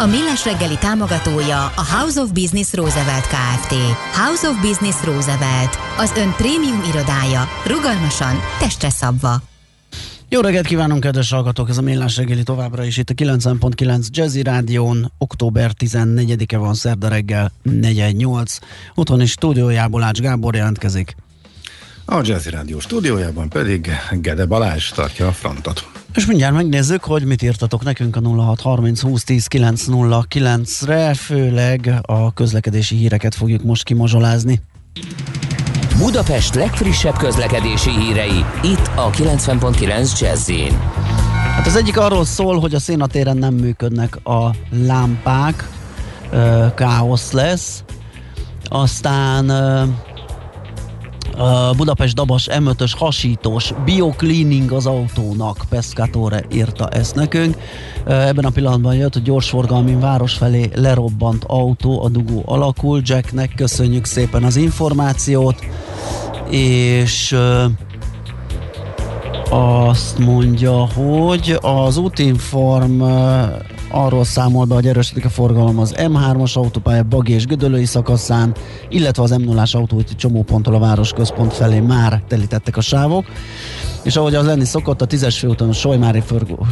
A 0.00 0.06
Millás 0.06 0.44
reggeli 0.44 0.76
támogatója 0.78 1.64
a 1.64 1.84
House 1.96 2.20
of 2.20 2.30
Business 2.32 2.72
Roosevelt 2.72 3.26
Kft. 3.26 3.74
House 4.14 4.48
of 4.48 4.60
Business 4.60 5.04
Roosevelt, 5.04 5.78
az 5.96 6.12
ön 6.16 6.34
prémium 6.36 6.82
irodája, 6.88 7.48
rugalmasan, 7.66 8.36
testre 8.58 8.90
szabva. 8.90 9.42
Jó 10.28 10.40
reggelt 10.40 10.66
kívánunk, 10.66 11.00
kedves 11.00 11.30
hallgatók! 11.30 11.68
Ez 11.68 11.78
a 11.78 11.82
Millás 11.82 12.16
reggeli 12.16 12.42
továbbra 12.42 12.84
is 12.84 12.96
itt 12.96 13.10
a 13.10 13.14
90.9 13.14 14.06
Jazzy 14.10 14.42
Rádión. 14.42 15.12
Október 15.18 15.72
14-e 15.78 16.56
van, 16.56 16.74
szerda 16.74 17.08
reggel 17.08 17.52
418. 17.62 18.58
Otthoni 18.94 19.26
stúdiójából 19.26 20.02
Ács 20.02 20.20
Gábor 20.20 20.54
jelentkezik. 20.54 21.16
A 22.04 22.20
Jazzy 22.22 22.50
Rádió 22.50 22.80
stúdiójában 22.80 23.48
pedig 23.48 23.90
Gede 24.10 24.46
Balázs 24.46 24.90
tartja 24.90 25.26
a 25.26 25.32
frontot. 25.32 25.86
És 26.14 26.26
mindjárt 26.26 26.54
megnézzük, 26.54 27.04
hogy 27.04 27.24
mit 27.24 27.42
írtatok 27.42 27.84
nekünk 27.84 28.16
a 28.16 28.20
0630 28.20 29.00
20 29.00 29.24
10 29.24 29.46
909-re, 29.50 31.14
főleg 31.14 31.94
a 32.02 32.32
közlekedési 32.32 32.96
híreket 32.96 33.34
fogjuk 33.34 33.62
most 33.62 33.82
kimazsolázni. 33.82 34.60
Budapest 35.98 36.54
legfrissebb 36.54 37.16
közlekedési 37.16 37.90
hírei, 37.90 38.44
itt 38.62 38.90
a 38.94 39.10
90.9 39.10 40.20
jazz 40.20 40.50
Hát 41.54 41.66
az 41.66 41.76
egyik 41.76 41.98
arról 41.98 42.24
szól, 42.24 42.60
hogy 42.60 42.74
a 42.74 42.78
szénatéren 42.78 43.36
nem 43.36 43.54
működnek 43.54 44.26
a 44.26 44.50
lámpák, 44.70 45.68
káosz 46.74 47.32
lesz. 47.32 47.82
Aztán 48.64 49.46
a 51.38 51.72
Budapest 51.76 52.14
Dabas 52.14 52.48
M5-ös 52.50 52.92
hasítós 52.98 53.72
biocleaning 53.84 54.72
az 54.72 54.86
autónak, 54.86 55.56
Pescatore 55.68 56.44
írta 56.52 56.88
ezt 56.88 57.14
nekünk. 57.14 57.56
Ebben 58.06 58.44
a 58.44 58.50
pillanatban 58.50 58.94
jött, 58.94 59.12
hogy 59.12 59.22
gyorsforgalmi 59.22 59.94
város 59.94 60.34
felé 60.34 60.70
lerobbant 60.74 61.44
autó, 61.46 62.04
a 62.04 62.08
dugó 62.08 62.42
alakul. 62.46 63.00
Jacknek 63.04 63.52
köszönjük 63.56 64.04
szépen 64.04 64.44
az 64.44 64.56
információt, 64.56 65.66
és 66.50 67.36
azt 69.50 70.18
mondja, 70.18 70.72
hogy 70.72 71.58
az 71.60 71.96
útinform 71.96 73.02
arról 73.90 74.24
számol 74.24 74.64
be, 74.64 74.74
hogy 74.74 74.86
erősödik 74.86 75.24
a 75.24 75.28
forgalom 75.28 75.78
az 75.78 75.94
M3-as 75.96 76.52
autópálya 76.52 77.02
Bagi 77.02 77.32
és 77.32 77.46
Gödöllői 77.46 77.84
szakaszán, 77.84 78.54
illetve 78.88 79.22
az 79.22 79.30
m 79.30 79.42
0 79.42 79.62
autóúti 79.72 80.14
csomóponttól 80.14 80.74
a 80.74 80.78
városközpont 80.78 81.52
felé 81.52 81.80
már 81.80 82.22
telítettek 82.28 82.76
a 82.76 82.80
sávok. 82.80 83.24
És 84.08 84.16
ahogy 84.16 84.34
az 84.34 84.46
lenni 84.46 84.64
szokott, 84.64 85.02
a 85.02 85.06
10-es 85.06 85.36
főúton 85.38 85.68
a 85.68 85.72
Solymári 85.72 86.22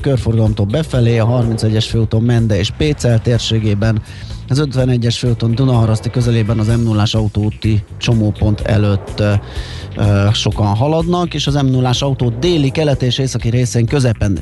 körforgalomtól 0.01 0.66
befelé, 0.66 1.18
a 1.18 1.26
31-es 1.26 1.87
főúton 1.89 2.22
Mende 2.22 2.59
és 2.59 2.70
Pécel 2.70 3.20
térségében, 3.20 4.03
az 4.49 4.66
51-es 4.70 5.14
főúton 5.18 5.55
Dunaharaszti 5.55 6.11
közelében 6.11 6.59
az 6.59 6.66
m 6.66 6.82
0 6.82 7.05
autóúti 7.12 7.84
csomópont 7.99 8.61
előtt 8.61 9.20
ö, 9.20 10.28
sokan 10.32 10.66
haladnak, 10.66 11.34
és 11.34 11.47
az 11.47 11.55
m 11.55 11.66
0 11.66 11.91
autó 12.01 12.28
déli, 12.41 12.70
kelet 12.70 13.03
és 13.03 13.18
északi 13.18 13.49
részén 13.49 13.87
közepen 13.87 14.39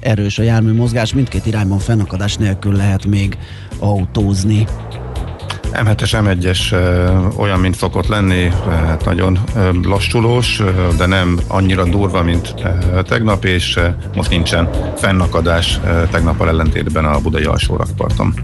erős 0.00 0.38
a 0.38 0.42
jármű 0.42 0.72
mozgás, 0.72 1.14
mindkét 1.14 1.46
irányban 1.46 1.78
fennakadás 1.78 2.36
nélkül 2.36 2.72
lehet 2.72 3.06
még 3.06 3.38
autózni. 3.78 4.66
M7-es, 5.72 6.10
M1-es 6.12 6.72
ö, 6.72 7.10
olyan, 7.36 7.60
mint 7.60 7.76
szokott 7.76 8.06
lenni, 8.06 8.52
hát 8.86 9.04
nagyon 9.04 9.38
lassulós, 9.82 10.62
de 10.96 11.06
nem 11.06 11.40
annyira 11.48 11.84
durva, 11.84 12.22
mint 12.22 12.54
tegnap, 13.02 13.44
és 13.44 13.80
most 14.14 14.30
nincsen 14.30 14.68
fennakadás 14.96 15.80
tegnappal 16.10 16.48
ellentétben 16.48 17.04
a 17.04 17.20
budai 17.20 17.44
alsó 17.44 17.76
rakparton. 17.76 18.34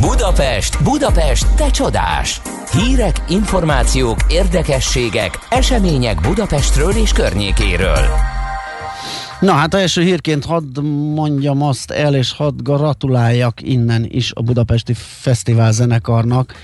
Budapest, 0.00 0.82
Budapest, 0.82 1.46
te 1.54 1.70
csodás! 1.70 2.40
Hírek, 2.72 3.16
információk, 3.28 4.18
érdekességek, 4.28 5.38
események 5.48 6.20
Budapestről 6.20 6.92
és 6.92 7.12
környékéről. 7.12 8.37
Na 9.40 9.52
hát 9.52 9.74
első 9.74 10.02
hírként 10.02 10.44
hadd 10.44 10.80
mondjam 11.14 11.62
azt 11.62 11.90
el, 11.90 12.14
és 12.14 12.32
hadd 12.32 12.62
gratuláljak 12.62 13.62
innen 13.62 14.06
is 14.08 14.32
a 14.34 14.42
Budapesti 14.42 14.94
Fesztivál 14.94 15.72
zenekarnak, 15.72 16.54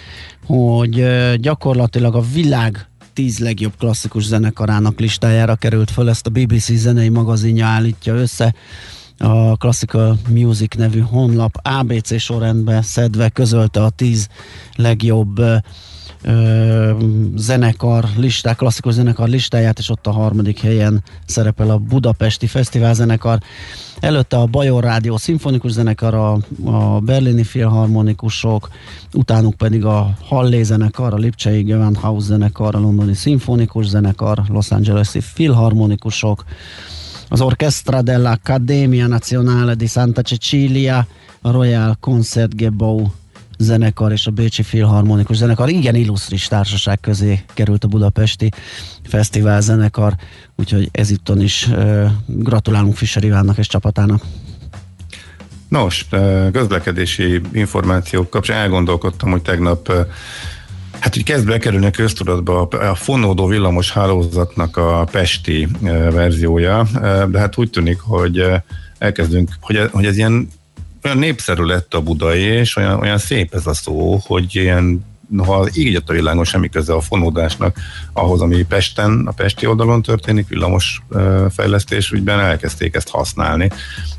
hogy 0.46 1.06
gyakorlatilag 1.40 2.14
a 2.14 2.24
világ 2.32 2.88
tíz 3.12 3.38
legjobb 3.38 3.72
klasszikus 3.78 4.24
zenekarának 4.24 5.00
listájára 5.00 5.54
került 5.54 5.90
föl, 5.90 6.08
ezt 6.08 6.26
a 6.26 6.30
BBC 6.30 6.72
zenei 6.72 7.08
magazinja 7.08 7.66
állítja 7.66 8.14
össze, 8.14 8.54
a 9.18 9.56
Classical 9.56 10.18
Music 10.28 10.76
nevű 10.76 11.00
honlap 11.00 11.54
ABC 11.62 12.20
sorrendbe 12.20 12.82
szedve 12.82 13.28
közölte 13.28 13.82
a 13.82 13.90
tíz 13.90 14.28
legjobb 14.76 15.40
zenekar 17.36 18.08
listák, 18.16 18.56
klasszikus 18.56 18.94
zenekar 18.94 19.28
listáját, 19.28 19.78
és 19.78 19.90
ott 19.90 20.06
a 20.06 20.12
harmadik 20.12 20.60
helyen 20.60 21.02
szerepel 21.26 21.70
a 21.70 21.78
Budapesti 21.78 22.46
Fesztivál 22.46 22.94
zenekar. 22.94 23.38
Előtte 24.00 24.36
a 24.36 24.46
Bajor 24.46 24.82
Rádió 24.82 25.16
szimfonikus 25.16 25.70
zenekar, 25.70 26.14
a, 26.14 26.38
a 26.64 27.00
berlini 27.00 27.44
filharmonikusok, 27.44 28.68
utánuk 29.12 29.54
pedig 29.54 29.84
a 29.84 30.16
Hallé 30.24 30.62
zenekar, 30.62 31.12
a 31.12 31.16
Lipcsei 31.16 31.62
Gewandhaus 31.62 32.24
zenekar, 32.24 32.74
a 32.74 32.78
londoni 32.78 33.14
szimfonikus 33.14 33.86
zenekar, 33.86 34.42
Los 34.48 34.70
Angeles-i 34.70 35.20
filharmonikusok, 35.20 36.44
az 37.28 37.40
Orchestra 37.40 38.02
dell'Accademia 38.02 39.06
Nazionale 39.06 39.74
di 39.74 39.86
Santa 39.86 40.22
Cecilia, 40.22 41.06
a 41.40 41.50
Royal 41.50 41.96
Concertgebouw 42.00 43.12
zenekar 43.58 44.12
és 44.12 44.26
a 44.26 44.30
Bécsi 44.30 44.62
Filharmonikus 44.62 45.36
zenekar 45.36 45.68
igen 45.68 45.94
illusztris 45.94 46.46
társaság 46.46 47.00
közé 47.00 47.44
került 47.54 47.84
a 47.84 47.88
budapesti 47.88 48.48
fesztivál 49.02 49.60
zenekar, 49.60 50.14
úgyhogy 50.56 50.88
ezúton 50.92 51.40
is 51.40 51.66
uh, 51.66 52.10
gratulálunk 52.26 52.96
Fischer 52.96 53.24
Ivánnak 53.24 53.58
és 53.58 53.66
csapatának. 53.66 54.22
Nos, 55.68 56.06
közlekedési 56.52 57.40
információk 57.52 58.30
kapcsán 58.30 58.56
elgondolkodtam, 58.56 59.30
hogy 59.30 59.42
tegnap 59.42 59.92
Hát, 60.98 61.14
hogy 61.14 61.22
kezd 61.22 61.46
bekerülni 61.46 61.86
a 61.86 61.90
köztudatba 61.90 62.60
a 62.62 62.94
fonódó 62.94 63.46
villamos 63.46 63.92
hálózatnak 63.92 64.76
a 64.76 65.06
pesti 65.10 65.68
verziója, 66.10 66.86
de 67.30 67.38
hát 67.38 67.58
úgy 67.58 67.70
tűnik, 67.70 68.00
hogy 68.00 68.44
elkezdünk, 68.98 69.50
hogy, 69.60 69.88
hogy 69.92 70.06
ez 70.06 70.16
ilyen 70.16 70.48
olyan 71.04 71.18
népszerű 71.18 71.62
lett 71.62 71.94
a 71.94 72.00
budai, 72.00 72.40
és 72.40 72.76
olyan, 72.76 73.00
olyan 73.00 73.18
szép 73.18 73.54
ez 73.54 73.66
a 73.66 73.74
szó, 73.74 74.20
hogy 74.26 74.54
ilyen 74.56 75.12
ha 75.36 75.68
így 75.72 76.02
a 76.06 76.12
világon 76.12 76.44
semmi 76.44 76.68
köze 76.68 76.94
a 76.94 77.00
fonódásnak 77.00 77.76
ahhoz, 78.12 78.40
ami 78.40 78.62
Pesten, 78.62 79.26
a 79.26 79.30
Pesti 79.30 79.66
oldalon 79.66 80.02
történik, 80.02 80.48
villamos 80.48 81.02
fejlesztés 81.50 82.10
ügyben 82.10 82.40
elkezdték 82.40 82.94
ezt 82.94 83.08
használni. 83.08 83.70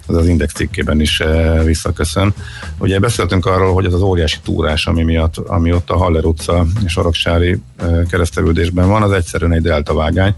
Ez 0.08 0.16
az 0.16 0.28
Index 0.28 0.54
cikkében 0.54 1.02
is 1.02 1.22
visszaköszön. 1.64 2.34
Ugye 2.78 3.00
beszéltünk 3.00 3.46
arról, 3.46 3.74
hogy 3.74 3.86
az 3.86 3.94
az 3.94 4.02
óriási 4.02 4.38
túrás, 4.44 4.88
ami, 4.88 5.04
miatt, 5.04 5.38
ami 5.38 5.72
ott 5.72 5.90
a 5.90 5.98
Haller 5.98 6.26
utca 6.26 6.66
és 6.86 6.96
Aroksári 6.96 7.62
keresztelődésben 8.10 8.88
van, 8.88 9.02
az 9.02 9.12
egyszerűen 9.12 9.54
egy 9.54 9.62
deltavágány, 9.62 10.34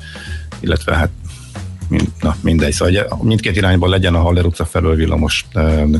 illetve 0.59 0.95
hát 0.95 1.09
mind, 1.88 2.11
na, 2.21 2.35
mindegy, 2.41 2.71
szóval 2.71 3.19
mindkét 3.21 3.55
irányban 3.55 3.89
legyen 3.89 4.15
a 4.15 4.19
Haller 4.19 4.45
utca 4.45 4.65
felől 4.65 4.95
villamos 4.95 5.45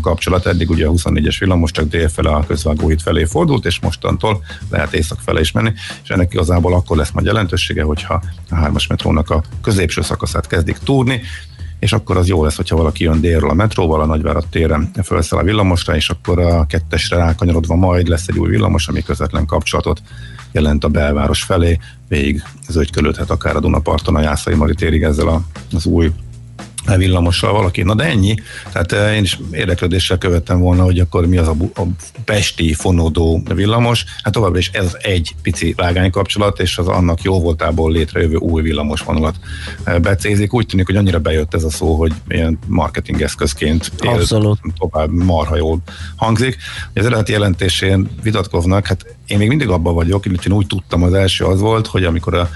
kapcsolat. 0.02 0.46
Eddig 0.46 0.70
ugye 0.70 0.88
a 0.88 0.92
24-es 0.92 1.36
villamos 1.40 1.72
csak 1.72 1.88
dél 1.88 2.10
fele 2.10 2.30
a 2.30 2.46
közvágóhíd 2.48 3.02
felé 3.02 3.24
fordult, 3.24 3.66
és 3.66 3.80
mostantól 3.80 4.44
lehet 4.70 4.94
észak 4.94 5.20
fele 5.20 5.40
is 5.40 5.52
menni, 5.52 5.72
és 6.04 6.10
ennek 6.10 6.34
igazából 6.34 6.74
akkor 6.74 6.98
lesz 6.98 7.12
majd 7.12 7.26
jelentősége, 7.26 7.84
hogyha 7.84 8.24
a 8.50 8.56
hármas 8.56 8.88
metrónak 8.88 9.30
a 9.30 9.44
középső 9.62 10.02
szakaszát 10.02 10.48
kezdik 10.48 10.78
túrni, 10.78 11.22
és 11.80 11.94
akkor 11.94 12.18
az 12.18 12.28
jó 12.28 12.44
lesz, 12.44 12.56
hogyha 12.56 12.76
valaki 12.76 13.04
jön 13.04 13.22
délről 13.22 13.50
a 13.50 13.54
metróval, 13.54 14.02
a 14.02 14.06
Nagyvárad 14.06 14.46
téren 14.50 14.92
felszáll 15.04 15.40
a 15.40 15.44
villamosra, 15.44 15.96
és 15.96 16.10
akkor 16.10 16.40
a 16.40 16.66
kettesre 16.66 17.18
rákanyarodva 17.18 17.76
majd 17.76 18.08
lesz 18.08 18.28
egy 18.28 18.38
új 18.38 18.50
villamos, 18.50 18.88
ami 18.88 19.04
közvetlen 19.04 19.46
kapcsolatot 19.46 20.02
jelent 20.52 20.84
a 20.84 20.88
belváros 20.88 21.44
felé, 21.44 21.78
végig 22.08 22.44
zögykölődhet 22.68 23.30
akár 23.30 23.56
a 23.56 23.60
Dunaparton 23.60 24.16
a 24.16 24.22
Jászai 24.22 24.54
Mari 24.54 24.74
térig 24.74 25.04
ezzel 25.04 25.28
a, 25.28 25.42
az 25.74 25.86
új 25.86 26.12
villamossal 26.96 27.52
valaki. 27.52 27.84
Na 27.84 27.96
de 27.96 28.04
ennyi. 28.04 28.36
Tehát 28.72 28.92
eh, 28.92 29.16
én 29.16 29.24
is 29.24 29.40
érdeklődéssel 29.52 30.18
követtem 30.18 30.60
volna, 30.60 30.84
hogy 30.84 31.00
akkor 31.00 31.26
mi 31.26 31.38
az 31.38 31.48
a, 31.48 31.56
a 31.76 31.84
pesti 32.26 32.74
fonódó 32.74 33.44
villamos. 33.54 34.06
Hát 34.24 34.34
továbbra 34.34 34.58
is 34.58 34.70
ez 34.70 34.98
egy 35.02 35.36
pici 35.42 35.74
vágánykapcsolat, 35.78 36.60
és 36.60 36.78
az 36.78 36.88
annak 36.88 37.22
jó 37.22 37.42
voltából 37.42 37.92
létrejövő 37.92 38.36
új 38.36 38.62
villamos 38.62 39.02
vonalat 39.02 39.36
eh, 39.84 40.00
becézik. 40.00 40.54
Úgy 40.54 40.66
tűnik, 40.66 40.86
hogy 40.86 40.96
annyira 40.96 41.20
bejött 41.20 41.54
ez 41.54 41.64
a 41.64 41.70
szó, 41.70 41.96
hogy 41.96 42.14
ilyen 42.28 42.60
marketing 42.68 43.22
eszközként 43.22 43.92
Abszolút. 44.00 44.60
tovább 44.78 45.12
marha 45.12 45.56
jól 45.56 45.80
hangzik. 46.16 46.58
Az 46.94 47.06
eredeti 47.06 47.32
jelentésén 47.32 48.10
vitatkoznak, 48.24 48.88
hát 48.88 49.06
én 49.28 49.38
még 49.38 49.48
mindig 49.48 49.70
abban 49.70 49.94
vagyok, 49.94 50.26
illetve 50.26 50.54
úgy 50.54 50.68
tudtam, 50.68 51.04
az 51.04 51.14
első 51.14 51.46
az 51.46 51.60
volt, 51.60 51.88
hogy 51.88 52.04
amikor 52.04 52.34
a 52.34 52.50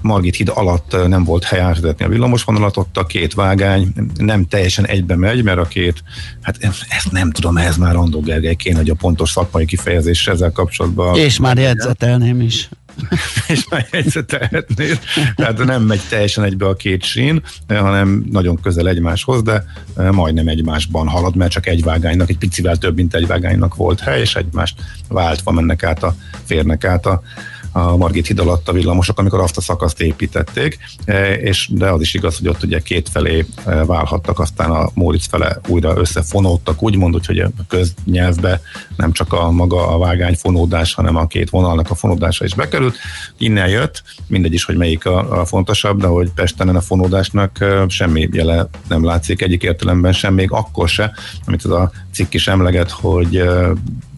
Margit 0.00 0.36
híd 0.36 0.50
alatt 0.54 1.08
nem 1.08 1.24
volt 1.24 1.44
hely 1.44 1.60
átvezetni 1.60 2.04
a 2.04 2.08
villamosvonalat, 2.08 2.76
ott 2.76 2.96
a 2.96 3.06
két 3.06 3.34
vágány 3.34 3.92
nem 4.16 4.46
teljesen 4.46 4.86
egybe 4.86 5.16
megy, 5.16 5.42
mert 5.42 5.58
a 5.58 5.64
két, 5.64 6.02
hát 6.42 6.56
ezt 6.88 7.12
nem 7.12 7.30
tudom, 7.30 7.56
ehhez 7.56 7.76
már 7.76 7.96
Andó 7.96 8.20
Gergely 8.20 8.54
kéne, 8.54 8.76
hogy 8.76 8.90
a 8.90 8.94
pontos 8.94 9.30
szakmai 9.30 9.64
kifejezés 9.64 10.26
ezzel 10.26 10.50
kapcsolatban. 10.50 11.16
És 11.16 11.38
már 11.38 11.58
jegyzetelném 11.58 12.40
is. 12.40 12.68
és 13.48 13.66
már 13.68 13.86
jegyzetelhetnéd. 13.90 15.00
Tehát 15.34 15.64
nem 15.64 15.82
megy 15.82 16.00
teljesen 16.08 16.44
egybe 16.44 16.66
a 16.66 16.74
két 16.74 17.04
sín, 17.04 17.42
hanem 17.68 18.24
nagyon 18.30 18.60
közel 18.60 18.88
egymáshoz, 18.88 19.42
de 19.42 19.64
majdnem 20.10 20.48
egymásban 20.48 21.08
halad, 21.08 21.36
mert 21.36 21.50
csak 21.50 21.66
egy 21.66 21.82
vágánynak, 21.82 22.28
egy 22.28 22.38
picivel 22.38 22.76
több, 22.76 22.96
mint 22.96 23.14
egy 23.14 23.26
vágánynak 23.26 23.74
volt 23.74 24.00
hely, 24.00 24.20
és 24.20 24.34
egymást 24.34 24.80
váltva 25.08 25.50
mennek 25.50 25.82
át 25.82 26.02
a, 26.02 26.14
férnek 26.44 26.84
át 26.84 27.06
a 27.06 27.22
a 27.76 27.96
Margit 27.96 28.26
híd 28.26 28.38
alatt 28.38 28.68
a 28.68 28.72
villamosok, 28.72 29.18
amikor 29.18 29.40
azt 29.40 29.56
a 29.56 29.60
szakaszt 29.60 30.00
építették, 30.00 30.78
e, 31.04 31.34
és 31.34 31.68
de 31.72 31.90
az 31.90 32.00
is 32.00 32.14
igaz, 32.14 32.38
hogy 32.38 32.48
ott 32.48 32.62
ugye 32.62 32.80
két 32.80 33.08
felé 33.08 33.46
e, 33.64 33.84
válhattak, 33.84 34.38
aztán 34.38 34.70
a 34.70 34.88
Móricz 34.94 35.26
fele 35.26 35.60
újra 35.68 35.96
összefonódtak, 35.96 36.82
úgymond, 36.82 37.26
hogy 37.26 37.38
a 37.38 37.50
köznyelvbe 37.68 38.60
nem 38.96 39.12
csak 39.12 39.32
a 39.32 39.50
maga 39.50 39.88
a 39.88 39.98
vágány 39.98 40.34
fonódás, 40.34 40.94
hanem 40.94 41.16
a 41.16 41.26
két 41.26 41.50
vonalnak 41.50 41.90
a 41.90 41.94
fonódása 41.94 42.44
is 42.44 42.54
bekerült. 42.54 42.96
Innen 43.38 43.68
jött, 43.68 44.02
mindegy 44.26 44.52
is, 44.52 44.64
hogy 44.64 44.76
melyik 44.76 45.06
a, 45.06 45.40
a 45.40 45.44
fontosabb, 45.44 46.00
de 46.00 46.06
hogy 46.06 46.30
Pesten 46.30 46.68
a 46.68 46.80
fonódásnak 46.80 47.60
e, 47.60 47.84
semmi 47.88 48.28
jele 48.32 48.68
nem 48.88 49.04
látszik 49.04 49.42
egyik 49.42 49.62
értelemben 49.62 50.12
sem, 50.12 50.34
még 50.34 50.50
akkor 50.50 50.88
se, 50.88 51.12
amit 51.44 51.64
az 51.64 51.70
a 51.70 51.90
cikk 52.12 52.34
is 52.34 52.48
emleget, 52.48 52.90
hogy 52.90 53.42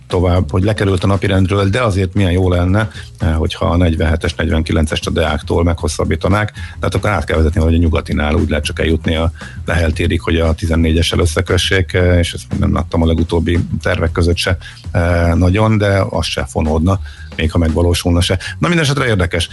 tovább, 0.08 0.50
hogy 0.50 0.62
lekerült 0.62 1.04
a 1.04 1.06
napirendről, 1.06 1.68
de 1.68 1.82
azért 1.82 2.14
milyen 2.14 2.32
jó 2.32 2.48
lenne, 2.50 2.90
eh, 3.18 3.34
hogyha 3.34 3.66
a 3.66 3.76
47-es, 3.76 4.32
49-es 4.36 5.06
a 5.06 5.10
Deáktól 5.10 5.64
meghosszabbítanák, 5.64 6.52
tehát 6.52 6.94
akkor 6.94 7.10
át 7.10 7.24
kell 7.24 7.36
vezetni, 7.36 7.60
hogy 7.60 7.74
a 7.74 7.78
nyugatinál 7.78 8.34
úgy 8.34 8.48
lehet 8.48 8.64
csak 8.64 8.80
eljutni 8.80 9.14
a 9.14 9.32
Lehel 9.64 9.92
térig, 9.92 10.20
hogy 10.20 10.36
a 10.36 10.54
14-essel 10.54 11.18
összekössék, 11.18 11.92
eh, 11.92 12.18
és 12.18 12.32
ezt 12.32 12.58
nem 12.58 12.74
láttam 12.74 13.02
a 13.02 13.06
legutóbbi 13.06 13.58
tervek 13.82 14.12
között 14.12 14.36
se 14.36 14.56
eh, 14.90 15.34
nagyon, 15.34 15.78
de 15.78 16.02
az 16.10 16.26
se 16.26 16.44
fonódna 16.44 17.00
még 17.36 17.50
ha 17.50 17.58
megvalósulna 17.58 18.20
se. 18.20 18.38
Na 18.58 18.68
minden 18.68 18.84
esetre 18.84 19.06
érdekes. 19.06 19.48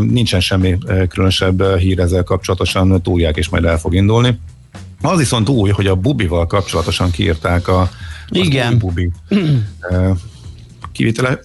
Nincsen 0.00 0.40
semmi 0.40 0.78
különösebb 1.08 1.76
hír 1.76 1.98
ezzel 1.98 2.22
kapcsolatosan, 2.22 3.02
túlják 3.02 3.36
és 3.36 3.48
majd 3.48 3.64
el 3.64 3.78
fog 3.78 3.94
indulni. 3.94 4.38
Az 5.02 5.18
viszont 5.18 5.48
új, 5.48 5.70
hogy 5.70 5.86
a 5.86 5.94
Bubival 5.94 6.46
kapcsolatosan 6.46 7.10
kiírták 7.10 7.68
a 7.68 7.90
Igen. 8.28 8.78
Bubi 8.78 9.10
kivitele, 10.92 11.40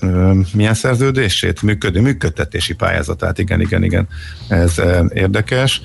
milyen 0.53 0.73
szerződését? 0.73 1.61
Működő, 1.61 2.01
működtetési 2.01 2.73
pályázatát, 2.73 3.39
igen, 3.39 3.61
igen, 3.61 3.83
igen. 3.83 4.07
Ez 4.47 4.81
érdekes. 5.13 5.81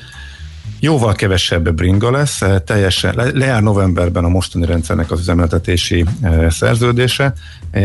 Jóval 0.82 1.14
kevesebb 1.14 1.74
bringa 1.74 2.10
lesz, 2.10 2.42
teljesen, 2.64 3.14
le, 3.14 3.30
lejár 3.32 3.62
novemberben 3.62 4.24
a 4.24 4.28
mostani 4.28 4.66
rendszernek 4.66 5.10
az 5.10 5.20
üzemeltetési 5.20 6.04
szerződése. 6.48 7.32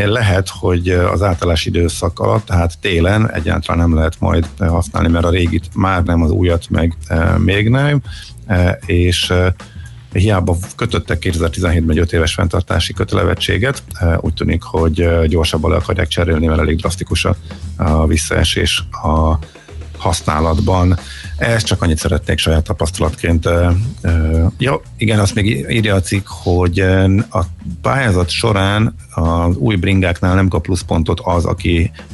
Lehet, 0.06 0.50
hogy 0.50 0.90
az 0.90 1.22
általási 1.22 1.70
időszak 1.70 2.20
alatt, 2.20 2.46
tehát 2.46 2.80
télen 2.82 3.32
egyáltalán 3.32 3.88
nem 3.88 3.98
lehet 3.98 4.16
majd 4.20 4.48
használni, 4.58 5.10
mert 5.10 5.26
a 5.26 5.30
régit 5.30 5.66
már 5.74 6.04
nem, 6.04 6.22
az 6.22 6.32
újat 6.32 6.70
meg 6.70 6.98
még 7.38 7.70
nem, 7.70 8.02
és 8.86 9.34
hiába 10.12 10.58
kötöttek 10.76 11.18
2017-ben 11.22 11.90
egy 11.90 12.00
5 12.00 12.14
éves 12.14 12.34
fenntartási 12.34 12.94
kötelevettséget, 12.94 13.84
úgy 14.20 14.34
tűnik, 14.34 14.64
hogy 14.64 15.08
gyorsabban 15.28 15.72
le 15.72 15.78
akarják 15.78 16.08
cserélni, 16.08 16.46
mert 16.46 16.60
elég 16.60 16.78
drasztikus 16.78 17.26
a, 17.26 18.08
visszaesés 18.08 18.84
a 18.92 19.40
használatban. 19.98 20.98
Ezt 21.38 21.66
csak 21.66 21.82
annyit 21.82 21.98
szeretnék 21.98 22.38
saját 22.38 22.64
tapasztalatként. 22.64 23.50
Ja, 24.58 24.82
igen, 24.98 25.20
azt 25.20 25.36
még 25.36 25.46
írja 25.70 25.96
a 25.96 26.02
cikk, 26.02 26.28
hogy 26.28 26.80
a 27.30 27.42
pályázat 27.82 28.30
során 28.30 28.96
az 29.14 29.56
új 29.56 29.76
bringáknál 29.76 30.36
nem 30.36 30.48
kap 30.48 30.62
pluszpontot 30.62 31.20
az, 31.24 31.46
aki 31.46 31.92
e, 31.92 32.06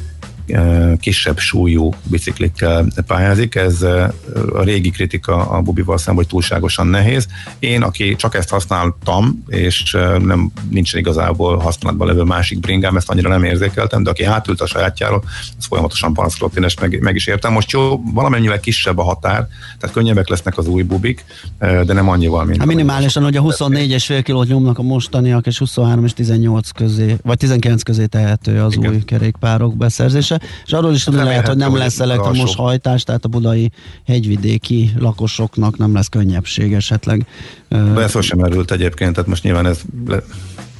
kisebb 1.00 1.38
súlyú 1.38 1.94
biciklikkel 2.04 2.86
pályázik. 3.06 3.54
Ez 3.54 3.82
a 3.82 4.62
régi 4.62 4.90
kritika 4.90 5.36
a 5.50 5.60
Bubival 5.60 5.98
szemben, 5.98 6.24
hogy 6.24 6.26
túlságosan 6.26 6.86
nehéz. 6.86 7.26
Én, 7.58 7.82
aki 7.82 8.16
csak 8.16 8.34
ezt 8.34 8.50
használtam, 8.50 9.44
és 9.48 9.96
nem 10.18 10.52
nincsen 10.70 11.00
igazából 11.00 11.58
használatban 11.58 12.06
levő 12.06 12.22
másik 12.22 12.60
bringám, 12.60 12.96
ezt 12.96 13.10
annyira 13.10 13.28
nem 13.28 13.44
érzékeltem, 13.44 14.02
de 14.02 14.10
aki 14.10 14.24
hátült 14.24 14.60
a 14.60 14.66
sajátjáról, 14.66 15.24
az 15.58 15.64
folyamatosan 15.64 16.14
panaszkodott, 16.14 16.56
én 16.56 16.64
ezt 16.64 16.80
meg, 16.80 17.00
meg 17.00 17.14
is 17.14 17.26
értem. 17.26 17.52
Most 17.52 17.70
jó, 17.70 18.00
valamennyivel 18.14 18.60
kisebb 18.60 18.98
a 18.98 19.02
határ, 19.02 19.46
tehát 19.78 19.94
könnyebbek 19.94 20.28
lesznek 20.28 20.58
az 20.58 20.66
új 20.66 20.82
bubik, 20.82 21.24
de 21.58 21.92
nem 21.92 22.08
annyival, 22.08 22.44
mint... 22.44 22.58
Hát 22.58 22.66
minimálisan, 22.66 23.22
hogy 23.22 23.36
a 23.36 23.42
24,5 23.42 24.20
kilót 24.24 24.48
nyomnak 24.48 24.78
a 24.78 24.82
mostaniak, 24.82 25.46
és 25.46 25.58
23 25.58 26.04
és 26.04 26.12
18 26.12 26.70
közé, 26.70 27.16
vagy 27.22 27.36
19 27.36 27.82
közé 27.82 28.06
tehető 28.06 28.62
az 28.62 28.74
Igen. 28.74 28.92
új 28.92 29.04
kerékpárok 29.04 29.76
beszerzése. 29.76 30.31
És 30.64 30.72
arról 30.72 30.92
is 30.92 31.04
tudni 31.04 31.22
lehet, 31.22 31.48
hogy 31.48 31.56
nem 31.56 31.76
lesz 31.76 32.00
elektromos 32.00 32.54
hajtás, 32.54 33.02
tehát 33.02 33.24
a 33.24 33.28
budai 33.28 33.70
hegyvidéki 34.06 34.90
lakosoknak 34.98 35.78
nem 35.78 35.94
lesz 35.94 36.08
könnyebbség 36.08 36.72
esetleg. 36.72 37.26
De 37.68 38.00
ez 38.00 38.24
sem 38.24 38.40
erült 38.40 38.70
egyébként, 38.70 39.12
tehát 39.12 39.28
most 39.28 39.42
nyilván 39.42 39.66
ez 39.66 39.80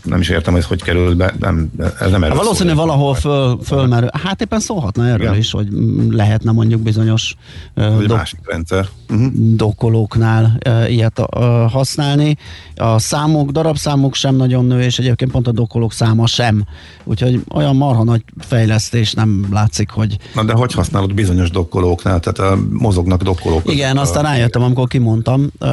nem 0.04 0.20
is 0.20 0.28
értem, 0.28 0.52
hogy 0.52 0.64
hogy 0.64 0.82
került 0.82 1.16
be, 1.16 1.34
nem, 1.38 1.70
ez 1.78 2.10
nem 2.10 2.14
erről 2.14 2.28
hát 2.28 2.36
Valószínűleg 2.36 2.76
valahol 2.76 3.14
föl, 3.14 3.58
fölmerül. 3.64 4.08
Hát 4.12 4.40
éppen 4.40 4.60
szólhatna 4.60 5.06
erről 5.06 5.26
Igen. 5.26 5.38
is, 5.38 5.50
hogy 5.50 5.68
lehetne 6.10 6.52
mondjuk 6.52 6.80
bizonyos 6.80 7.34
uh, 7.74 7.98
do- 7.98 8.16
másik 8.16 8.38
rendszer. 8.44 8.88
Uh-huh. 9.08 9.32
dokkolóknál 9.32 10.58
uh, 10.68 10.92
ilyet 10.92 11.18
uh, 11.18 11.70
használni. 11.70 12.36
A 12.76 12.98
számok, 12.98 13.50
darabszámok 13.50 14.14
sem 14.14 14.36
nagyon 14.36 14.64
nő, 14.64 14.80
és 14.80 14.98
egyébként 14.98 15.30
pont 15.30 15.46
a 15.46 15.52
dokkolók 15.52 15.92
száma 15.92 16.26
sem. 16.26 16.64
Úgyhogy 17.04 17.40
olyan 17.54 17.76
marha 17.76 18.04
nagy 18.04 18.24
fejlesztés 18.38 19.12
nem 19.12 19.46
látszik, 19.50 19.90
hogy... 19.90 20.16
Na 20.34 20.44
de 20.44 20.52
hogy 20.52 20.72
használod 20.72 21.14
bizonyos 21.14 21.50
dokkolóknál? 21.50 22.20
Tehát 22.20 22.52
uh, 22.52 22.60
mozognak 22.70 23.22
dokkolók. 23.22 23.72
Igen, 23.72 23.96
aztán 23.96 24.22
rájöttem, 24.22 24.62
amikor 24.62 24.88
kimondtam, 24.88 25.50
uh, 25.60 25.68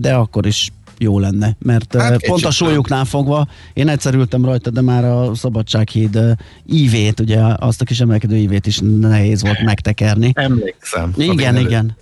de 0.00 0.14
akkor 0.14 0.46
is 0.46 0.72
jó 0.98 1.18
lenne, 1.18 1.56
mert 1.58 1.96
hát 1.96 2.26
pont 2.26 2.44
a 2.44 2.50
súlyuknál 2.50 3.04
fogva, 3.04 3.48
én 3.72 3.88
egyszer 3.88 4.14
ültem 4.14 4.44
rajta, 4.44 4.70
de 4.70 4.80
már 4.80 5.04
a 5.04 5.34
Szabadsághíd 5.34 6.18
ívét, 6.66 7.20
ugye 7.20 7.40
azt 7.56 7.80
a 7.80 7.84
kis 7.84 8.00
emelkedő 8.00 8.36
ívét 8.36 8.66
is 8.66 8.80
nehéz 9.00 9.42
volt 9.42 9.62
megtekerni. 9.62 10.32
Emlékszem. 10.34 11.12
Igen, 11.16 11.56
igen. 11.56 11.96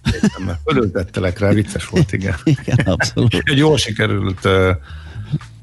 Fölültettelek 0.64 1.38
rá, 1.38 1.50
vicces 1.52 1.86
volt, 1.88 2.12
igen. 2.12 2.34
igen, 2.60 2.86
abszolút. 2.86 3.34
Egy 3.42 3.58
jól 3.58 3.76
sikerült 3.76 4.44
uh, 4.44 4.70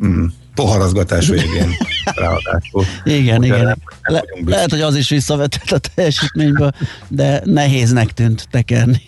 mm, 0.05 0.25
poharazgatás 0.55 1.27
végén 1.27 1.69
ráadásul. 2.03 2.85
Igen, 3.03 3.37
Ugye 3.37 3.47
igen. 3.47 3.77
Le, 4.01 4.23
lehet, 4.45 4.69
hogy 4.69 4.81
az 4.81 4.95
is 4.95 5.09
visszavetett 5.09 5.71
a 5.71 5.77
teljesítményből, 5.95 6.71
de 7.07 7.41
nehéznek 7.45 8.11
tűnt 8.11 8.47
tekerni 8.51 9.01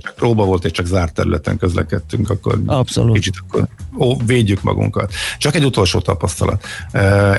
csak 0.00 0.14
próba 0.14 0.44
volt, 0.44 0.64
és 0.64 0.70
csak 0.70 0.86
zárt 0.86 1.14
területen 1.14 1.56
közlekedtünk, 1.56 2.30
akkor 2.30 2.60
Abszolút. 2.66 3.14
kicsit 3.14 3.34
akkor 3.46 3.66
ó, 3.98 4.16
védjük 4.26 4.62
magunkat. 4.62 5.12
Csak 5.38 5.54
egy 5.54 5.64
utolsó 5.64 6.00
tapasztalat. 6.00 6.64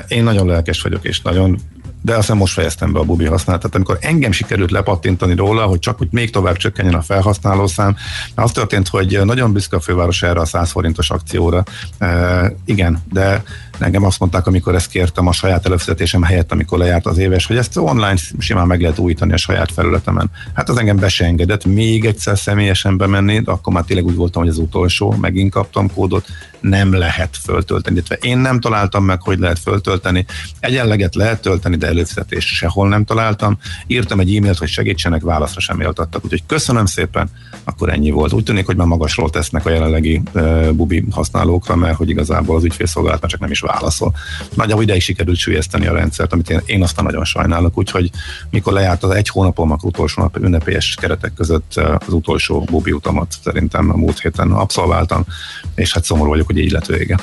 Én 0.08 0.22
nagyon 0.22 0.46
lelkes 0.46 0.82
vagyok, 0.82 1.04
és 1.04 1.20
nagyon 1.20 1.58
de 2.06 2.16
aztán 2.16 2.36
most 2.36 2.52
fejeztem 2.52 2.92
be 2.92 2.98
a 2.98 3.04
bubi 3.04 3.24
használatát. 3.24 3.74
Amikor 3.74 3.98
engem 4.00 4.32
sikerült 4.32 4.70
lepattintani 4.70 5.34
róla, 5.34 5.64
hogy 5.64 5.78
csak 5.78 5.98
hogy 5.98 6.08
még 6.10 6.30
tovább 6.30 6.56
csökkenjen 6.56 6.94
a 6.94 7.02
felhasználószám, 7.02 7.96
az 8.34 8.52
történt, 8.52 8.88
hogy 8.88 9.20
nagyon 9.24 9.52
büszke 9.52 9.76
a 9.76 9.80
főváros 9.80 10.22
erre 10.22 10.40
a 10.40 10.44
100 10.44 10.70
forintos 10.70 11.10
akcióra. 11.10 11.62
E, 11.98 12.52
igen, 12.64 13.02
de 13.12 13.42
Engem 13.78 14.04
azt 14.04 14.18
mondták, 14.18 14.46
amikor 14.46 14.74
ezt 14.74 14.90
kértem 14.90 15.26
a 15.26 15.32
saját 15.32 15.66
előfizetésem 15.66 16.22
helyett, 16.22 16.52
amikor 16.52 16.78
lejárt 16.78 17.06
az 17.06 17.18
éves, 17.18 17.46
hogy 17.46 17.56
ezt 17.56 17.76
online 17.76 18.16
simán 18.38 18.66
meg 18.66 18.80
lehet 18.80 18.98
újítani 18.98 19.32
a 19.32 19.36
saját 19.36 19.72
felületemen. 19.72 20.30
Hát 20.54 20.68
az 20.68 20.76
engem 20.78 20.96
be 20.96 21.08
se 21.08 21.24
engedett 21.24 21.64
még 21.64 22.04
egyszer 22.04 22.38
személyesen 22.38 22.96
bemenni, 22.96 23.40
de 23.40 23.50
akkor 23.50 23.72
már 23.72 23.84
tényleg 23.84 24.06
úgy 24.06 24.14
voltam, 24.14 24.42
hogy 24.42 24.50
az 24.50 24.58
utolsó, 24.58 25.14
megint 25.20 25.52
kaptam 25.52 25.92
kódot, 25.92 26.26
nem 26.68 26.92
lehet 26.92 27.36
föltölteni. 27.42 28.02
Én 28.20 28.38
nem 28.38 28.60
találtam 28.60 29.04
meg, 29.04 29.22
hogy 29.22 29.38
lehet 29.38 29.58
föltölteni. 29.58 30.24
Egyenleget 30.60 31.14
lehet 31.14 31.40
tölteni, 31.40 31.76
de 31.76 31.86
előfizetés 31.86 32.46
sehol 32.46 32.88
nem 32.88 33.04
találtam. 33.04 33.58
Írtam 33.86 34.20
egy 34.20 34.36
e-mailt, 34.36 34.58
hogy 34.58 34.68
segítsenek, 34.68 35.22
válaszra 35.22 35.60
sem 35.60 35.80
éltattak. 35.80 36.24
Úgyhogy 36.24 36.42
köszönöm 36.46 36.86
szépen, 36.86 37.30
akkor 37.64 37.92
ennyi 37.92 38.10
volt. 38.10 38.32
Úgy 38.32 38.44
tűnik, 38.44 38.66
hogy 38.66 38.76
már 38.76 38.86
magasról 38.86 39.30
tesznek 39.30 39.66
a 39.66 39.70
jelenlegi 39.70 40.22
uh, 40.32 40.70
bubi 40.70 41.04
használókra, 41.10 41.76
mert 41.76 41.96
hogy 41.96 42.08
igazából 42.08 42.56
az 42.56 42.64
ügyfélszolgálat 42.64 43.20
már 43.20 43.30
csak 43.30 43.40
nem 43.40 43.50
is 43.50 43.60
válaszol. 43.60 44.14
Nagyjából 44.54 44.82
ideig 44.82 45.00
sikerült 45.00 45.38
sülyezteni 45.38 45.86
a 45.86 45.92
rendszert, 45.92 46.32
amit 46.32 46.50
én, 46.50 46.60
én 46.66 46.82
aztán 46.82 47.04
nagyon 47.04 47.24
sajnálok, 47.24 47.78
úgyhogy 47.78 48.10
mikor 48.50 48.72
lejárt 48.72 49.02
az 49.02 49.10
egy 49.10 49.28
hónapom, 49.28 49.70
akkor 49.70 49.88
utolsó 49.88 50.22
nap 50.22 50.36
ünnepélyes 50.36 50.94
keretek 51.00 51.34
között 51.34 51.80
az 52.06 52.12
utolsó 52.12 52.60
bubi 52.60 52.92
utamat 52.92 53.34
szerintem 53.44 53.90
a 53.90 53.96
múlt 53.96 54.20
héten 54.20 54.52
abszolváltam, 54.52 55.24
és 55.74 55.92
hát 55.92 56.04
szomorú 56.04 56.30
vagyok, 56.30 56.46
hogy 56.46 56.55
így 56.56 56.70
lett 56.70 56.86
vége. 56.86 57.16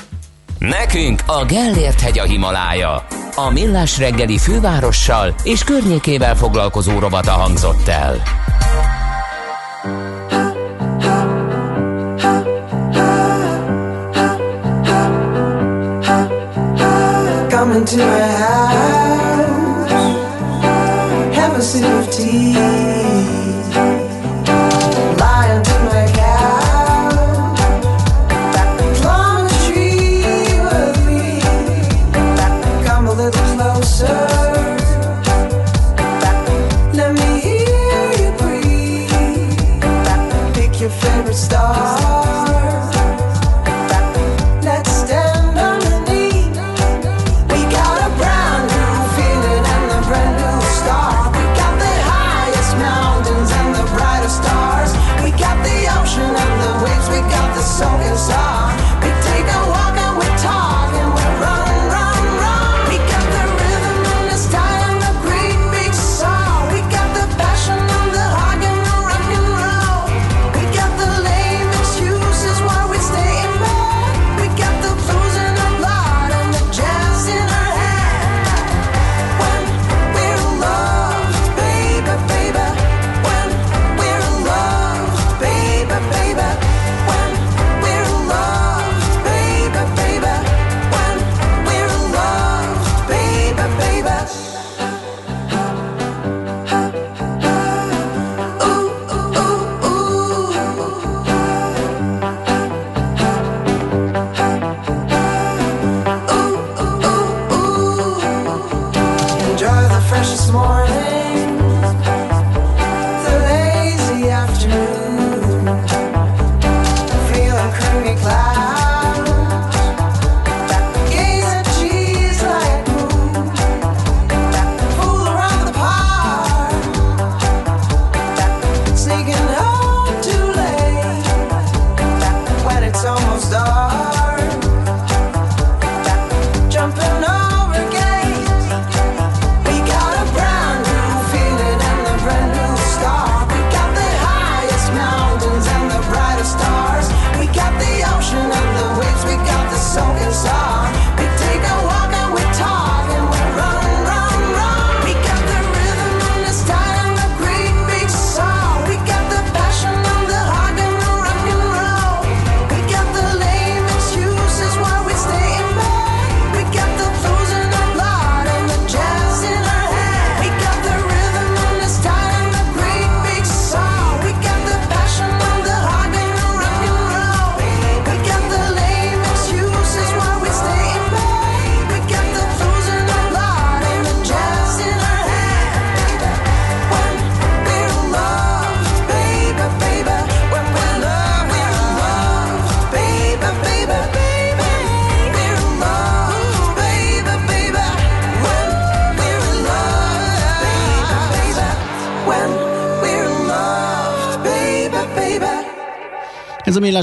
Nekünk 0.58 1.22
a 1.26 1.44
Gellért 1.44 2.00
hegy 2.00 2.18
a 2.18 2.22
Himalája. 2.24 3.06
A 3.34 3.50
Millás 3.50 3.98
reggeli 3.98 4.38
fővárossal 4.38 5.34
és 5.42 5.64
környékével 5.64 6.36
foglalkozó 6.36 6.98
robata 6.98 7.30
hangzott 7.30 7.88
el. 7.88 8.22
come 17.64 17.78
into 17.78 17.96
my 17.96 18.04
house, 18.04 19.90
have 21.34 21.56
a 21.56 21.62
sip 21.62 21.84
of 21.84 22.14
tea. 22.14 22.83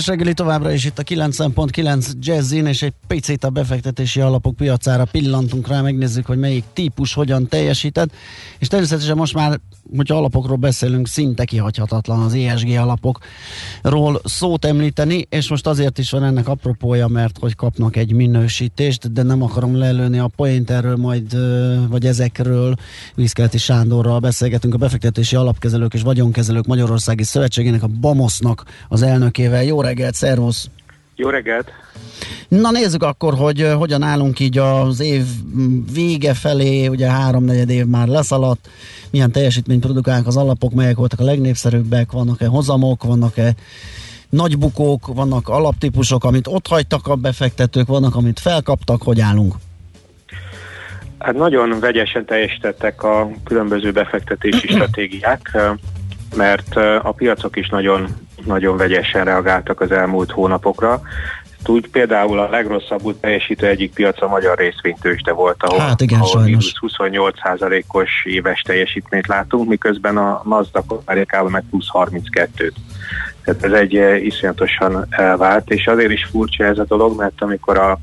Millás 0.05 0.19
reggeli 0.19 0.33
továbbra 0.33 0.71
is 0.71 0.85
itt 0.85 0.99
a 0.99 1.03
90.9 1.03 2.11
Jazzin, 2.19 2.65
és 2.65 2.81
egy 2.81 2.93
picit 3.07 3.43
a 3.43 3.49
befektetési 3.49 4.21
alapok 4.21 4.55
piacára 4.55 5.05
pillantunk 5.05 5.67
rá, 5.67 5.81
megnézzük, 5.81 6.25
hogy 6.25 6.37
melyik 6.37 6.63
típus 6.73 7.13
hogyan 7.13 7.47
teljesített, 7.47 8.11
és 8.59 8.67
természetesen 8.67 9.17
most 9.17 9.33
már, 9.33 9.59
hogyha 9.95 10.15
alapokról 10.15 10.57
beszélünk, 10.57 11.07
szinte 11.07 11.45
kihagyhatatlan 11.45 12.21
az 12.21 12.33
ESG 12.33 12.75
alapokról 13.81 14.21
szót 14.23 14.65
említeni, 14.65 15.25
és 15.29 15.49
most 15.49 15.67
azért 15.67 15.97
is 15.97 16.11
van 16.11 16.23
ennek 16.23 16.47
apropója, 16.47 17.07
mert 17.07 17.37
hogy 17.39 17.55
kapnak 17.55 17.95
egy 17.95 18.13
minősítést, 18.13 19.13
de 19.13 19.23
nem 19.23 19.41
akarom 19.41 19.77
lelőni 19.77 20.19
a 20.19 20.29
point 20.35 20.69
erről 20.69 20.95
majd, 20.95 21.37
vagy 21.89 22.05
ezekről 22.05 22.75
Viszkelti 23.15 23.57
Sándorral 23.57 24.19
beszélgetünk 24.19 24.73
a 24.73 24.77
befektetési 24.77 25.35
alapkezelők 25.35 25.93
és 25.93 26.01
vagyonkezelők 26.01 26.65
Magyarországi 26.65 27.23
Szövetségének, 27.23 27.83
a 27.83 27.87
BAMOS-nak 27.87 28.63
az 28.89 29.01
elnökével. 29.01 29.63
Jó 29.63 29.81
reggelt, 29.81 30.13
szervusz! 30.13 30.69
Jó 31.15 31.29
reggelt! 31.29 31.71
Na 32.47 32.71
nézzük 32.71 33.03
akkor, 33.03 33.33
hogy 33.33 33.67
hogyan 33.77 34.03
állunk 34.03 34.39
így 34.39 34.57
az 34.57 34.99
év 34.99 35.23
vége 35.93 36.33
felé, 36.33 36.87
ugye 36.87 37.09
háromnegyed 37.09 37.69
év 37.69 37.85
már 37.85 38.07
leszaladt, 38.07 38.69
milyen 39.11 39.31
teljesítményt 39.31 39.81
produkálnak 39.81 40.27
az 40.27 40.37
alapok, 40.37 40.73
melyek 40.73 40.95
voltak 40.95 41.19
a 41.19 41.23
legnépszerűbbek, 41.23 42.11
vannak-e 42.11 42.47
hozamok, 42.47 43.03
vannak-e 43.03 43.53
nagy 44.29 44.57
bukók, 44.57 45.07
vannak 45.07 45.49
alaptípusok, 45.49 46.23
amit 46.23 46.47
ott 46.47 46.67
hagytak 46.67 47.07
a 47.07 47.15
befektetők, 47.15 47.87
vannak, 47.87 48.15
amit 48.15 48.39
felkaptak, 48.39 49.01
hogy 49.01 49.19
állunk? 49.19 49.55
Hát 51.17 51.35
nagyon 51.35 51.79
vegyesen 51.79 52.25
teljesítettek 52.25 53.03
a 53.03 53.31
különböző 53.43 53.91
befektetési 53.91 54.67
stratégiák, 54.73 55.57
mert 56.35 56.75
a 57.01 57.11
piacok 57.11 57.55
is 57.55 57.69
nagyon, 57.69 58.07
nagyon 58.45 58.77
vegyesen 58.77 59.25
reagáltak 59.25 59.81
az 59.81 59.91
elmúlt 59.91 60.31
hónapokra. 60.31 61.01
Úgy 61.65 61.89
például 61.89 62.39
a 62.39 62.49
legrosszabbul 62.49 63.19
teljesítő 63.19 63.67
egyik 63.67 63.93
piac 63.93 64.21
a 64.21 64.27
magyar 64.27 64.57
részvénytősde 64.57 65.31
volt, 65.31 65.63
ahol, 65.63 65.79
Hát 65.79 66.01
igen, 66.01 66.19
ahol 66.19 66.31
sajnos. 66.31 66.73
mínusz 66.81 66.97
28%-os 66.99 68.09
éves 68.23 68.61
teljesítményt 68.61 69.27
látunk, 69.27 69.69
miközben 69.69 70.17
a 70.17 70.41
Nasdaq 70.45 71.01
Amerikában 71.05 71.51
meg 71.51 71.63
plusz 71.69 71.87
32-t. 71.93 72.71
Tehát 73.43 73.63
ez 73.63 73.71
egy 73.71 73.95
eh, 73.95 74.25
iszonyatosan 74.25 75.05
elvált, 75.09 75.69
és 75.69 75.87
azért 75.87 76.11
is 76.11 76.27
furcsa 76.31 76.63
ez 76.63 76.77
a 76.77 76.85
dolog, 76.85 77.17
mert 77.17 77.41
amikor 77.41 77.77
a, 77.77 77.99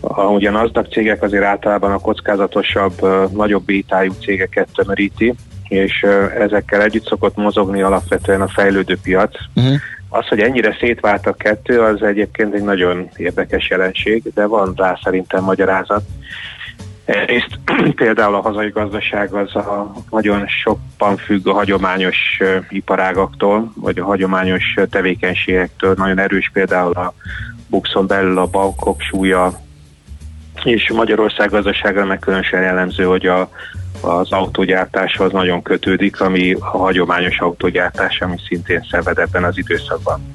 a 0.00 0.22
ugye 0.22 0.48
a 0.48 0.52
Nasdaq 0.52 0.88
cégek 0.90 1.22
azért 1.22 1.44
általában 1.44 1.92
a 1.92 1.98
kockázatosabb, 1.98 3.04
eh, 3.04 3.28
nagyobb 3.32 3.64
bétájú 3.64 4.12
cégeket 4.20 4.68
tömöríti, 4.74 5.34
és 5.68 6.02
eh, 6.02 6.34
ezekkel 6.34 6.82
együtt 6.82 7.06
szokott 7.06 7.36
mozogni 7.36 7.82
alapvetően 7.82 8.40
a 8.40 8.48
fejlődő 8.48 8.98
piac. 9.02 9.36
Uh-huh. 9.54 9.74
Az, 10.14 10.28
hogy 10.28 10.40
ennyire 10.40 10.76
szétvált 10.80 11.26
a 11.26 11.32
kettő, 11.32 11.80
az 11.80 12.02
egyébként 12.02 12.54
egy 12.54 12.62
nagyon 12.62 13.08
érdekes 13.16 13.68
jelenség, 13.68 14.22
de 14.34 14.46
van 14.46 14.72
rá 14.76 14.98
szerintem 15.02 15.44
magyarázat. 15.44 16.02
Egyrészt 17.04 17.58
például 17.94 18.34
a 18.34 18.40
hazai 18.40 18.68
gazdaság 18.68 19.32
az 19.32 19.56
a 19.56 19.92
nagyon 20.10 20.46
sokban 20.46 21.16
függ 21.16 21.48
a 21.48 21.52
hagyományos 21.52 22.40
iparágaktól, 22.68 23.72
vagy 23.76 23.98
a 23.98 24.04
hagyományos 24.04 24.74
tevékenységektől. 24.90 25.94
Nagyon 25.96 26.18
erős 26.18 26.50
például 26.52 26.92
a 26.92 27.14
buxon 27.66 28.06
belül 28.06 28.38
a 28.38 28.46
bankok 28.46 29.00
súlya, 29.00 29.52
és 30.62 30.90
Magyarország 30.94 31.50
gazdaságra 31.50 32.04
meg 32.04 32.18
különösen 32.18 32.62
jellemző, 32.62 33.04
hogy 33.04 33.26
a, 33.26 33.48
az 34.00 34.32
autógyártáshoz 34.32 35.32
nagyon 35.32 35.62
kötődik, 35.62 36.20
ami 36.20 36.52
a 36.52 36.64
hagyományos 36.64 37.38
autógyártás, 37.38 38.20
ami 38.20 38.36
szintén 38.48 38.86
szenved 38.90 39.18
ebben 39.18 39.44
az 39.44 39.58
időszakban. 39.58 40.34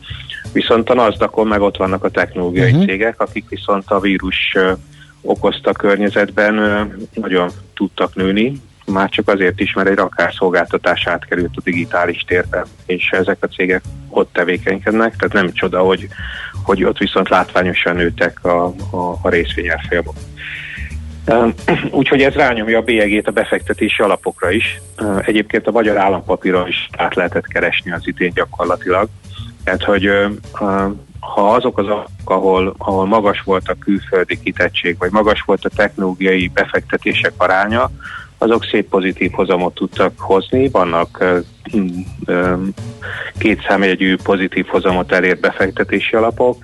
Viszont 0.54 0.90
a 0.90 0.94
nasdaq 0.94 1.44
meg 1.44 1.62
ott 1.62 1.78
vannak 1.78 2.04
a 2.04 2.10
technológiai 2.10 2.72
uh-huh. 2.72 2.86
cégek, 2.86 3.22
akik 3.22 3.50
viszont 3.50 3.84
a 3.88 4.00
vírus 4.00 4.56
okozta 5.22 5.72
környezetben 5.72 6.56
nagyon 7.14 7.50
tudtak 7.74 8.16
nőni, 8.16 8.62
már 8.90 9.10
csak 9.10 9.28
azért 9.28 9.60
is, 9.60 9.74
mert 9.74 9.90
egy 9.90 9.96
rakárszolgáltatás 9.96 11.08
átkerült 11.08 11.54
a 11.56 11.62
digitális 11.64 12.24
térbe, 12.28 12.66
és 12.86 13.10
ezek 13.12 13.38
a 13.40 13.48
cégek 13.48 13.82
ott 14.10 14.34
tevékenykednek, 14.34 15.16
tehát 15.16 15.34
nem 15.34 15.54
csoda, 15.54 15.80
hogy, 15.80 16.08
hogy 16.70 16.84
ott 16.84 16.98
viszont 16.98 17.30
látványosan 17.30 17.96
nőttek 17.96 18.46
a, 18.46 18.66
a, 18.92 19.18
a 19.22 19.30
részvényárfolyamok. 19.30 20.16
Úgyhogy 22.00 22.22
ez 22.22 22.34
rányomja 22.34 22.78
a 22.78 22.82
bélyegét 22.82 23.28
a 23.28 23.32
befektetési 23.32 24.02
alapokra 24.02 24.52
is. 24.52 24.82
Egyébként 25.22 25.68
a 25.68 25.72
magyar 25.72 25.98
állampapíron 25.98 26.68
is 26.68 26.90
át 26.98 27.16
lehetett 27.16 27.48
keresni 27.48 27.92
az 27.92 28.02
idén 28.08 28.32
gyakorlatilag. 28.34 29.08
Tehát, 29.64 29.84
hogy 29.84 30.10
ha 31.20 31.54
azok 31.54 31.78
az 31.78 31.86
alapok, 31.86 32.10
ahol, 32.24 32.76
ahol 32.78 33.06
magas 33.06 33.42
volt 33.42 33.68
a 33.68 33.76
külföldi 33.80 34.40
kitettség, 34.40 34.98
vagy 34.98 35.12
magas 35.12 35.42
volt 35.42 35.66
a 35.66 35.70
technológiai 35.76 36.52
befektetések 36.54 37.34
aránya, 37.38 37.92
azok 38.40 38.66
szép 38.66 38.90
pozitív 38.90 39.32
hozamot 39.32 39.74
tudtak 39.74 40.20
hozni. 40.20 40.70
Vannak 40.70 41.24
üm, 41.74 42.06
két 43.38 43.66
számjegyű 43.68 44.16
pozitív 44.24 44.66
hozamot 44.66 45.12
elért 45.12 45.40
befektetési 45.40 46.16
alapok, 46.16 46.58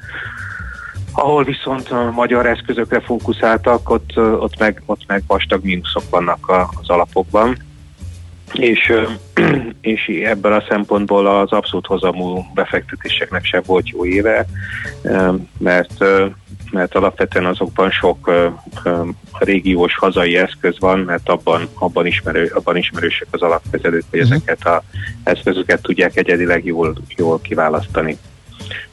ahol 1.12 1.44
viszont 1.44 1.90
a 1.90 2.12
magyar 2.12 2.46
eszközökre 2.46 3.00
fókuszáltak, 3.00 3.90
ott, 3.90 4.18
ott, 4.18 4.60
meg, 4.60 4.82
ott 4.86 5.02
meg 5.08 5.24
vastag 5.28 5.64
mínuszok 5.64 6.04
vannak 6.10 6.52
az 6.82 6.90
alapokban. 6.90 7.58
És, 8.54 8.94
és 9.82 10.08
ebből 10.08 10.54
a 10.54 10.64
szempontból 10.70 11.28
az 11.28 11.52
abszolút 11.52 11.86
hozamú 11.86 12.46
befektetéseknek 12.54 13.46
sem 13.46 13.62
volt 13.66 13.90
jó 13.90 14.06
éve, 14.06 14.46
mert, 15.58 16.04
mert 16.76 16.96
alapvetően 16.96 17.46
azokban 17.46 17.92
sok 17.92 18.32
régiós 19.40 19.96
hazai 19.96 20.38
eszköz 20.38 20.80
van, 20.80 21.00
mert 21.00 21.30
abban, 21.30 21.68
abban, 21.74 22.06
ismerő, 22.06 22.52
abban 22.54 22.78
ismerősek 22.78 23.28
az 23.32 23.42
alapkezelők, 23.42 24.04
hogy 24.10 24.20
ezeket 24.20 24.68
az 24.68 24.82
eszközöket 25.24 25.82
tudják 25.82 26.18
egyedileg 26.18 26.66
jól, 26.66 26.96
jól 27.18 27.40
kiválasztani. 27.42 28.18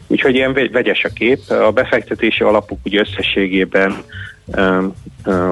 Úgyhogy 0.06 0.34
ilyen 0.34 0.52
vegy- 0.52 0.72
vegyes 0.72 1.04
a 1.04 1.08
kép. 1.08 1.50
A 1.50 1.70
befektetési 1.72 2.42
alapok 2.42 2.78
ugye 2.84 3.00
összességében 3.00 4.02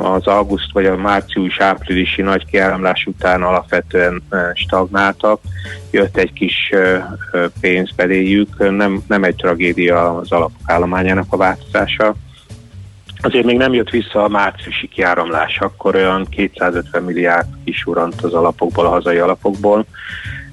az 0.02 0.26
auguszt 0.26 0.72
vagy 0.72 0.86
a 0.86 0.96
március-áprilisi 0.96 2.22
nagy 2.22 2.46
kiáramlás 2.46 3.06
után 3.06 3.42
alapvetően 3.42 4.22
stagnáltak. 4.54 5.40
Jött 5.90 6.16
egy 6.16 6.32
kis 6.32 6.72
pénz 7.60 7.90
beléjük, 7.96 8.70
nem, 8.76 9.02
nem 9.08 9.24
egy 9.24 9.36
tragédia 9.36 10.16
az 10.16 10.32
alapok 10.32 10.60
állományának 10.64 11.26
a 11.28 11.36
változása. 11.36 12.14
Azért 13.22 13.44
még 13.44 13.56
nem 13.56 13.72
jött 13.72 13.90
vissza 13.90 14.24
a 14.24 14.28
márciusi 14.28 14.88
kiáramlás, 14.88 15.58
akkor 15.58 15.94
olyan 15.94 16.26
250 16.30 17.02
milliárd 17.02 17.46
kisurant 17.64 18.22
az 18.22 18.32
alapokból, 18.32 18.86
a 18.86 18.90
hazai 18.90 19.18
alapokból 19.18 19.86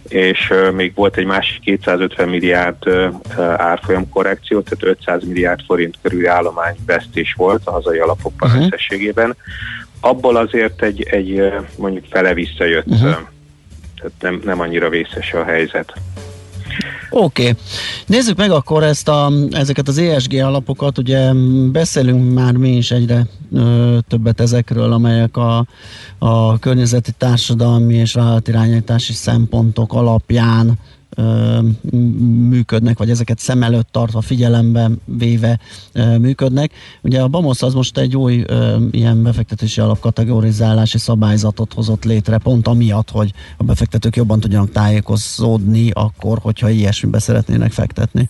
és 0.07 0.53
még 0.73 0.93
volt 0.95 1.17
egy 1.17 1.25
másik 1.25 1.59
250 1.59 2.29
milliárd 2.29 2.75
árfolyam 3.57 4.09
korrekció, 4.09 4.61
tehát 4.61 4.97
500 4.97 5.23
milliárd 5.23 5.59
forint 5.65 5.97
körül 6.01 6.27
állományvesztés 6.27 7.33
volt 7.37 7.61
a 7.65 7.71
hazai 7.71 7.97
alapokban 7.97 8.49
uh-huh. 8.49 8.65
összességében. 8.65 9.35
Abból 9.99 10.35
azért 10.35 10.83
egy, 10.83 11.01
egy 11.01 11.53
mondjuk 11.77 12.05
fele 12.09 12.33
visszajött, 12.33 12.87
uh-huh. 12.87 13.17
tehát 13.95 14.13
nem, 14.19 14.41
nem 14.43 14.59
annyira 14.59 14.89
vészes 14.89 15.33
a 15.33 15.43
helyzet. 15.43 15.93
Oké, 17.09 17.41
okay. 17.41 17.55
nézzük 18.05 18.37
meg 18.37 18.51
akkor 18.51 18.83
ezt 18.83 19.07
a, 19.07 19.31
ezeket 19.51 19.87
az 19.87 19.97
ESG 19.97 20.33
alapokat, 20.33 20.97
ugye 20.97 21.33
beszélünk 21.71 22.33
már 22.33 22.53
mi 22.53 22.75
is 22.75 22.91
egyre 22.91 23.27
ö, 23.53 23.97
többet 24.07 24.39
ezekről, 24.39 24.91
amelyek 24.91 25.37
a, 25.37 25.65
a 26.17 26.59
környezeti, 26.59 27.11
társadalmi 27.17 27.95
és 27.95 28.13
vállalatirányítási 28.13 29.13
szempontok 29.13 29.93
alapján 29.93 30.79
működnek, 32.49 32.97
vagy 32.97 33.09
ezeket 33.09 33.39
szem 33.39 33.63
előtt 33.63 33.87
tartva, 33.91 34.21
figyelembe 34.21 34.89
véve 35.05 35.59
működnek. 36.19 36.71
Ugye 37.01 37.21
a 37.21 37.27
BAMOSZ 37.27 37.61
az 37.61 37.73
most 37.73 37.97
egy 37.97 38.15
új 38.15 38.43
ilyen 38.91 39.23
befektetési 39.23 39.81
alapkategorizálási 39.81 40.97
szabályzatot 40.97 41.73
hozott 41.73 42.03
létre, 42.03 42.37
pont 42.37 42.67
amiatt, 42.67 43.09
hogy 43.09 43.31
a 43.57 43.63
befektetők 43.63 44.15
jobban 44.15 44.39
tudjanak 44.39 44.71
tájékozódni 44.71 45.89
akkor, 45.93 46.37
hogyha 46.41 46.69
ilyesmibe 46.69 47.19
szeretnének 47.19 47.71
fektetni. 47.71 48.29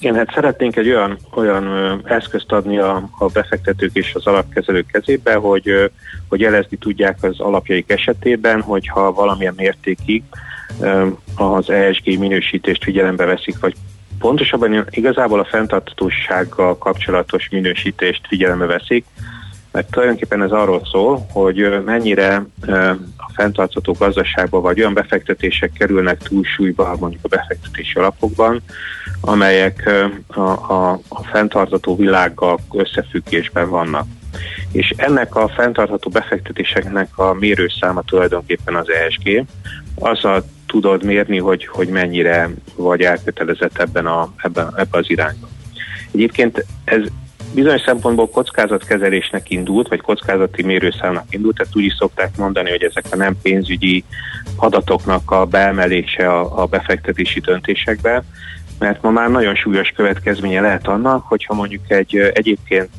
Igen, 0.00 0.14
hát 0.14 0.32
szeretnénk 0.34 0.76
egy 0.76 0.88
olyan, 0.88 1.18
olyan 1.34 1.66
eszközt 2.04 2.52
adni 2.52 2.78
a, 2.78 3.08
a 3.18 3.26
befektetők 3.26 3.90
és 3.92 4.14
az 4.14 4.26
alapkezelők 4.26 4.86
kezébe, 4.86 5.34
hogy, 5.34 5.90
hogy 6.28 6.40
jelezni 6.40 6.76
tudják 6.76 7.22
az 7.22 7.40
alapjaik 7.40 7.90
esetében, 7.90 8.60
hogyha 8.60 9.12
valamilyen 9.12 9.54
mértékig 9.56 10.22
az 11.36 11.70
ESG 11.70 12.18
minősítést 12.18 12.84
figyelembe 12.84 13.24
veszik, 13.24 13.58
vagy 13.60 13.74
pontosabban 14.18 14.86
igazából 14.90 15.40
a 15.40 15.44
fenntartatósággal 15.44 16.78
kapcsolatos 16.78 17.48
minősítést 17.50 18.26
figyelembe 18.28 18.66
veszik, 18.66 19.04
mert 19.72 19.90
tulajdonképpen 19.90 20.42
ez 20.42 20.50
arról 20.50 20.82
szól, 20.90 21.26
hogy 21.32 21.82
mennyire 21.84 22.46
a 23.16 23.30
fenntartható 23.34 23.92
gazdaságban 23.92 24.62
vagy 24.62 24.80
olyan 24.80 24.94
befektetések 24.94 25.72
kerülnek 25.72 26.22
túlsúlyba 26.22 26.96
mondjuk 27.00 27.24
a 27.24 27.28
befektetési 27.28 27.98
alapokban, 27.98 28.60
amelyek 29.20 29.90
a, 30.26 30.40
a, 30.72 31.00
a 31.08 31.22
fenntartható 31.22 31.96
világgal 31.96 32.58
összefüggésben 32.72 33.70
vannak. 33.70 34.06
És 34.72 34.94
ennek 34.96 35.34
a 35.34 35.48
fenntartható 35.48 36.10
befektetéseknek 36.10 37.18
a 37.18 37.32
mérőszáma 37.32 38.02
tulajdonképpen 38.02 38.74
az 38.74 38.90
ESG. 38.90 39.44
Azzal 39.94 40.44
tudod 40.68 41.04
mérni, 41.04 41.38
hogy, 41.38 41.66
hogy 41.66 41.88
mennyire 41.88 42.50
vagy 42.76 43.00
elkötelezett 43.00 43.78
ebben, 43.78 44.06
a, 44.06 44.32
ebben, 44.36 44.66
ebben 44.66 45.00
az 45.00 45.10
irányban. 45.10 45.50
Egyébként 46.12 46.64
ez 46.84 47.00
bizonyos 47.54 47.80
szempontból 47.80 48.28
kockázatkezelésnek 48.28 49.50
indult, 49.50 49.88
vagy 49.88 50.00
kockázati 50.00 50.62
mérőszámnak 50.62 51.24
indult, 51.30 51.56
tehát 51.56 51.76
úgy 51.76 51.84
is 51.84 51.94
szokták 51.94 52.36
mondani, 52.36 52.70
hogy 52.70 52.82
ezek 52.82 53.04
a 53.10 53.16
nem 53.16 53.36
pénzügyi 53.42 54.04
adatoknak 54.56 55.30
a 55.30 55.44
beemelése 55.44 56.28
a, 56.30 56.62
a 56.62 56.66
befektetési 56.66 57.40
döntésekbe, 57.40 58.22
mert 58.78 59.02
ma 59.02 59.10
már 59.10 59.30
nagyon 59.30 59.54
súlyos 59.54 59.92
következménye 59.96 60.60
lehet 60.60 60.86
annak, 60.86 61.26
hogyha 61.26 61.54
mondjuk 61.54 61.90
egy 61.90 62.16
egyébként 62.16 62.90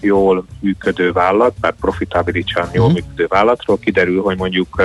jól 0.00 0.44
működő 0.60 1.12
vállalat, 1.12 1.54
bár 1.60 1.74
profitabilitán 1.80 2.68
jól 2.72 2.86
mhm. 2.86 2.94
működő 2.94 3.26
vállalatról 3.28 3.78
kiderül, 3.78 4.22
hogy 4.22 4.36
mondjuk 4.36 4.82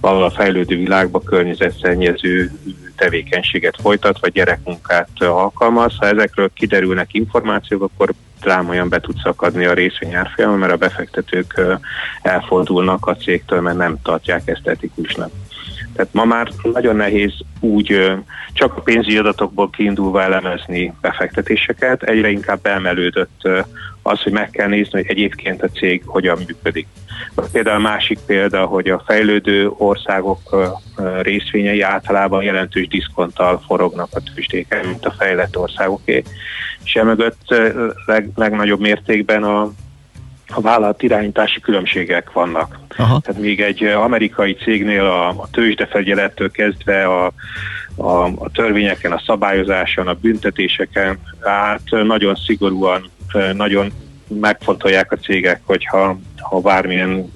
valahol 0.00 0.24
a 0.24 0.30
fejlődő 0.30 0.76
világban 0.76 1.24
környezetszennyező 1.24 2.52
tevékenységet 2.96 3.76
folytat, 3.80 4.18
vagy 4.20 4.32
gyerekmunkát 4.32 5.08
alkalmaz. 5.18 5.96
Ha 5.98 6.06
ezekről 6.06 6.50
kiderülnek 6.54 7.14
információk, 7.14 7.82
akkor 7.82 8.12
drámaian 8.40 8.88
be 8.88 9.00
tud 9.00 9.16
szakadni 9.22 9.64
a 9.64 9.72
részvényárfolyam, 9.72 10.58
mert 10.58 10.72
a 10.72 10.76
befektetők 10.76 11.60
elfordulnak 12.22 13.06
a 13.06 13.16
cégtől, 13.16 13.60
mert 13.60 13.76
nem 13.76 13.96
tartják 14.02 14.48
ezt 14.48 14.66
etikusnak. 14.66 15.30
Tehát 15.98 16.12
ma 16.12 16.24
már 16.24 16.48
nagyon 16.72 16.96
nehéz 16.96 17.32
úgy 17.60 18.12
csak 18.52 18.76
a 18.76 18.80
pénzügyi 18.80 19.18
adatokból 19.18 19.70
kiindulva 19.70 20.22
elemezni 20.22 20.92
befektetéseket, 21.00 22.02
egyre 22.02 22.30
inkább 22.30 22.60
beemelődött 22.60 23.48
az, 24.02 24.22
hogy 24.22 24.32
meg 24.32 24.50
kell 24.50 24.68
nézni, 24.68 24.90
hogy 25.00 25.10
egyébként 25.10 25.62
a 25.62 25.68
cég 25.68 26.02
hogyan 26.06 26.38
működik. 26.46 26.86
Például 27.52 27.78
másik 27.78 28.18
példa, 28.26 28.64
hogy 28.64 28.88
a 28.88 29.02
fejlődő 29.06 29.70
országok 29.76 30.40
részvényei 31.22 31.80
általában 31.80 32.42
jelentős 32.42 32.88
diszkonttal 32.88 33.62
forognak 33.66 34.08
a 34.10 34.20
tőzsdéken, 34.34 34.86
mint 34.86 35.06
a 35.06 35.14
fejlett 35.18 35.58
országoké. 35.58 36.22
És 36.84 36.94
emögött 36.94 37.54
leg, 38.06 38.30
legnagyobb 38.34 38.80
mértékben 38.80 39.42
a 39.42 39.70
a 40.48 40.60
vállalat 40.60 41.02
irányítási 41.02 41.60
különbségek 41.60 42.32
vannak. 42.32 42.78
Aha. 42.96 43.20
Tehát 43.20 43.40
még 43.40 43.60
egy 43.60 43.84
amerikai 43.84 44.54
cégnél 44.54 45.04
a, 45.04 45.28
a 45.28 45.48
tőzsdefegyelettől 45.50 46.50
kezdve 46.50 47.04
a, 47.04 47.32
a, 47.96 48.24
a 48.24 48.50
törvényeken, 48.52 49.12
a 49.12 49.22
szabályozáson, 49.26 50.06
a 50.06 50.14
büntetéseken 50.14 51.18
át 51.40 51.82
nagyon 51.90 52.34
szigorúan, 52.34 53.10
nagyon 53.52 53.92
megfontolják 54.28 55.12
a 55.12 55.16
cégek, 55.16 55.60
hogyha 55.64 56.18
ha 56.36 56.60
bármilyen 56.60 57.32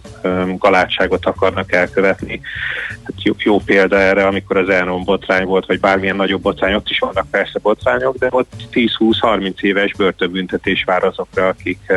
galátságot 0.58 1.26
akarnak 1.26 1.72
elkövetni. 1.72 2.40
Hát 2.88 3.22
jó, 3.22 3.32
jó 3.38 3.58
példa 3.58 3.98
erre, 3.98 4.26
amikor 4.26 4.56
az 4.56 4.68
Elnon 4.68 5.04
botrány 5.04 5.44
volt, 5.44 5.66
vagy 5.66 5.80
bármilyen 5.80 6.16
nagyobb 6.16 6.42
botrány, 6.42 6.74
ott 6.74 6.90
is 6.90 6.98
vannak 6.98 7.26
persze 7.30 7.58
botrányok, 7.62 8.16
de 8.16 8.26
ott 8.30 8.52
10-20-30 8.72 9.60
éves 9.60 9.92
börtönbüntetés 9.92 10.84
vár 10.84 11.04
azokra, 11.04 11.48
akik, 11.48 11.92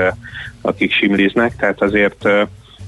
akik 0.61 0.91
simliznek, 0.91 1.55
tehát 1.55 1.81
azért 1.81 2.25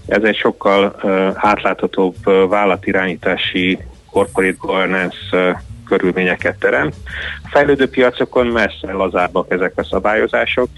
ez 0.07 0.23
egy 0.23 0.37
sokkal 0.37 0.95
átláthatóbb 1.35 2.15
vállalatirányítási 2.23 3.79
corporate 4.11 4.57
governance 4.59 5.61
körülményeket 5.87 6.59
teremt. 6.59 6.95
A 7.43 7.47
fejlődő 7.49 7.89
piacokon 7.89 8.47
messze 8.47 8.91
lazábbak 8.91 9.51
ezek 9.51 9.71
a 9.75 9.83
szabályozások, 9.83 10.69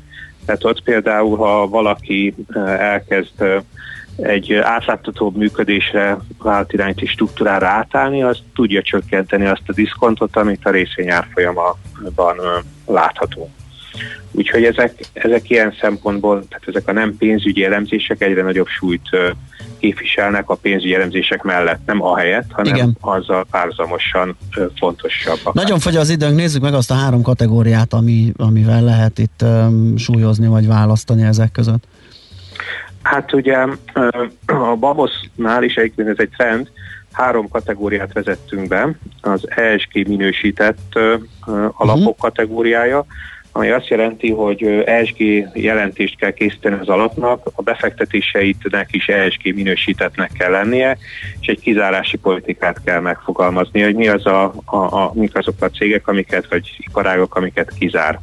tehát 0.50 0.64
ott 0.64 0.84
például, 0.84 1.38
ha 1.38 1.68
valaki 1.68 2.36
elkezd 2.78 3.64
egy 4.16 4.54
átláthatóbb 4.54 5.36
működésre, 5.36 6.18
vállalatirányíti 6.44 7.06
struktúrára 7.06 7.68
átállni, 7.68 8.24
az 8.24 8.38
tudja 8.56 8.82
csökkenteni 8.82 9.46
azt 9.46 9.62
a 9.66 9.74
diszkontot, 9.74 10.36
amit 10.36 10.66
a 10.66 10.70
részvényárfolyamban 10.70 11.76
látható. 12.86 13.50
Úgyhogy 14.32 14.64
ezek, 14.64 14.94
ezek 15.14 15.50
ilyen 15.50 15.76
szempontból, 15.82 16.48
tehát 16.48 16.68
ezek 16.68 16.88
a 16.88 16.92
nem 16.92 17.18
pénzügyi 17.18 17.64
elemzések 17.64 18.22
egyre 18.22 18.42
nagyobb 18.42 18.68
súlyt 18.68 19.10
képviselnek 19.80 20.50
a 20.50 20.56
pénzügyi 20.56 20.96
elemzések 20.96 21.44
mellett, 21.44 21.80
nem 21.86 22.04
a 22.04 22.18
helyet, 22.18 22.46
hanem 22.50 22.76
Igen. 22.76 22.98
azzal 23.00 23.46
párzamosan 23.52 24.38
fontosabbak. 24.76 25.54
Nagyon 25.54 25.80
fogy 25.80 25.96
az 25.96 26.10
időnk, 26.10 26.36
nézzük 26.36 26.62
meg 26.62 26.74
azt 26.74 26.92
a 26.92 26.94
három 26.94 27.22
kategóriát, 27.22 27.94
ami, 27.94 28.32
amivel 28.38 28.84
lehet 28.84 29.18
itt 29.18 29.42
um, 29.42 29.98
súlyozni 29.98 30.48
vagy 30.48 30.68
választani 30.68 31.24
ezek 31.24 31.52
között. 31.52 31.84
Hát 33.02 33.34
ugye 33.34 33.58
a 34.46 34.76
Babosnál 34.80 35.64
is 35.64 35.76
egyébként 35.76 36.08
ez 36.08 36.18
egy 36.18 36.30
trend, 36.38 36.70
három 37.12 37.48
kategóriát 37.50 38.14
vezettünk 38.14 38.68
be, 38.68 38.96
az 39.22 39.50
ESG 39.50 40.08
minősített 40.08 41.00
alapok 41.72 41.98
uh-huh. 41.98 42.16
kategóriája, 42.18 43.06
ami 43.52 43.70
azt 43.70 43.88
jelenti, 43.88 44.32
hogy 44.32 44.64
ESG 44.86 45.48
jelentést 45.54 46.18
kell 46.18 46.32
készíteni 46.32 46.78
az 46.80 46.90
alapnak, 46.90 47.52
a 47.56 47.62
befektetéseitnek 47.62 48.88
is 48.92 49.08
ESG 49.08 49.56
minősítetnek 49.56 50.32
kell 50.38 50.52
lennie, 50.52 50.98
és 51.40 51.48
egy 51.48 51.60
kizárási 51.60 52.18
politikát 52.18 52.82
kell 52.84 53.00
megfogalmazni, 53.00 53.82
hogy 53.82 53.96
mi 53.96 54.08
az 54.08 54.26
a, 54.26 54.54
a, 54.66 54.78
a, 54.78 55.12
mik 55.14 55.36
azok 55.36 55.62
a 55.62 55.70
cégek, 55.70 56.08
amiket, 56.08 56.48
vagy 56.50 56.76
iparágok, 56.78 57.36
amiket 57.36 57.74
kizár. 57.80 58.20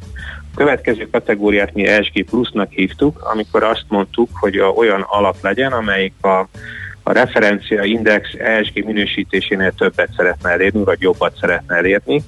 A 0.53 0.57
következő 0.57 1.09
kategóriát 1.11 1.73
mi 1.73 1.87
ESG 1.87 2.23
plusznak 2.25 2.71
hívtuk, 2.71 3.21
amikor 3.33 3.63
azt 3.63 3.85
mondtuk, 3.87 4.29
hogy 4.33 4.57
a, 4.57 4.67
olyan 4.67 5.05
alap 5.07 5.35
legyen, 5.41 5.71
amelyik 5.71 6.13
a 6.21 6.47
a 7.07 7.11
referencia 7.11 7.83
index 7.83 8.33
ESG 8.33 8.85
minősítésénél 8.85 9.71
többet 9.71 10.09
szeretne 10.17 10.49
elérni, 10.49 10.83
vagy 10.83 11.01
jobbat 11.01 11.37
szeretne 11.39 11.75
elérni, 11.75 12.23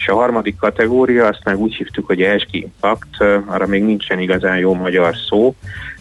és 0.00 0.08
a 0.08 0.14
harmadik 0.14 0.56
kategória, 0.56 1.26
azt 1.26 1.44
meg 1.44 1.58
úgy 1.58 1.74
hívtuk, 1.74 2.06
hogy 2.06 2.22
ESG 2.22 2.54
Impact, 2.54 3.20
arra 3.46 3.66
még 3.66 3.84
nincsen 3.84 4.18
igazán 4.18 4.58
jó 4.58 4.74
magyar 4.74 5.14
szó. 5.28 5.54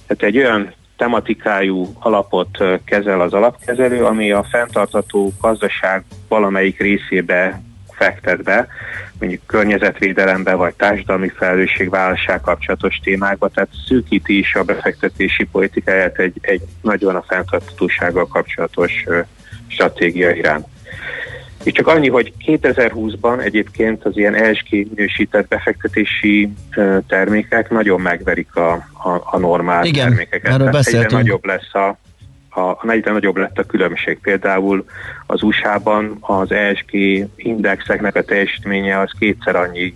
Tehát 0.08 0.24
egy 0.24 0.38
olyan 0.38 0.74
tematikájú 0.98 1.94
alapot 2.00 2.58
kezel 2.86 3.22
az 3.22 3.34
alapkezelő, 3.34 4.06
ami 4.06 4.32
a 4.32 4.44
fenntartató 4.44 5.32
gazdaság 5.42 6.04
valamelyik 6.28 6.80
részébe 6.80 7.62
fektet 7.92 8.44
be, 8.44 8.68
mondjuk 9.20 9.42
környezetvédelembe 9.46 10.54
vagy 10.54 10.74
társadalmi 10.74 11.30
felelősségvállalással 11.30 12.40
kapcsolatos 12.40 13.00
témákba, 13.04 13.48
tehát 13.48 13.70
szűkíti 13.88 14.38
is 14.38 14.56
a 14.56 14.64
befektetési 14.64 15.46
politikáját 15.46 16.20
egy, 16.20 16.38
egy 16.42 16.62
nagyon 16.82 17.16
a 17.16 17.24
fenntartatósággal 17.28 18.28
kapcsolatos 18.28 18.92
stratégia 19.68 20.32
iránt. 20.32 20.68
És 21.64 21.72
csak 21.72 21.88
annyi, 21.88 22.10
hogy 22.10 22.34
2020-ban 22.46 23.42
egyébként 23.42 24.06
az 24.06 24.18
ilyen 24.18 24.36
ESG 24.36 24.70
minősített 24.70 25.48
befektetési 25.48 26.50
termékek 27.08 27.70
nagyon 27.70 28.02
megverik 28.02 28.56
a, 28.56 28.72
a, 29.04 29.22
a 29.24 29.38
normál 29.38 29.86
Igen, 29.86 30.08
termékeket. 30.08 30.54
Erről 30.54 30.70
beszéltünk. 30.70 31.06
Egyre 31.06 31.18
nagyobb 31.18 31.46
lesz 31.46 31.74
a, 31.74 31.98
a, 32.60 32.92
egyre 32.92 33.12
nagyobb 33.12 33.38
lett 33.38 33.58
a 33.58 33.64
különbség. 33.64 34.20
Például 34.22 34.86
az 35.26 35.44
USA-ban 35.44 36.18
az 36.20 36.52
ESG 36.52 36.94
indexeknek 37.36 38.16
a 38.16 38.24
teljesítménye 38.24 39.00
az 39.00 39.12
kétszer 39.20 39.56
annyi 39.56 39.94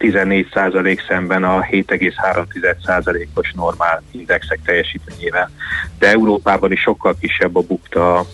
14% 0.00 1.06
szemben 1.08 1.44
a 1.44 1.60
7,3%-os 1.60 3.52
normál 3.52 4.02
indexek 4.10 4.58
teljesítményével. 4.64 5.50
De 5.98 6.08
Európában 6.08 6.72
is 6.72 6.80
sokkal 6.80 7.14
kisebb 7.20 7.56
a 7.56 7.60
bukta 7.60 8.26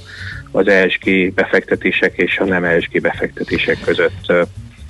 az 0.56 0.68
ESG 0.68 1.32
befektetések 1.34 2.12
és 2.16 2.38
a 2.38 2.44
nem 2.44 2.64
ESG 2.64 3.00
befektetések 3.00 3.80
között. 3.80 4.26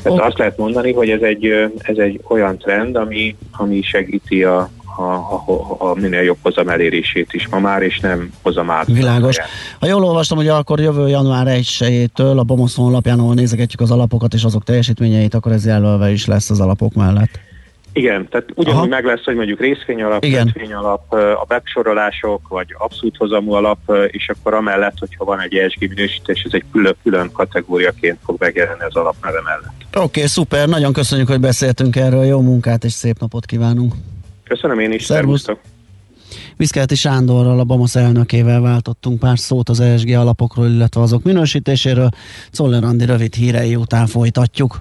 Tehát 0.03 0.21
azt 0.21 0.39
lehet 0.39 0.57
mondani, 0.57 0.93
hogy 0.93 1.11
ez 1.11 1.21
egy, 1.21 1.47
ez 1.79 1.97
egy 1.97 2.21
olyan 2.29 2.59
trend, 2.59 2.97
ami, 2.97 3.37
ami 3.53 3.83
segíti 3.83 4.45
a, 4.45 4.71
a, 4.97 5.03
a, 5.03 5.77
a 5.79 5.95
minél 5.95 6.23
jobb 6.23 6.37
hozam 6.43 6.69
elérését 6.69 7.33
is 7.33 7.49
ma 7.49 7.59
már, 7.59 7.83
és 7.83 8.01
nem 8.01 8.33
hozam 8.43 8.71
át. 8.71 8.87
Világos. 8.87 9.39
Ha 9.81 9.87
jól 9.87 10.05
olvastam, 10.05 10.37
hogy 10.37 10.49
akkor 10.49 10.81
jövő 10.81 11.09
január 11.09 11.47
1-től 11.49 12.37
a 12.37 12.45
Bomoszon 12.45 12.87
alapján, 12.87 13.19
ahol 13.19 13.35
nézegetjük 13.35 13.81
az 13.81 13.91
alapokat 13.91 14.35
és 14.35 14.45
azok 14.45 14.65
teljesítményeit, 14.65 15.35
akkor 15.35 15.53
ez 15.53 15.67
jelölve 15.67 16.11
is 16.11 16.27
lesz 16.27 16.51
az 16.51 16.61
alapok 16.61 16.95
mellett. 16.95 17.46
Igen, 17.97 18.29
tehát 18.29 18.49
ugyanúgy 18.55 18.79
Aha. 18.79 18.87
meg 18.87 19.05
lesz, 19.05 19.25
hogy 19.25 19.35
mondjuk 19.35 19.61
részvényalap, 19.61 20.25
alap, 20.73 21.13
a 21.13 21.45
besorolások, 21.49 22.49
vagy 22.49 22.75
abszolút 22.79 23.17
hozamú 23.17 23.53
alap, 23.53 23.79
és 24.07 24.29
akkor 24.29 24.55
amellett, 24.55 24.99
hogyha 24.99 25.25
van 25.25 25.41
egy 25.41 25.55
ESG 25.55 25.89
minősítés, 25.89 26.43
ez 26.43 26.53
egy 26.53 26.65
külön, 26.73 26.95
külön 27.03 27.33
kategóriaként 27.33 28.19
fog 28.25 28.37
megjelenni 28.39 28.83
az 28.83 28.97
alapneve 28.97 29.41
mellett. 29.45 29.75
Oké, 29.89 30.01
okay, 30.03 30.27
szuper, 30.27 30.69
nagyon 30.69 30.93
köszönjük, 30.93 31.29
hogy 31.29 31.41
beszéltünk 31.41 31.97
erről, 31.97 32.25
jó 32.25 32.41
munkát 32.41 32.85
és 32.85 32.93
szép 32.93 33.19
napot 33.19 33.47
kívánunk! 33.47 33.95
Köszönöm 34.45 34.79
én 34.79 34.93
is, 34.93 35.05
szervusztok! 35.05 35.61
Viszkeleti 36.57 36.95
Sándorral, 36.95 37.59
a 37.59 37.65
BAMASZ 37.65 37.97
elnökével 37.97 38.61
váltottunk 38.61 39.19
pár 39.19 39.39
szót 39.39 39.69
az 39.69 39.81
ESG 39.81 40.09
alapokról, 40.09 40.67
illetve 40.67 41.01
azok 41.01 41.23
minősítéséről. 41.23 42.09
Czoller 42.51 42.85
Andi 42.85 43.05
rövid 43.05 43.35
hírei 43.35 43.77
után 43.77 44.07
folytatjuk. 44.07 44.81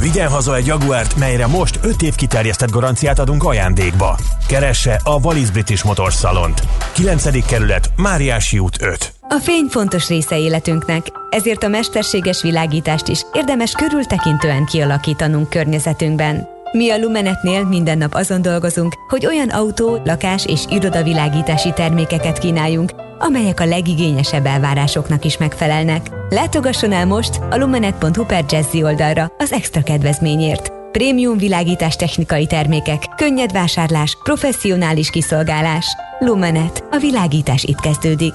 Vigyen 0.00 0.28
haza 0.28 0.56
egy 0.56 0.66
Jaguárt, 0.66 1.16
melyre 1.16 1.46
most 1.46 1.78
5 1.82 2.02
év 2.02 2.14
kiterjesztett 2.14 2.70
garanciát 2.70 3.18
adunk 3.18 3.44
ajándékba. 3.44 4.18
Keresse 4.48 5.00
a 5.04 5.18
Wallis 5.22 5.50
British 5.50 5.84
Motors 5.84 6.16
Salont. 6.16 6.62
9. 6.94 7.46
kerület, 7.46 7.90
Máriási 7.96 8.58
út 8.58 8.82
5. 8.82 9.12
A 9.28 9.38
fény 9.42 9.66
fontos 9.70 10.08
része 10.08 10.38
életünknek, 10.38 11.06
ezért 11.30 11.62
a 11.62 11.68
mesterséges 11.68 12.42
világítást 12.42 13.08
is 13.08 13.20
érdemes 13.32 13.72
körültekintően 13.72 14.64
kialakítanunk 14.64 15.50
környezetünkben. 15.50 16.48
Mi 16.72 16.90
a 16.90 16.98
Lumenetnél 16.98 17.64
minden 17.64 17.98
nap 17.98 18.14
azon 18.14 18.42
dolgozunk, 18.42 18.94
hogy 19.08 19.26
olyan 19.26 19.48
autó, 19.48 20.00
lakás 20.04 20.46
és 20.46 20.64
irodavilágítási 20.68 21.72
termékeket 21.72 22.38
kínáljunk, 22.38 22.92
amelyek 23.18 23.60
a 23.60 23.66
legigényesebb 23.66 24.46
elvárásoknak 24.46 25.24
is 25.24 25.36
megfelelnek. 25.36 26.06
Látogasson 26.28 26.92
el 26.92 27.06
most 27.06 27.38
a 27.50 27.56
lumenet.hu 27.56 28.24
per 28.24 28.44
Jazzy 28.48 28.82
oldalra 28.82 29.32
az 29.38 29.52
extra 29.52 29.82
kedvezményért. 29.82 30.72
Prémium 30.92 31.38
világítás 31.38 31.96
technikai 31.96 32.46
termékek, 32.46 33.02
könnyed 33.16 33.52
vásárlás, 33.52 34.16
professzionális 34.22 35.10
kiszolgálás. 35.10 35.86
Lumenet. 36.18 36.84
A 36.90 36.96
világítás 36.96 37.64
itt 37.64 37.80
kezdődik. 37.80 38.34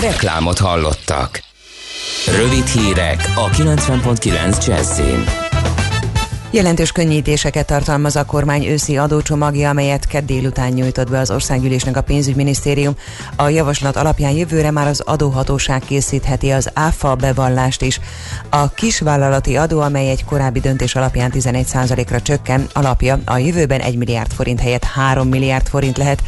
Reklámot 0.00 0.58
hallottak. 0.58 1.42
Rövid 2.26 2.66
hírek 2.66 3.32
a 3.34 3.48
90.9 3.48 4.66
Jazzin. 4.66 5.45
Jelentős 6.56 6.92
könnyítéseket 6.92 7.66
tartalmaz 7.66 8.16
a 8.16 8.24
kormány 8.24 8.64
őszi 8.64 8.96
adócsomagja, 8.96 9.68
amelyet 9.68 10.06
kedd 10.06 10.26
délután 10.26 10.72
nyújtott 10.72 11.10
be 11.10 11.18
az 11.18 11.30
országgyűlésnek 11.30 11.96
a 11.96 12.00
pénzügyminisztérium. 12.00 12.96
A 13.36 13.48
javaslat 13.48 13.96
alapján 13.96 14.32
jövőre 14.32 14.70
már 14.70 14.86
az 14.86 15.00
adóhatóság 15.00 15.80
készítheti 15.80 16.50
az 16.50 16.70
áfa 16.74 17.14
bevallást 17.14 17.82
is. 17.82 18.00
A 18.50 18.70
kisvállalati 18.70 19.56
adó, 19.56 19.80
amely 19.80 20.10
egy 20.10 20.24
korábbi 20.24 20.60
döntés 20.60 20.94
alapján 20.94 21.32
11%-ra 21.34 22.20
csökken, 22.20 22.66
alapja 22.72 23.18
a 23.24 23.38
jövőben 23.38 23.80
1 23.80 23.96
milliárd 23.96 24.32
forint 24.32 24.60
helyett 24.60 24.84
3 24.84 25.28
milliárd 25.28 25.66
forint 25.66 25.96
lehet. 25.96 26.22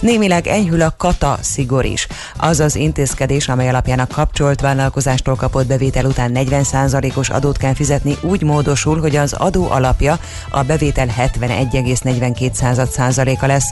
Némileg 0.00 0.46
enyhül 0.46 0.82
a 0.82 0.94
kata 0.98 1.38
szigor 1.40 1.84
is. 1.84 2.06
Az 2.36 2.60
az 2.60 2.76
intézkedés, 2.76 3.48
amely 3.48 3.68
alapján 3.68 3.98
a 3.98 4.06
kapcsolt 4.06 4.60
vállalkozástól 4.60 5.34
kapott 5.34 5.66
bevétel 5.66 6.04
után 6.04 6.32
40%-os 6.34 7.28
adót 7.28 7.56
kell 7.56 7.74
fizetni, 7.74 8.16
úgy 8.22 8.42
módosul, 8.42 9.00
hogy 9.00 9.16
az 9.16 9.32
adó 9.32 9.72
alapja 9.74 10.18
a 10.50 10.62
bevétel 10.62 11.06
71,42 11.06 12.88
százaléka 12.90 13.46
lesz. 13.46 13.68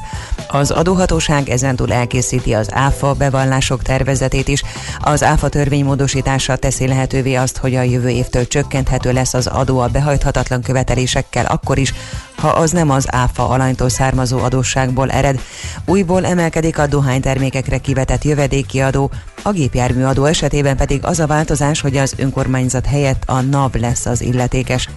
Az 0.48 0.70
adóhatóság 0.70 1.48
ezentúl 1.48 1.92
elkészíti 1.92 2.54
az 2.54 2.68
ÁFA 2.72 3.12
bevallások 3.12 3.82
tervezetét 3.82 4.48
is. 4.48 4.62
Az 5.00 5.22
ÁFA 5.22 5.48
törvény 5.48 5.84
módosítása 5.84 6.56
teszi 6.56 6.86
lehetővé 6.86 7.34
azt, 7.34 7.56
hogy 7.56 7.74
a 7.74 7.82
jövő 7.82 8.08
évtől 8.08 8.46
csökkenthető 8.46 9.12
lesz 9.12 9.34
az 9.34 9.46
adó 9.46 9.78
a 9.78 9.88
behajthatatlan 9.88 10.62
követelésekkel 10.62 11.44
akkor 11.44 11.78
is, 11.78 11.94
ha 12.36 12.48
az 12.48 12.70
nem 12.70 12.90
az 12.90 13.06
áfa 13.10 13.48
alanytól 13.48 13.88
származó 13.88 14.38
adósságból 14.38 15.10
ered. 15.10 15.40
Újból 15.84 16.26
emelkedik 16.26 16.78
a 16.78 16.86
dohánytermékekre 16.86 17.78
kivetett 17.78 18.24
jövedéki 18.24 18.80
adó, 18.80 19.10
a 19.42 19.50
gépjárműadó 19.50 20.24
esetében 20.24 20.76
pedig 20.76 21.04
az 21.04 21.20
a 21.20 21.26
változás, 21.26 21.80
hogy 21.80 21.96
az 21.96 22.14
önkormányzat 22.16 22.86
helyett 22.86 23.22
a 23.26 23.40
NAV 23.40 23.74
lesz 23.74 24.06
az 24.06 24.20
illetékes. 24.20 24.88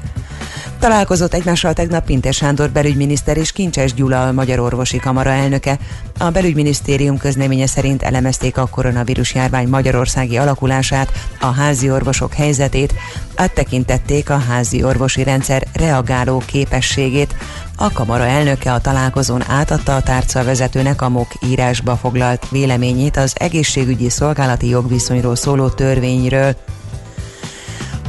Találkozott 0.95 1.33
egymással 1.33 1.73
tegnap 1.73 2.05
Pintér 2.05 2.33
Sándor 2.33 2.69
belügyminiszter 2.69 3.37
és 3.37 3.51
Kincses 3.51 3.93
Gyula 3.93 4.27
a 4.27 4.31
Magyar 4.31 4.59
Orvosi 4.59 4.97
Kamara 4.97 5.29
elnöke. 5.29 5.77
A 6.19 6.29
belügyminisztérium 6.29 7.17
közleménye 7.17 7.67
szerint 7.67 8.03
elemezték 8.03 8.57
a 8.57 8.67
koronavírus 8.67 9.33
járvány 9.33 9.67
magyarországi 9.67 10.37
alakulását, 10.37 11.11
a 11.39 11.45
házi 11.45 11.91
orvosok 11.91 12.33
helyzetét, 12.33 12.93
áttekintették 13.35 14.29
a 14.29 14.37
házi 14.37 14.83
orvosi 14.83 15.23
rendszer 15.23 15.67
reagáló 15.73 16.43
képességét. 16.45 17.35
A 17.75 17.91
kamara 17.91 18.25
elnöke 18.25 18.73
a 18.73 18.81
találkozón 18.81 19.43
átadta 19.49 19.95
a 19.95 20.01
tárca 20.01 20.43
vezetőnek 20.43 21.01
a 21.01 21.09
MOK 21.09 21.31
írásba 21.47 21.95
foglalt 21.95 22.49
véleményét 22.49 23.17
az 23.17 23.33
egészségügyi 23.37 24.09
szolgálati 24.09 24.67
jogviszonyról 24.67 25.35
szóló 25.35 25.69
törvényről. 25.69 26.55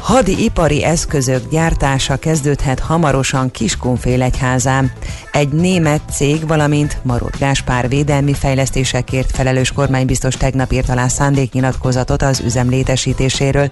Hadi 0.07 0.45
ipari 0.45 0.85
eszközök 0.85 1.49
gyártása 1.51 2.17
kezdődhet 2.17 2.79
hamarosan 2.79 3.51
Kiskunfélegyházán. 3.51 4.93
Egy 5.37 5.49
német 5.49 6.01
cég, 6.11 6.47
valamint 6.47 6.99
Marot 7.03 7.39
Gáspár 7.39 7.89
védelmi 7.89 8.35
fejlesztésekért 8.35 9.31
felelős 9.31 9.73
kormánybiztos 9.73 10.37
tegnap 10.37 10.73
írt 10.73 10.89
alá 10.89 11.09
szándéknyilatkozatot 11.09 12.23
az 12.23 12.41
üzem 12.41 12.69
létesítéséről. 12.69 13.71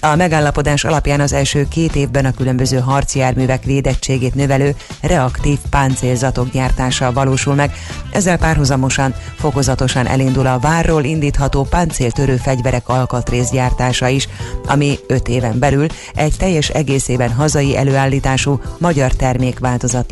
A 0.00 0.16
megállapodás 0.16 0.84
alapján 0.84 1.20
az 1.20 1.32
első 1.32 1.68
két 1.68 1.96
évben 1.96 2.24
a 2.24 2.32
különböző 2.32 2.78
harci 2.78 3.18
járművek 3.18 3.64
védettségét 3.64 4.34
növelő 4.34 4.74
reaktív 5.00 5.58
páncélzatok 5.70 6.50
gyártása 6.50 7.12
valósul 7.12 7.54
meg. 7.54 7.72
Ezzel 8.10 8.38
párhuzamosan 8.38 9.14
fokozatosan 9.38 10.06
elindul 10.06 10.46
a 10.46 10.58
várról 10.58 11.04
indítható 11.04 11.62
páncéltörő 11.62 12.36
fegyverek 12.36 12.88
alkatrészgyártása 12.88 14.08
is, 14.08 14.28
ami 14.66 14.98
öt 15.06 15.28
éven 15.28 15.58
belül 15.58 15.86
egy 16.14 16.34
teljes 16.38 16.68
egészében 16.68 17.32
hazai 17.32 17.76
előállítású 17.76 18.60
magyar 18.78 19.12
termékváltozat 19.12 20.10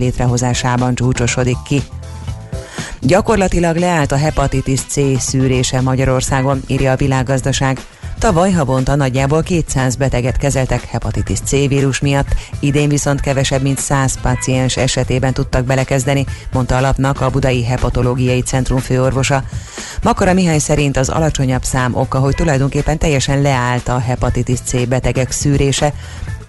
létrehozásában 0.70 0.94
csúcsosodik 0.94 1.56
ki. 1.64 1.82
Gyakorlatilag 3.00 3.76
leállt 3.76 4.12
a 4.12 4.16
hepatitis 4.16 4.80
C 4.80 5.20
szűrése 5.20 5.80
Magyarországon, 5.80 6.62
írja 6.66 6.92
a 6.92 6.96
világgazdaság. 6.96 7.80
Tavaly 8.18 8.50
havonta 8.50 8.94
nagyjából 8.94 9.42
200 9.42 9.96
beteget 9.96 10.36
kezeltek 10.36 10.84
hepatitis 10.84 11.38
C 11.40 11.50
vírus 11.50 12.00
miatt, 12.00 12.34
idén 12.60 12.88
viszont 12.88 13.20
kevesebb 13.20 13.62
mint 13.62 13.78
100 13.78 14.20
paciens 14.20 14.76
esetében 14.76 15.32
tudtak 15.32 15.64
belekezdeni, 15.64 16.26
mondta 16.52 16.76
a 16.76 16.80
lapnak 16.80 17.20
a 17.20 17.30
Budai 17.30 17.64
Hepatológiai 17.64 18.40
Centrum 18.40 18.78
főorvosa. 18.78 19.42
Makara 20.02 20.32
Mihály 20.32 20.58
szerint 20.58 20.96
az 20.96 21.08
alacsonyabb 21.08 21.62
szám 21.62 21.94
oka, 21.94 22.18
hogy 22.18 22.34
tulajdonképpen 22.34 22.98
teljesen 22.98 23.42
leállt 23.42 23.88
a 23.88 23.98
hepatitis 23.98 24.58
C 24.64 24.88
betegek 24.88 25.30
szűrése, 25.30 25.92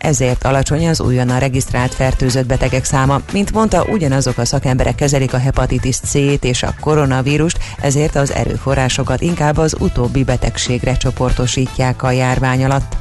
ezért 0.02 0.44
alacsony 0.44 0.88
az 0.88 1.02
újonnan 1.02 1.40
regisztrált 1.40 1.94
fertőzött 1.94 2.46
betegek 2.46 2.84
száma. 2.84 3.22
Mint 3.34 3.52
mondta, 3.52 3.84
ugyanazok 3.84 4.38
a 4.38 4.46
szakemberek 4.46 4.96
kezelik 4.96 5.34
a 5.34 5.38
hepatitis 5.38 5.98
C-t 5.98 6.44
és 6.44 6.64
a 6.64 6.74
koronavírust, 6.80 7.60
ezért 7.82 8.16
az 8.16 8.34
erőforrásokat 8.34 9.22
inkább 9.22 9.58
az 9.58 9.76
utóbbi 9.80 10.24
betegségre 10.24 10.98
csoportosítják 10.98 12.04
a 12.04 12.12
járvány 12.12 12.64
alatt. 12.64 13.01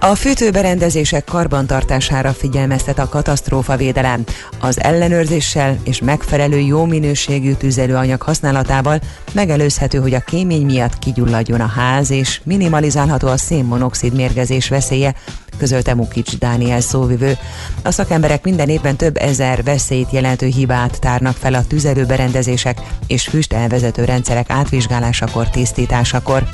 A 0.00 0.14
fűtőberendezések 0.14 1.24
karbantartására 1.24 2.32
figyelmeztet 2.32 2.98
a 2.98 3.08
katasztrófavédelem. 3.08 4.24
Az 4.60 4.82
ellenőrzéssel 4.82 5.78
és 5.84 6.00
megfelelő 6.00 6.58
jó 6.58 6.84
minőségű 6.84 7.52
tüzelőanyag 7.52 8.22
használatával 8.22 9.00
megelőzhető, 9.32 9.98
hogy 9.98 10.14
a 10.14 10.20
kémény 10.20 10.64
miatt 10.64 10.98
kigyulladjon 10.98 11.60
a 11.60 11.66
ház, 11.66 12.10
és 12.10 12.40
minimalizálható 12.44 13.28
a 13.28 13.36
szénmonoxid 13.36 14.14
mérgezés 14.14 14.68
veszélye, 14.68 15.14
közölte 15.56 15.94
Mukics 15.94 16.38
Dániel 16.38 16.80
szóvivő. 16.80 17.36
A 17.82 17.90
szakemberek 17.90 18.44
minden 18.44 18.68
évben 18.68 18.96
több 18.96 19.16
ezer 19.16 19.62
veszélyt 19.62 20.10
jelentő 20.10 20.46
hibát 20.46 21.00
tárnak 21.00 21.36
fel 21.36 21.54
a 21.54 21.66
tüzelőberendezések 21.66 22.80
és 23.06 23.28
füst 23.28 23.52
elvezető 23.52 24.04
rendszerek 24.04 24.50
átvizsgálásakor, 24.50 25.48
tisztításakor. 25.48 26.48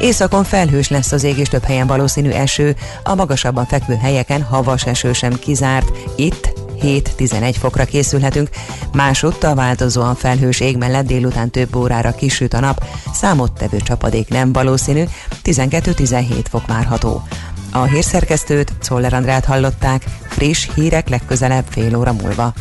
Északon 0.00 0.44
felhős 0.44 0.88
lesz 0.88 1.12
az 1.12 1.22
ég 1.22 1.38
és 1.38 1.48
több 1.48 1.64
helyen 1.64 1.86
valószínű 1.86 2.30
eső, 2.30 2.76
a 3.02 3.14
magasabban 3.14 3.66
fekvő 3.66 3.96
helyeken 3.96 4.42
havas 4.42 4.84
eső 4.84 5.12
sem 5.12 5.38
kizárt. 5.38 5.90
Itt 6.16 6.52
7-11 6.82 7.54
fokra 7.58 7.84
készülhetünk, 7.84 8.48
másodt 8.92 9.44
a 9.44 9.54
változóan 9.54 10.14
felhős 10.14 10.60
ég 10.60 10.76
mellett 10.76 11.06
délután 11.06 11.50
több 11.50 11.76
órára 11.76 12.14
kisüt 12.14 12.54
a 12.54 12.60
nap, 12.60 12.84
számottevő 13.12 13.76
csapadék 13.76 14.28
nem 14.28 14.52
valószínű, 14.52 15.04
12-17 15.44 16.44
fok 16.50 16.66
várható. 16.66 17.22
A 17.72 17.82
hírszerkesztőt, 17.82 18.72
Czoller 18.80 19.14
Andrát 19.14 19.44
hallották, 19.44 20.04
friss 20.28 20.68
hírek 20.74 21.08
legközelebb 21.08 21.64
fél 21.68 21.96
óra 21.96 22.12
múlva. 22.12 22.52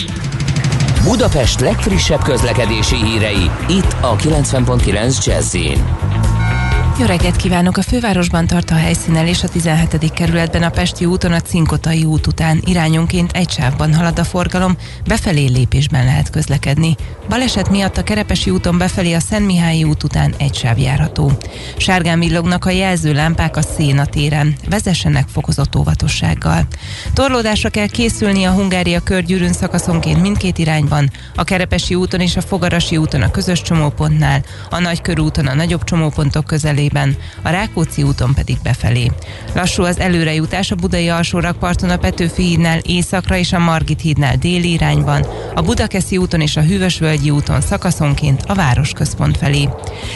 Budapest 1.03 1.59
legfrissebb 1.59 2.21
közlekedési 2.21 2.95
hírei, 2.95 3.51
itt 3.67 3.95
a 4.01 4.15
90.9 4.15 5.25
jazz 5.25 5.55
jó 6.99 7.05
reggelt 7.05 7.35
kívánok! 7.35 7.77
A 7.77 7.81
fővárosban 7.81 8.47
tart 8.47 8.71
a 8.71 8.75
helyszínen 8.75 9.27
és 9.27 9.43
a 9.43 9.47
17. 9.47 10.13
kerületben 10.13 10.63
a 10.63 10.69
Pesti 10.69 11.05
úton 11.05 11.31
a 11.31 11.41
Cinkotai 11.41 12.03
út 12.03 12.27
után 12.27 12.61
irányonként 12.65 13.31
egy 13.31 13.49
sávban 13.49 13.93
halad 13.93 14.19
a 14.19 14.23
forgalom, 14.23 14.77
befelé 15.07 15.45
lépésben 15.45 16.05
lehet 16.05 16.29
közlekedni. 16.29 16.95
Baleset 17.29 17.69
miatt 17.69 17.97
a 17.97 18.03
Kerepesi 18.03 18.49
úton 18.49 18.77
befelé 18.77 19.13
a 19.13 19.19
Szentmihályi 19.19 19.83
út 19.83 20.03
után 20.03 20.33
egy 20.37 20.55
sáv 20.55 20.77
járható. 20.77 21.31
Sárgán 21.77 22.19
villognak 22.19 22.65
a 22.65 22.69
jelzőlámpák 22.69 23.57
a 23.57 23.61
Széna 23.61 24.05
téren. 24.05 24.55
Vezessenek 24.69 25.27
fokozott 25.27 25.75
óvatossággal. 25.75 26.67
Torlódásra 27.13 27.69
kell 27.69 27.87
készülni 27.87 28.43
a 28.43 28.51
Hungária 28.51 28.99
körgyűrűn 28.99 29.53
szakaszonként 29.53 30.21
mindkét 30.21 30.57
irányban, 30.57 31.11
a 31.35 31.43
Kerepesi 31.43 31.95
úton 31.95 32.19
és 32.19 32.37
a 32.37 32.41
Fogarasi 32.41 32.97
úton 32.97 33.21
a 33.21 33.31
közös 33.31 33.61
csomópontnál, 33.61 34.43
a 34.69 34.79
Nagykörúton 34.79 35.47
a 35.47 35.53
nagyobb 35.53 35.83
csomópontok 35.83 36.45
közelében 36.45 36.79
felében, 36.81 37.17
a 37.41 37.49
Rákóczi 37.49 38.03
úton 38.03 38.33
pedig 38.33 38.57
befelé. 38.63 39.11
Lassú 39.53 39.83
az 39.83 39.99
előrejutás 39.99 40.71
a 40.71 40.75
Budai 40.75 41.09
alsórakparton 41.09 41.89
a 41.89 41.97
Petőfi 41.97 42.43
hídnál 42.43 42.79
északra 42.79 43.37
és 43.37 43.53
a 43.53 43.59
Margit 43.59 44.01
hídnál 44.01 44.35
déli 44.35 44.71
irányban, 44.71 45.25
a 45.55 45.61
Budakeszi 45.61 46.17
úton 46.17 46.41
és 46.41 46.57
a 46.57 46.61
Hűvösvölgyi 46.61 47.29
úton 47.29 47.61
szakaszonként 47.61 48.43
a 48.47 48.53
városközpont 48.53 49.37
felé. 49.37 49.69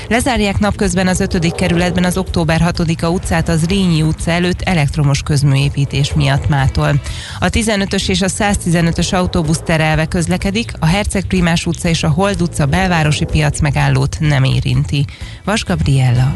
Lezárják 0.07 0.59
napközben 0.59 1.07
az 1.07 1.19
5. 1.19 1.55
kerületben 1.55 2.03
az 2.03 2.17
október 2.17 2.61
6-a 2.65 3.07
utcát 3.07 3.49
az 3.49 3.65
Rényi 3.65 4.01
utca 4.01 4.31
előtt 4.31 4.61
elektromos 4.61 5.21
közműépítés 5.21 6.13
miatt 6.13 6.49
mától. 6.49 7.01
A 7.39 7.45
15-ös 7.45 8.09
és 8.09 8.21
a 8.21 8.27
115-ös 8.27 9.13
autóbusz 9.13 9.61
terelve 9.65 10.05
közlekedik, 10.05 10.71
a 10.79 10.85
Herceg 10.85 11.25
Primás 11.25 11.65
utca 11.65 11.89
és 11.89 12.03
a 12.03 12.09
Hold 12.09 12.41
utca 12.41 12.65
belvárosi 12.65 13.25
piac 13.25 13.59
megállót 13.59 14.17
nem 14.19 14.43
érinti. 14.43 15.05
Vas 15.43 15.63
Gabriella, 15.63 16.35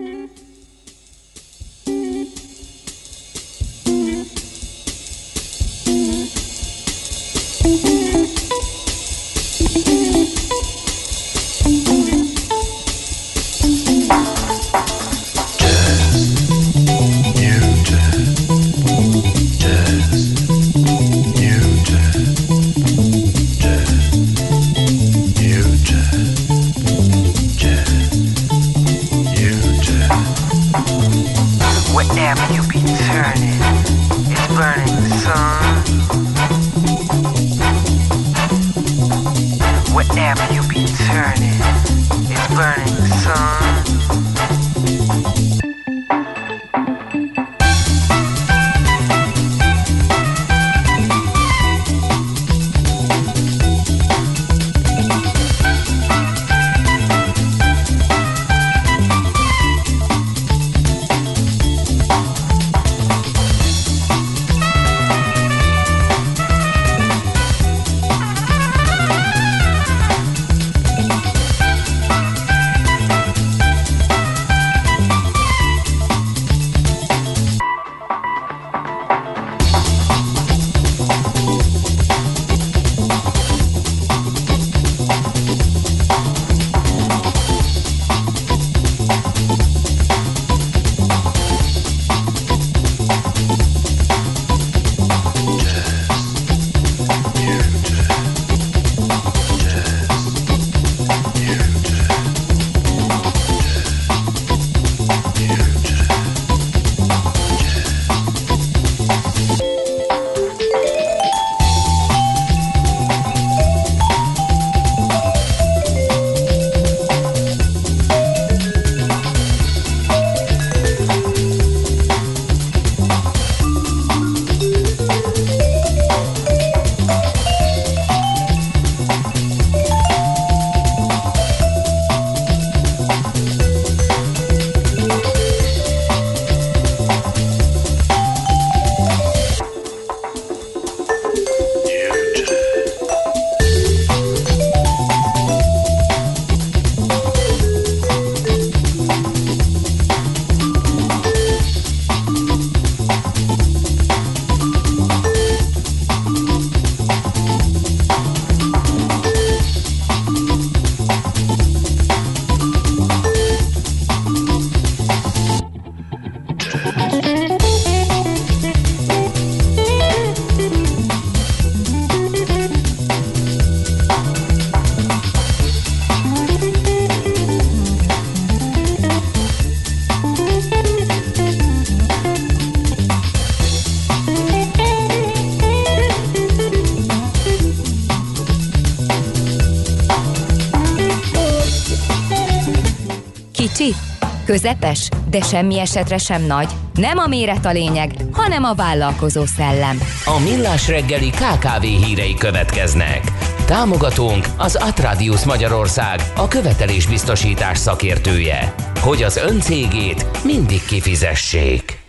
De 195.31 195.41
semmi 195.41 195.79
esetre 195.79 196.17
sem 196.17 196.45
nagy. 196.45 196.69
Nem 196.93 197.17
a 197.17 197.27
méret 197.27 197.65
a 197.65 197.71
lényeg, 197.71 198.11
hanem 198.31 198.63
a 198.63 198.73
vállalkozó 198.73 199.45
szellem. 199.45 199.99
A 200.25 200.39
Millás 200.39 200.87
reggeli 200.87 201.29
KKV 201.29 201.81
hírei 201.81 202.33
következnek. 202.33 203.21
Támogatónk 203.65 204.45
az 204.57 204.75
Atradius 204.75 205.43
Magyarország, 205.43 206.19
a 206.35 206.47
követelésbiztosítás 206.47 207.77
szakértője. 207.77 208.73
Hogy 208.99 209.23
az 209.23 209.37
öncégét 209.37 210.25
mindig 210.43 210.85
kifizessék. 210.85 212.00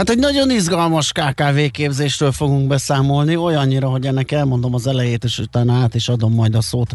Hát 0.00 0.10
egy 0.10 0.18
nagyon 0.18 0.50
izgalmas 0.50 1.12
KKV 1.12 1.58
képzésről 1.70 2.32
fogunk 2.32 2.66
beszámolni, 2.66 3.36
olyannyira, 3.36 3.88
hogy 3.88 4.06
ennek 4.06 4.30
elmondom 4.30 4.74
az 4.74 4.86
elejét, 4.86 5.24
és 5.24 5.38
utána 5.38 5.74
át 5.74 5.94
is 5.94 6.08
adom 6.08 6.34
majd 6.34 6.54
a 6.54 6.60
szót 6.60 6.92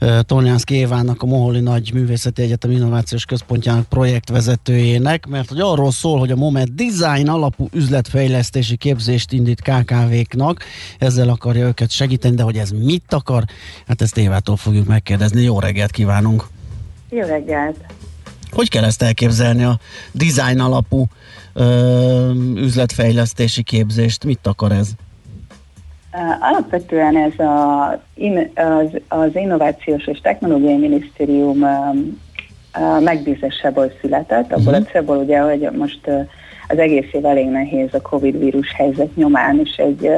uh, 0.00 0.20
Tornyánszki 0.20 0.74
Évának, 0.74 1.22
a 1.22 1.26
Moholi 1.26 1.60
Nagy 1.60 1.92
Művészeti 1.92 2.42
Egyetem 2.42 2.70
Innovációs 2.70 3.24
Központjának 3.24 3.88
projektvezetőjének, 3.88 5.26
mert 5.26 5.48
hogy 5.48 5.60
arról 5.60 5.90
szól, 5.90 6.18
hogy 6.18 6.30
a 6.30 6.36
Moment 6.36 6.74
design 6.74 7.28
alapú 7.28 7.68
üzletfejlesztési 7.72 8.76
képzést 8.76 9.32
indít 9.32 9.60
KKV-knak, 9.60 10.64
ezzel 10.98 11.28
akarja 11.28 11.66
őket 11.66 11.90
segíteni, 11.90 12.34
de 12.34 12.42
hogy 12.42 12.56
ez 12.56 12.70
mit 12.70 13.12
akar, 13.12 13.44
hát 13.86 14.02
ezt 14.02 14.16
Évától 14.16 14.56
fogjuk 14.56 14.86
megkérdezni. 14.86 15.42
Jó 15.42 15.60
reggelt 15.60 15.90
kívánunk! 15.90 16.46
Jó 17.10 17.20
reggelt! 17.26 18.01
Hogy 18.52 18.68
kell 18.68 18.84
ezt 18.84 19.02
elképzelni 19.02 19.64
a 19.64 19.78
design 20.12 20.60
alapú 20.60 21.04
ö, 21.54 22.30
üzletfejlesztési 22.56 23.62
képzést? 23.62 24.24
Mit 24.24 24.46
akar 24.46 24.72
ez? 24.72 24.88
Alapvetően 26.40 27.16
ez 27.16 27.38
a, 27.38 27.90
az, 28.54 29.00
az 29.08 29.30
Innovációs 29.34 30.06
és 30.06 30.20
Technológiai 30.20 30.76
Minisztérium 30.76 31.66
megbízásából 33.00 33.92
született, 34.00 34.52
abból 34.52 34.72
uh-huh. 34.72 34.86
a 34.88 34.90
célból 34.90 35.16
ugye, 35.16 35.40
hogy 35.40 35.68
most 35.78 36.00
az 36.68 36.78
egész 36.78 37.12
év 37.12 37.24
elég 37.24 37.46
nehéz 37.46 37.88
a 37.92 38.00
Covid 38.00 38.38
vírus 38.38 38.72
helyzet 38.72 39.16
nyomán, 39.16 39.60
és 39.64 39.76
egy 39.76 40.10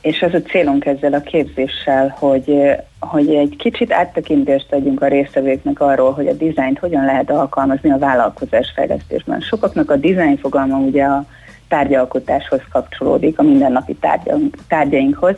és 0.00 0.22
az 0.22 0.34
a 0.34 0.42
célunk 0.42 0.86
ezzel 0.86 1.12
a 1.12 1.20
képzéssel, 1.20 2.16
hogy, 2.18 2.76
hogy 3.00 3.34
egy 3.34 3.56
kicsit 3.58 3.92
áttekintést 3.92 4.72
adjunk 4.72 5.02
a 5.02 5.06
résztvevőknek 5.08 5.80
arról, 5.80 6.12
hogy 6.12 6.26
a 6.26 6.32
dizájnt 6.32 6.78
hogyan 6.78 7.04
lehet 7.04 7.30
alkalmazni 7.30 7.90
a 7.90 7.98
vállalkozás 7.98 8.72
fejlesztésben. 8.74 9.40
Sokaknak 9.40 9.90
a 9.90 9.96
dizájn 9.96 10.36
fogalma 10.36 10.76
ugye 10.76 11.04
a 11.04 11.24
tárgyalkotáshoz 11.68 12.60
kapcsolódik, 12.72 13.38
a 13.38 13.42
mindennapi 13.42 13.94
tárgyaink, 13.94 14.56
tárgyainkhoz, 14.68 15.36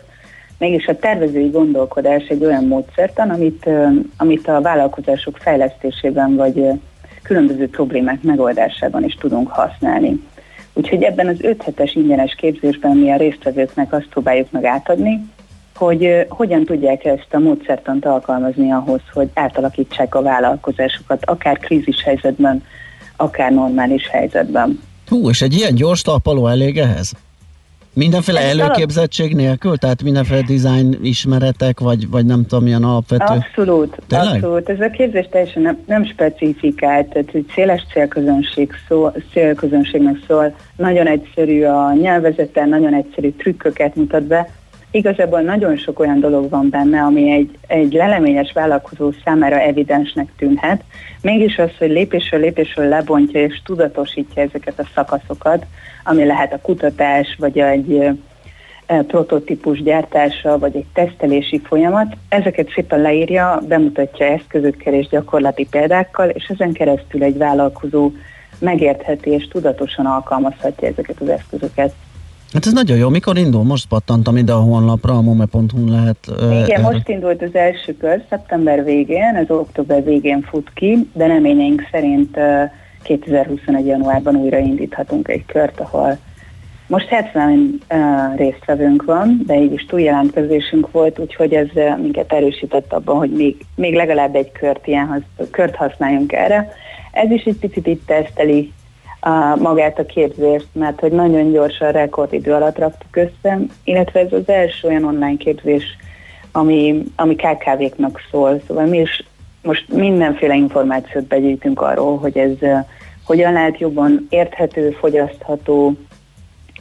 mégis 0.59 0.87
a 0.87 0.99
tervezői 0.99 1.49
gondolkodás 1.49 2.27
egy 2.27 2.45
olyan 2.45 2.65
módszertan, 2.65 3.31
amit, 3.31 3.69
amit 4.17 4.49
a 4.49 4.61
vállalkozások 4.61 5.37
fejlesztésében 5.37 6.37
vagy 6.37 6.67
különböző 7.23 7.69
problémák 7.69 8.23
megoldásában 8.23 9.05
is 9.05 9.15
tudunk 9.15 9.49
használni. 9.49 10.21
Úgyhogy 10.73 11.03
ebben 11.03 11.29
az 11.29 11.37
5 11.41 11.63
hetes 11.63 11.95
ingyenes 11.95 12.35
képzésben 12.35 12.97
mi 12.97 13.11
a 13.11 13.17
résztvevőknek 13.17 13.93
azt 13.93 14.09
próbáljuk 14.11 14.51
meg 14.51 14.65
átadni, 14.65 15.25
hogy 15.75 16.27
hogyan 16.29 16.65
tudják 16.65 17.05
ezt 17.05 17.29
a 17.31 17.39
módszertant 17.39 18.05
alkalmazni 18.05 18.73
ahhoz, 18.73 19.01
hogy 19.13 19.31
átalakítsák 19.35 20.15
a 20.15 20.23
vállalkozásokat, 20.23 21.25
akár 21.25 21.59
krízis 21.59 22.03
helyzetben, 22.03 22.65
akár 23.17 23.53
normális 23.53 24.09
helyzetben. 24.09 24.81
Hú, 25.07 25.29
és 25.29 25.43
egy 25.43 25.55
ilyen 25.55 25.75
gyors 25.75 26.03
talpaló 26.03 26.47
elég 26.47 26.79
ehhez? 26.79 27.13
Mindenféle 27.95 28.41
Ez 28.41 28.59
előképzettség 28.59 29.35
nélkül? 29.35 29.77
Tehát 29.77 30.03
mindenféle 30.03 30.41
design 30.41 30.99
ismeretek, 31.03 31.81
vagy, 31.81 32.11
vagy 32.11 32.27
nem 32.27 32.47
tudom, 32.47 32.65
milyen 32.65 32.85
alapvető? 32.85 33.25
Abszolút, 33.25 33.99
Tényleg? 34.07 34.35
abszolút. 34.35 34.69
Ez 34.69 34.81
a 34.81 34.91
képzés 34.91 35.29
teljesen 35.31 35.63
nem, 35.63 35.79
nem 35.87 36.05
specifikált, 36.05 37.07
tehát 37.07 37.31
hogy 37.31 37.45
széles 37.55 37.85
célközönség 37.93 38.73
szó, 38.89 39.11
célközönségnek 39.33 40.17
szól, 40.27 40.55
nagyon 40.77 41.07
egyszerű 41.07 41.63
a 41.65 41.93
nyelvezete, 41.93 42.65
nagyon 42.65 42.95
egyszerű 42.95 43.31
trükköket 43.31 43.95
mutat 43.95 44.23
be. 44.23 44.49
Igazából 44.95 45.41
nagyon 45.41 45.77
sok 45.77 45.99
olyan 45.99 46.21
dolog 46.21 46.51
van 46.51 46.69
benne, 46.71 47.03
ami 47.03 47.31
egy, 47.31 47.59
egy 47.67 47.93
leleményes 47.93 48.53
vállalkozó 48.53 49.11
számára 49.25 49.61
evidensnek 49.61 50.29
tűnhet, 50.37 50.83
mégis 51.21 51.59
az, 51.59 51.71
hogy 51.79 51.91
lépésről 51.91 52.41
lépésről 52.41 52.89
lebontja 52.89 53.43
és 53.43 53.63
tudatosítja 53.65 54.43
ezeket 54.43 54.79
a 54.79 54.89
szakaszokat, 54.95 55.67
ami 56.05 56.25
lehet 56.25 56.53
a 56.53 56.61
kutatás, 56.61 57.37
vagy 57.39 57.59
egy 57.59 58.11
prototípus 58.87 59.83
gyártása, 59.83 60.59
vagy 60.59 60.77
egy 60.77 60.87
tesztelési 60.93 61.61
folyamat. 61.65 62.17
Ezeket 62.29 62.71
szépen 62.75 63.01
leírja, 63.01 63.61
bemutatja 63.69 64.27
eszközökkel 64.27 64.95
és 64.95 65.09
gyakorlati 65.09 65.67
példákkal, 65.71 66.29
és 66.29 66.45
ezen 66.49 66.73
keresztül 66.73 67.23
egy 67.23 67.37
vállalkozó 67.37 68.11
megértheti 68.59 69.31
és 69.31 69.49
tudatosan 69.49 70.07
alkalmazhatja 70.07 70.89
ezeket 70.89 71.21
az 71.21 71.29
eszközöket. 71.29 71.95
Hát 72.53 72.67
ez 72.67 72.73
nagyon 72.73 72.97
jó. 72.97 73.09
Mikor 73.09 73.39
indul? 73.39 73.63
Most 73.63 73.89
pattantam 73.89 74.37
ide 74.37 74.53
a 74.53 74.61
honlapra, 74.61 75.17
a 75.17 75.21
mome.hu 75.21 75.89
lehet. 75.89 76.17
Igen, 76.27 76.71
erre. 76.71 76.81
most 76.81 77.09
indult 77.09 77.43
az 77.43 77.55
első 77.55 77.97
kör, 77.97 78.23
szeptember 78.29 78.85
végén, 78.85 79.35
ez 79.35 79.51
október 79.51 80.05
végén 80.05 80.43
fut 80.43 80.71
ki, 80.75 81.09
de 81.13 81.27
reményeink 81.27 81.89
szerint 81.91 82.39
2021. 83.03 83.87
januárban 83.87 84.37
újra 84.37 84.59
indíthatunk 84.59 85.29
egy 85.29 85.45
kört, 85.47 85.81
ahol 85.81 86.19
most 86.87 87.07
70 87.09 87.79
uh, 87.91 88.37
résztvevőnk 88.37 89.05
van, 89.05 89.43
de 89.47 89.55
így 89.55 89.73
is 89.73 89.85
túljelentkezésünk 89.85 90.91
volt, 90.91 91.19
úgyhogy 91.19 91.53
ez 91.53 91.67
uh, 91.75 91.99
minket 91.99 92.33
erősített 92.33 92.93
abban, 92.93 93.17
hogy 93.17 93.31
még, 93.31 93.65
még 93.75 93.95
legalább 93.95 94.35
egy 94.35 94.53
kört, 94.53 94.87
ilyen 94.87 95.07
hasz, 95.07 95.47
kört 95.51 95.77
használjunk 95.77 96.33
erre. 96.33 96.73
Ez 97.13 97.31
is 97.31 97.43
egy 97.43 97.57
picit 97.57 97.87
itt 97.87 98.07
teszteli 98.07 98.73
uh, 99.27 99.61
magát 99.61 99.99
a 99.99 100.07
képzést, 100.07 100.67
mert 100.73 101.01
hogy 101.01 101.13
nagyon 101.13 101.53
gyorsan, 101.53 101.93
rekordidő 101.93 102.53
alatt 102.53 102.79
raktuk 102.79 103.17
össze, 103.17 103.59
illetve 103.85 104.21
ez 104.21 104.33
az 104.33 104.49
első 104.49 104.89
olyan 104.89 105.05
online 105.05 105.37
képzés, 105.37 105.85
ami, 106.53 107.03
ami 107.17 107.35
KKV-knak 107.35 108.21
szól, 108.31 108.61
szóval 108.67 108.87
mi 108.87 108.99
is 108.99 109.25
most 109.63 109.89
mindenféle 109.89 110.55
információt 110.55 111.25
begyűjtünk 111.25 111.81
arról, 111.81 112.19
hogy 112.19 112.39
ez 112.39 112.57
uh, 112.61 112.79
hogyan 113.25 113.53
lehet 113.53 113.79
jobban 113.79 114.27
érthető, 114.31 114.91
fogyasztható. 114.91 115.93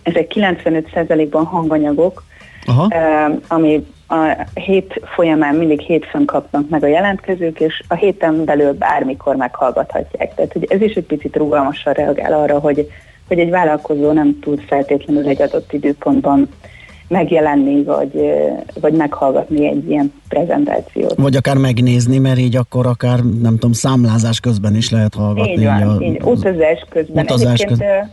Ezek 0.04 0.32
95%-ban 0.36 1.46
hanganyagok, 1.46 2.24
Aha. 2.66 2.86
Uh, 2.86 3.40
ami 3.48 3.86
a 4.12 4.46
hét 4.54 5.02
folyamán 5.16 5.56
mindig 5.56 5.80
hétfőn 5.80 6.26
kapnak 6.26 6.70
meg 6.70 6.84
a 6.84 6.88
jelentkezők, 6.88 7.60
és 7.60 7.82
a 7.88 7.96
héten 7.96 8.46
belül 8.46 8.74
bármikor 8.74 9.36
meghallgathatják. 9.36 10.36
Tehát 10.36 10.54
hogy 10.54 10.66
ez 10.70 10.82
is 10.82 10.94
egy 10.94 11.06
picit 11.06 11.36
rugalmasan 11.36 11.94
reagál 11.94 12.34
arra, 12.34 12.60
hogy, 12.60 12.90
hogy 13.28 13.40
egy 13.40 13.50
vállalkozó 13.50 14.12
nem 14.12 14.40
tud 14.40 14.60
feltétlenül 14.60 15.28
egy 15.28 15.42
adott 15.42 15.74
időpontban 15.74 16.50
megjelenni, 17.08 17.84
vagy, 17.84 18.12
vagy 18.82 18.94
meghallgatni 18.94 19.68
egy 19.68 19.90
ilyen 19.90 20.14
prezentációt. 20.28 21.16
Vagy 21.16 21.36
akár 21.36 21.58
megnézni, 21.58 22.18
mert 22.18 22.40
így 22.40 22.56
akkor 22.56 22.86
akár, 22.86 23.20
nem 23.20 23.54
tudom, 23.54 23.72
számlázás 23.72 24.40
közben 24.40 24.76
is 24.76 24.90
lehet 24.90 25.14
hallgatni. 25.14 25.52
Így 25.52 25.64
van, 25.64 25.82
a, 25.82 26.02
így, 26.02 26.22
utazás 26.24 26.86
közben. 26.90 27.24
Utazás 27.24 27.64
közben. 27.64 28.12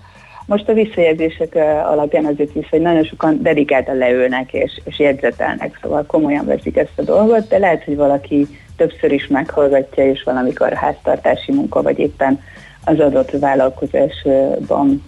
Most 0.49 0.69
a 0.69 0.73
visszajelzések 0.73 1.55
alapján 1.85 2.25
azért 2.25 2.55
is, 2.55 2.69
hogy 2.69 2.81
nagyon 2.81 3.05
sokan 3.05 3.43
dedikáltan 3.43 3.97
leülnek 3.97 4.53
és, 4.53 4.81
és 4.85 4.99
jegyzetelnek, 4.99 5.79
szóval 5.83 6.05
komolyan 6.07 6.47
veszik 6.47 6.77
ezt 6.77 6.93
a 6.97 7.03
dolgot, 7.03 7.49
de 7.49 7.59
lehet, 7.59 7.85
hogy 7.85 7.97
valaki 7.97 8.47
többször 8.77 9.13
is 9.13 9.27
meghallgatja, 9.27 10.11
és 10.11 10.23
valamikor 10.23 10.73
háztartási 10.73 11.53
munka, 11.53 11.83
vagy 11.83 11.99
éppen 11.99 12.41
az 12.85 13.01
adott 13.01 13.31
vállalkozásban 13.31 15.05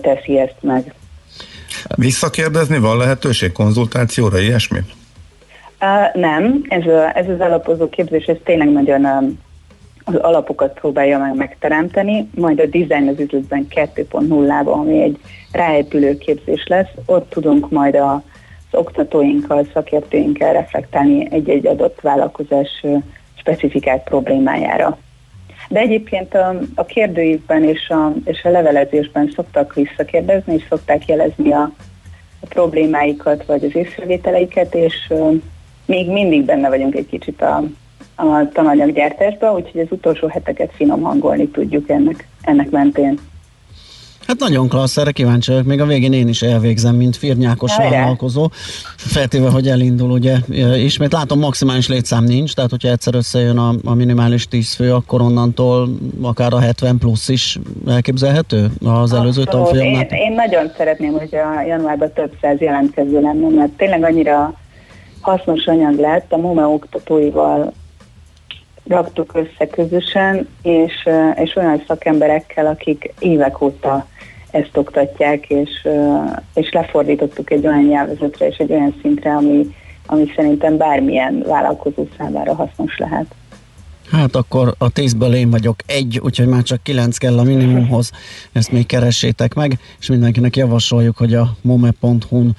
teszi 0.00 0.38
ezt 0.38 0.58
meg. 0.60 0.94
Visszakérdezni 1.96 2.78
van 2.78 2.96
lehetőség 2.96 3.52
konzultációra, 3.52 4.38
ilyesmi? 4.38 4.78
Uh, 5.80 6.20
nem, 6.20 6.64
ez, 6.68 6.86
a, 6.86 7.16
ez 7.16 7.28
az 7.28 7.40
alapozó 7.40 7.88
képzés, 7.88 8.24
ez 8.24 8.36
tényleg 8.44 8.72
nagyon 8.72 9.38
az 10.04 10.14
alapokat 10.14 10.72
próbálja 10.72 11.18
meg 11.18 11.34
megteremteni, 11.34 12.28
majd 12.34 12.60
a 12.60 12.66
design 12.66 13.08
az 13.08 13.20
üzletben 13.20 13.66
2.0-ban, 13.70 14.72
ami 14.72 15.02
egy 15.02 15.18
ráépülő 15.52 16.18
képzés 16.18 16.66
lesz, 16.66 16.90
ott 17.06 17.30
tudunk 17.30 17.70
majd 17.70 17.94
a, 17.94 18.12
az 18.12 18.78
oktatóinkkal, 18.78 19.66
szakértőinkkel 19.72 20.52
reflektálni 20.52 21.28
egy-egy 21.30 21.66
adott 21.66 22.00
vállalkozás 22.00 22.84
specifikált 23.34 24.02
problémájára. 24.02 24.98
De 25.68 25.80
egyébként 25.80 26.34
a, 26.34 26.58
a 26.74 26.84
kérdőívben 26.84 27.64
és 27.64 27.88
a, 27.88 28.12
és 28.24 28.44
a 28.44 28.50
levelezésben 28.50 29.32
szoktak 29.34 29.74
visszakérdezni, 29.74 30.54
és 30.54 30.64
szokták 30.68 31.06
jelezni 31.06 31.52
a, 31.52 31.70
a 32.40 32.46
problémáikat, 32.48 33.46
vagy 33.46 33.64
az 33.64 33.76
észrevételeiket, 33.76 34.74
és 34.74 34.94
uh, 35.08 35.34
még 35.86 36.10
mindig 36.10 36.44
benne 36.44 36.68
vagyunk 36.68 36.94
egy 36.94 37.06
kicsit 37.06 37.42
a, 37.42 37.64
a 38.14 38.48
tananyaggyártásban, 38.52 39.54
úgyhogy 39.54 39.80
az 39.80 39.86
utolsó 39.90 40.28
heteket 40.28 40.72
finom 40.74 41.02
hangolni 41.02 41.48
tudjuk 41.48 41.88
ennek, 41.88 42.28
ennek 42.42 42.70
mentén. 42.70 43.18
Hát 44.26 44.38
nagyon 44.38 44.68
klassz, 44.68 44.96
erre 44.96 45.10
kíváncsi 45.10 45.50
vagyok. 45.50 45.66
Még 45.66 45.80
a 45.80 45.86
végén 45.86 46.12
én 46.12 46.28
is 46.28 46.42
elvégzem, 46.42 46.94
mint 46.94 47.16
firnyákos 47.16 47.72
Hajrá. 47.76 47.90
vállalkozó. 47.90 48.48
Feltéve, 48.96 49.50
hogy 49.50 49.68
elindul, 49.68 50.10
ugye 50.10 50.36
ismét 50.76 51.12
látom, 51.12 51.38
maximális 51.38 51.88
létszám 51.88 52.24
nincs, 52.24 52.54
tehát 52.54 52.70
hogyha 52.70 52.88
egyszer 52.88 53.14
összejön 53.14 53.58
a, 53.58 53.74
a 53.84 53.94
minimális 53.94 54.48
10 54.48 54.74
fő, 54.74 54.92
akkor 54.92 55.20
onnantól 55.20 55.88
akár 56.22 56.52
a 56.52 56.58
70 56.58 56.98
plusz 56.98 57.28
is 57.28 57.58
elképzelhető 57.86 58.70
az 58.84 59.12
előző 59.12 59.42
Abszolút. 59.42 59.48
tanfolyamnál. 59.48 60.02
Én, 60.02 60.18
én 60.18 60.32
nagyon 60.32 60.72
szeretném, 60.76 61.12
hogy 61.12 61.34
a 61.34 61.62
januárban 61.66 62.12
több 62.12 62.32
száz 62.40 62.60
jelentkező 62.60 63.20
lenne, 63.20 63.48
mert 63.48 63.72
tényleg 63.72 64.04
annyira 64.04 64.54
hasznos 65.20 65.66
anyag 65.66 65.98
lett, 65.98 66.32
a 66.32 66.36
MOME 66.36 66.66
oktatóival 66.66 67.72
raktuk 68.86 69.34
össze 69.34 69.66
közösen, 69.66 70.48
és, 70.62 71.08
és 71.34 71.56
olyan 71.56 71.82
szakemberekkel, 71.86 72.66
akik 72.66 73.14
évek 73.18 73.60
óta 73.60 74.06
ezt 74.50 74.76
oktatják, 74.76 75.48
és, 75.48 75.88
és 76.54 76.70
lefordítottuk 76.72 77.50
egy 77.50 77.66
olyan 77.66 77.84
nyelvezetre 77.84 78.46
és 78.46 78.56
egy 78.56 78.72
olyan 78.72 78.94
szintre, 79.02 79.34
ami, 79.34 79.74
ami 80.06 80.32
szerintem 80.36 80.76
bármilyen 80.76 81.44
vállalkozó 81.46 82.06
számára 82.18 82.54
hasznos 82.54 82.98
lehet. 82.98 83.26
Hát 84.10 84.36
akkor 84.36 84.74
a 84.78 84.90
tízből 84.90 85.34
én 85.34 85.50
vagyok 85.50 85.76
egy, 85.86 86.20
úgyhogy 86.22 86.46
már 86.46 86.62
csak 86.62 86.82
kilenc 86.82 87.16
kell 87.16 87.38
a 87.38 87.42
minimumhoz, 87.42 88.10
ezt 88.52 88.72
még 88.72 88.86
keressétek 88.86 89.54
meg, 89.54 89.78
és 90.00 90.08
mindenkinek 90.08 90.56
javasoljuk, 90.56 91.16
hogy 91.16 91.34
a 91.34 91.56
mome.hu-n 91.60 92.56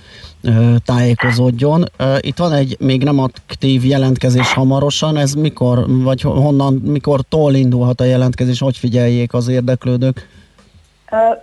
tájékozódjon. 0.86 1.84
Itt 2.20 2.38
van 2.38 2.54
egy 2.54 2.78
még 2.80 3.04
nem 3.04 3.20
aktív 3.20 3.86
jelentkezés 3.86 4.54
hamarosan, 4.54 5.18
ez 5.18 5.34
mikor, 5.34 5.86
vagy 5.88 6.22
honnan, 6.22 6.74
mikor 6.74 7.20
tól 7.30 7.54
indulhat 7.54 8.02
a 8.02 8.04
jelentkezés, 8.04 8.60
hogy 8.60 8.78
figyeljék 8.78 9.34
az 9.34 9.48
érdeklődők? 9.48 10.28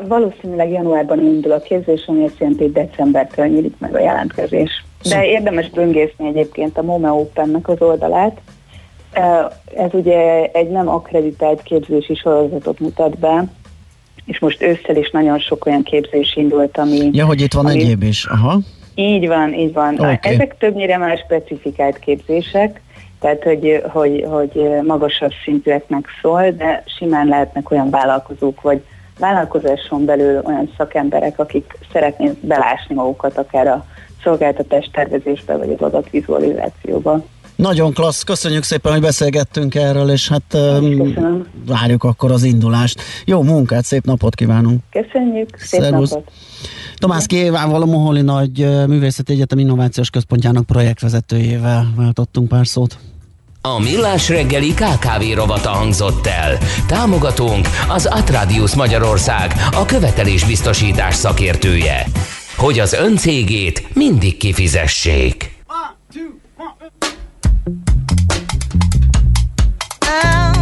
Valószínűleg 0.09 0.71
januárban 0.71 1.19
indul 1.19 1.53
a 1.53 1.61
képzés, 1.61 2.05
ami 2.07 2.25
azt 2.25 2.39
jelenti, 2.39 2.63
hogy 2.63 2.73
decembertől 2.73 3.47
nyílik 3.47 3.75
meg 3.79 3.95
a 3.95 4.01
jelentkezés. 4.01 4.85
De 5.03 5.27
érdemes 5.27 5.71
böngészni 5.71 6.27
egyébként 6.27 6.79
a 6.79 6.83
MOME 6.83 7.11
Open-nek 7.11 7.69
az 7.69 7.77
oldalát. 7.79 8.41
Ez 9.77 9.91
ugye 9.93 10.45
egy 10.53 10.71
nem 10.71 10.89
akkreditált 10.89 11.63
képzési 11.63 12.15
sorozatot 12.15 12.81
mutat 12.81 13.19
be, 13.19 13.45
és 14.25 14.39
most 14.39 14.63
ősszel 14.63 14.97
is 14.97 15.11
nagyon 15.11 15.39
sok 15.39 15.67
olyan 15.67 15.83
képzés 15.83 16.37
indult, 16.37 16.79
ami... 16.79 17.11
Ja, 17.13 17.27
hogy 17.27 17.41
itt 17.41 17.53
van 17.53 17.67
ami, 17.67 17.81
egyéb 17.81 18.03
is. 18.03 18.25
Aha. 18.25 18.59
Így 18.95 19.27
van, 19.27 19.55
így 19.55 19.73
van. 19.73 19.95
Oké. 19.95 20.29
Ezek 20.29 20.59
többnyire 20.59 20.97
már 20.97 21.19
specifikált 21.19 21.99
képzések, 21.99 22.81
tehát 23.21 23.43
hogy, 23.43 23.83
hogy, 23.89 24.27
hogy 24.29 24.69
magasabb 24.87 25.33
szintűeknek 25.45 26.07
szól, 26.23 26.51
de 26.51 26.83
simán 26.99 27.27
lehetnek 27.27 27.71
olyan 27.71 27.91
vállalkozók, 27.91 28.61
vagy 28.61 28.83
vállalkozáson 29.19 30.05
belül 30.05 30.41
olyan 30.45 30.73
szakemberek, 30.77 31.39
akik 31.39 31.79
szeretnék 31.93 32.47
belásni 32.47 32.95
magukat 32.95 33.39
akár 33.39 33.67
a 33.67 33.87
szolgáltatás 34.23 34.91
tervezésbe, 34.93 35.57
vagy 35.57 35.71
az 35.73 35.81
adatvizualizációba. 35.81 37.25
Nagyon 37.63 37.93
klassz, 37.93 38.23
köszönjük 38.23 38.63
szépen, 38.63 38.93
hogy 38.93 39.01
beszélgettünk 39.01 39.75
erről, 39.75 40.11
és 40.11 40.29
hát 40.29 40.43
um, 40.55 41.15
várjuk 41.67 42.05
akkor 42.05 42.31
az 42.31 42.43
indulást. 42.43 43.01
Jó 43.25 43.43
munkát, 43.43 43.85
szép 43.85 44.05
napot 44.05 44.35
kívánunk! 44.35 44.83
Köszönjük, 44.91 45.57
szép 45.59 45.81
Szervusz. 45.81 46.11
napot! 46.11 46.31
Tomás 46.97 47.27
Kévával, 47.27 47.83
a 47.83 47.85
Moholi 47.85 48.21
Nagy 48.21 48.59
Művészeti 48.87 49.33
Egyetem 49.33 49.59
Innovációs 49.59 50.11
Központjának 50.11 50.67
projektvezetőjével 50.67 51.93
váltottunk 51.97 52.49
pár 52.49 52.67
szót. 52.67 52.99
A 53.61 53.81
Millás 53.81 54.29
reggeli 54.29 54.75
KKV 54.75 55.35
rovata 55.35 55.71
hangzott 55.71 56.27
el. 56.27 56.59
Támogatónk 56.87 57.69
az 57.89 58.07
Atradius 58.07 58.75
Magyarország, 58.75 59.53
a 59.73 59.85
követelésbiztosítás 59.85 61.15
szakértője. 61.15 62.07
Hogy 62.57 62.79
az 62.79 62.93
ön 62.93 63.17
cégét 63.17 63.95
mindig 63.95 64.37
kifizessék. 64.37 65.62
Now 70.03 70.62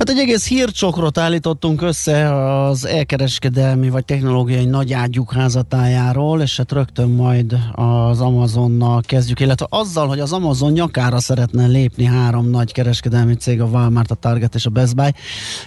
Hát 0.00 0.10
egy 0.10 0.18
egész 0.18 0.48
hírcsokrot 0.48 1.18
állítottunk 1.18 1.82
össze 1.82 2.34
az 2.64 2.86
elkereskedelmi 2.86 3.90
vagy 3.90 4.04
technológiai 4.04 4.64
nagyágyuk 4.64 5.32
házatájáról, 5.32 6.40
és 6.40 6.56
hát 6.56 6.72
rögtön 6.72 7.08
majd 7.08 7.58
az 7.72 8.20
Amazonnal 8.20 9.00
kezdjük, 9.06 9.40
illetve 9.40 9.66
azzal, 9.70 10.08
hogy 10.08 10.20
az 10.20 10.32
Amazon 10.32 10.72
nyakára 10.72 11.18
szeretne 11.18 11.66
lépni 11.66 12.04
három 12.04 12.50
nagy 12.50 12.72
kereskedelmi 12.72 13.34
cég, 13.34 13.60
a 13.60 13.64
Walmart, 13.64 14.10
a 14.10 14.14
Target 14.14 14.54
és 14.54 14.66
a 14.66 14.70
Best 14.70 14.94
Buy. 14.94 15.14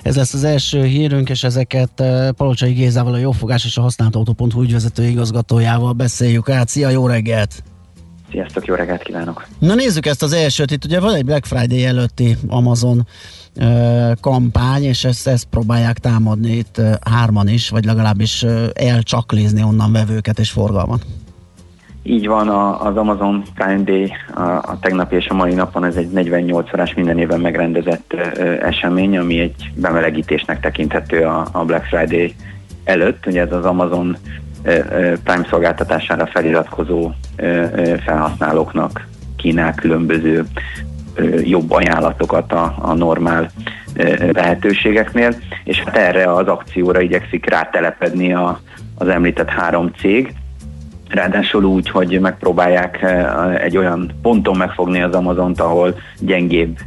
Ez 0.04 0.16
lesz 0.16 0.34
az 0.34 0.44
első 0.44 0.84
hírünk, 0.84 1.30
és 1.30 1.44
ezeket 1.44 2.00
eh, 2.00 2.32
Palocsai 2.32 2.74
Gézával, 2.74 3.14
a 3.14 3.18
Jófogás 3.18 3.66
és 3.66 3.78
a 3.78 3.82
Használtautó.hu 3.82 4.62
ügyvezető 4.62 5.04
igazgatójával 5.04 5.94
beszéljük 5.94 6.50
át. 6.50 6.68
Szia, 6.68 6.90
jó 6.90 7.08
reggelt! 7.08 7.64
Sziasztok, 8.32 8.66
jó 8.66 8.76
reggelt 8.76 9.04
kívánok! 9.04 9.48
Na 9.60 9.76
nézzük 9.76 10.06
ezt 10.06 10.24
az 10.24 10.34
elsőt. 10.34 10.72
Itt 10.72 10.86
ugye 10.86 11.00
van 11.00 11.14
egy 11.14 11.26
Black 11.26 11.46
Friday 11.46 11.86
előtti 11.86 12.38
Amazon 12.48 13.08
kampány, 14.22 14.84
és 14.84 15.04
ezt, 15.04 15.28
ezt 15.28 15.46
próbálják 15.46 15.98
támadni 15.98 16.52
itt 16.52 16.82
hárman 17.10 17.48
is, 17.48 17.70
vagy 17.70 17.86
legalábbis 17.86 18.44
ö, 18.44 18.66
elcsaklizni 18.74 19.64
onnan 19.64 19.92
vevőket 19.92 20.40
és 20.40 20.52
forgalmat. 20.52 21.06
Így 22.04 22.28
van, 22.28 22.50
a, 22.50 22.86
az 22.86 22.98
Amazon 22.98 23.44
Prime 23.56 23.84
Day 23.84 24.12
a, 24.36 24.42
a 24.42 24.78
tegnapi 24.82 25.16
és 25.16 25.28
a 25.28 25.34
mai 25.34 25.54
napon 25.54 25.86
ez 25.86 25.96
egy 25.96 26.10
48 26.10 26.74
órás 26.74 26.94
minden 26.94 27.20
évben 27.20 27.40
megrendezett 27.40 28.14
esemény, 28.62 29.18
ami 29.18 29.40
egy 29.40 29.72
bemelegítésnek 29.76 30.60
tekinthető 30.60 31.24
a, 31.52 31.64
Black 31.66 31.86
Friday 31.86 32.36
előtt. 32.84 33.26
Ugye 33.26 33.42
ez 33.42 33.52
az 33.52 33.66
Amazon 33.66 34.18
ö, 34.64 34.72
ö, 34.72 35.14
Prime 35.24 35.48
szolgáltatására 35.50 36.26
feliratkozó 36.26 37.12
felhasználóknak 38.06 39.08
kínál 39.36 39.74
különböző 39.74 40.46
jobb 41.44 41.72
ajánlatokat 41.72 42.52
a, 42.52 42.76
a 42.82 42.94
normál 42.94 43.50
lehetőségeknél, 44.32 45.36
és 45.64 45.80
hát 45.80 45.98
erre 45.98 46.34
az 46.34 46.48
akcióra 46.48 47.02
igyekszik 47.02 47.50
rátelepedni 47.50 48.34
a, 48.34 48.60
az 48.98 49.08
említett 49.08 49.50
három 49.50 49.92
cég, 50.00 50.34
Ráadásul 51.14 51.64
úgy, 51.64 51.90
hogy 51.90 52.20
megpróbálják 52.20 53.06
egy 53.64 53.78
olyan 53.78 54.12
ponton 54.22 54.58
megfogni 54.58 55.02
az 55.02 55.14
Amazont, 55.14 55.60
ahol 55.60 55.96
gyengébb, 56.20 56.78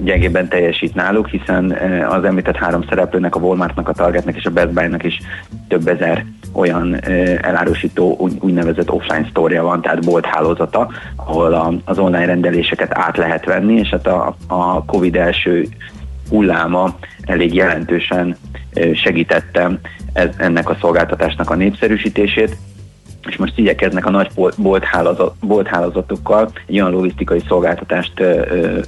gyengébben 0.00 0.48
teljesít 0.48 0.94
náluk, 0.94 1.28
hiszen 1.28 1.70
az 2.08 2.24
említett 2.24 2.56
három 2.56 2.84
szereplőnek, 2.88 3.36
a 3.36 3.38
Walmartnak, 3.38 3.88
a 3.88 3.92
Targetnek 3.92 4.36
és 4.36 4.44
a 4.44 4.50
Best 4.50 4.72
Buy-nak 4.72 5.02
is 5.02 5.20
több 5.68 5.88
ezer 5.88 6.24
olyan 6.54 7.00
elárusító 7.40 8.28
úgynevezett 8.40 8.90
offline 8.90 9.26
sztória 9.30 9.62
van, 9.62 9.80
tehát 9.80 10.04
bolthálózata, 10.04 10.90
ahol 11.16 11.80
az 11.84 11.98
online 11.98 12.24
rendeléseket 12.24 12.98
át 12.98 13.16
lehet 13.16 13.44
venni, 13.44 13.74
és 13.74 13.88
hát 13.88 14.06
a, 14.06 14.36
a 14.46 14.84
Covid 14.84 15.16
első 15.16 15.68
hulláma 16.28 16.96
elég 17.22 17.54
jelentősen 17.54 18.36
segítette 18.94 19.78
ennek 20.36 20.70
a 20.70 20.76
szolgáltatásnak 20.80 21.50
a 21.50 21.54
népszerűsítését, 21.54 22.56
és 23.28 23.36
most 23.36 23.58
igyekeznek 23.58 24.06
a 24.06 24.10
nagy 24.10 24.30
bolthálazat, 24.56 25.34
bolthálazatokkal 25.40 26.50
egy 26.66 26.80
olyan 26.80 26.90
logisztikai 26.90 27.42
szolgáltatást 27.48 28.20
ö, 28.20 28.40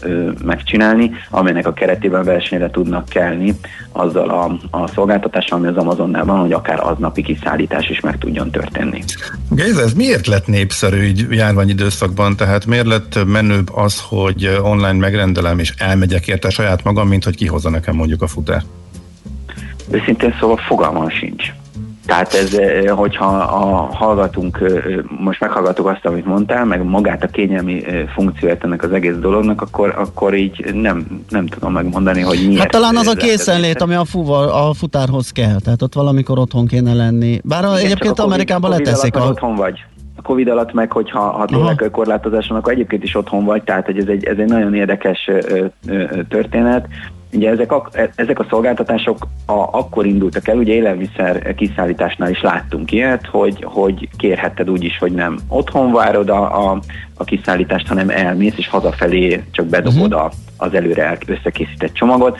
ö, 0.03 0.31
megcsinálni, 0.45 1.11
amelynek 1.31 1.67
a 1.67 1.73
keretében 1.73 2.25
versenyre 2.25 2.71
tudnak 2.71 3.09
kelni 3.09 3.55
azzal 3.93 4.29
a, 4.29 4.77
a 4.79 4.89
szolgáltatással, 4.89 5.59
ami 5.59 5.69
az 5.69 5.77
Amazonnál 5.77 6.25
van, 6.25 6.39
hogy 6.39 6.53
akár 6.53 6.81
aznapi 6.81 7.23
kiszállítás 7.23 7.89
is 7.89 8.01
meg 8.01 8.19
tudjon 8.19 8.51
történni. 8.51 9.03
Géza, 9.51 9.83
ez 9.83 9.93
miért 9.93 10.27
lett 10.27 10.47
népszerű 10.47 11.03
így 11.03 11.27
járványidőszakban? 11.31 12.37
Tehát 12.37 12.67
miért 12.67 12.87
lett 12.87 13.25
menőbb 13.27 13.69
az, 13.75 14.03
hogy 14.09 14.59
online 14.63 14.93
megrendelem 14.93 15.59
és 15.59 15.75
elmegyek 15.79 16.27
érte 16.27 16.51
saját 16.51 16.85
magam, 16.85 17.09
mint 17.09 17.25
hogy 17.25 17.37
kihozza 17.37 17.71
nekem 17.71 17.95
mondjuk 17.95 18.23
a 18.23 18.27
futár? 18.27 18.63
Őszintén 19.91 20.35
szóval 20.41 20.57
fogalmam 20.57 21.09
sincs. 21.09 21.53
Tehát 22.07 22.35
ez, 22.35 22.55
eh, 22.55 22.91
hogyha 22.91 23.27
a 23.37 23.95
hallgatunk, 23.95 24.59
eh, 24.63 24.95
most 25.19 25.41
meghallgatok 25.41 25.87
azt, 25.87 26.07
amit 26.07 26.27
mondtál, 26.27 26.65
meg 26.65 26.85
magát 26.85 27.23
a 27.23 27.27
kényelmi 27.27 27.85
eh, 27.87 28.07
funkcióját 28.15 28.65
ennek 28.65 28.83
az 28.83 28.93
egész 28.93 29.15
dolognak, 29.15 29.63
akkor, 29.63 29.95
akkor 29.97 30.35
így 30.35 30.75
nem, 30.75 31.25
nem 31.29 31.47
tudom 31.47 31.73
megmondani, 31.73 32.21
hogy 32.21 32.45
miért. 32.47 32.61
Hát 32.61 32.71
talán 32.71 32.97
az 32.97 33.07
a 33.07 33.15
készenlét, 33.15 33.83
ami 33.83 33.95
a, 33.95 34.05
fuvar, 34.05 34.49
a 34.49 34.75
futárhoz 34.75 35.31
kell, 35.31 35.61
tehát 35.65 35.83
ott 35.83 35.95
valamikor 35.95 36.39
otthon 36.39 36.67
kéne 36.67 36.95
lenni. 36.95 37.41
Bár 37.45 37.63
Igen, 37.63 37.77
egyébként 37.77 38.19
Amerikában 38.19 38.71
leteszik. 38.71 39.17
A... 39.17 39.27
Otthon 39.27 39.55
vagy. 39.55 39.85
A 40.17 40.23
Covid 40.23 40.49
alatt 40.49 40.73
meg, 40.73 40.93
hogyha 40.93 41.21
ha 41.21 41.45
tényleg 41.45 41.89
korlátozás 41.93 42.49
van, 42.49 42.59
akkor 42.59 42.73
egyébként 42.73 43.03
is 43.03 43.15
otthon 43.15 43.45
vagy, 43.45 43.63
tehát 43.63 43.87
hogy 43.87 43.99
ez 43.99 44.07
egy, 44.07 44.25
ez 44.25 44.39
egy 44.39 44.49
nagyon 44.49 44.75
érdekes 44.75 45.29
ö, 45.29 45.65
ö, 45.87 46.23
történet. 46.29 46.89
Ugye 47.33 47.51
ezek 47.51 47.73
a, 47.73 47.89
ezek 48.15 48.39
a 48.39 48.47
szolgáltatások 48.51 49.27
a, 49.47 49.53
akkor 49.53 50.07
indultak 50.07 50.49
el, 50.49 50.57
ugye 50.57 50.73
élelmiszer 50.73 51.55
kiszállításnál 51.55 52.31
is 52.31 52.41
láttunk 52.41 52.93
ilyet, 52.93 53.27
hogy, 53.27 53.65
hogy 53.65 54.09
kérhetted 54.17 54.71
úgy 54.71 54.85
is, 54.85 54.99
hogy 54.99 55.13
nem 55.13 55.39
otthon 55.49 55.93
várod 55.93 56.29
a, 56.29 56.71
a, 56.71 56.81
a 57.15 57.25
kiszállítást, 57.25 57.89
hanem 57.89 58.11
elmész, 58.11 58.57
és 58.57 58.69
hazafelé 58.69 59.45
csak 59.51 59.67
bedobod 59.67 60.13
uh-huh. 60.13 60.25
a, 60.25 60.31
az 60.57 60.75
előre 60.75 61.19
összekészített 61.27 61.93
csomagot. 61.93 62.39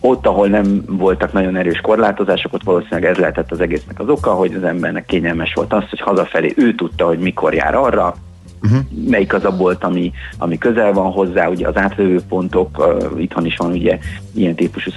Ott, 0.00 0.26
ahol 0.26 0.48
nem 0.48 0.84
voltak 0.86 1.32
nagyon 1.32 1.56
erős 1.56 1.80
korlátozások, 1.80 2.52
ott 2.52 2.62
valószínűleg 2.62 3.04
ez 3.04 3.16
lehetett 3.16 3.50
az 3.50 3.60
egésznek 3.60 4.00
az 4.00 4.08
oka, 4.08 4.30
hogy 4.30 4.54
az 4.54 4.62
embernek 4.62 5.06
kényelmes 5.06 5.52
volt 5.54 5.72
az, 5.72 5.88
hogy 5.88 6.00
hazafelé 6.00 6.52
ő 6.56 6.74
tudta, 6.74 7.06
hogy 7.06 7.18
mikor 7.18 7.54
jár 7.54 7.74
arra, 7.74 8.14
uh-huh. 8.62 8.78
melyik 9.08 9.34
az 9.34 9.44
a 9.44 9.56
bolt, 9.56 9.84
ami, 9.84 10.12
ami 10.38 10.58
közel 10.58 10.92
van 10.92 11.12
hozzá, 11.12 11.48
ugye 11.48 11.68
az 11.68 11.76
átvevő 11.76 12.20
pontok, 12.28 12.78
uh, 12.78 13.22
itthon 13.22 13.46
is 13.46 13.56
van 13.56 13.72
ugye 13.72 13.98
ilyen 14.34 14.54
típusú 14.54 14.90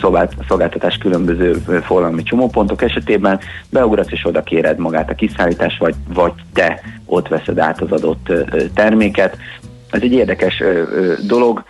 szolgáltatás 0.48 0.98
különböző 0.98 1.54
forgalmi 1.84 2.24
csomópontok 2.24 2.82
esetében, 2.82 3.40
beugratsz 3.70 4.12
és 4.12 4.26
oda 4.26 4.44
kéred 4.44 4.78
magát 4.78 5.10
a 5.10 5.16
kiszállítás, 5.16 5.78
vagy, 5.78 5.96
vagy 6.14 6.34
te 6.54 6.82
ott 7.06 7.28
veszed 7.28 7.58
át 7.58 7.82
az 7.82 7.92
adott 7.92 8.32
terméket. 8.74 9.38
Ez 9.90 10.02
egy 10.02 10.14
érdekes 10.14 10.64
dolog, 11.28 11.64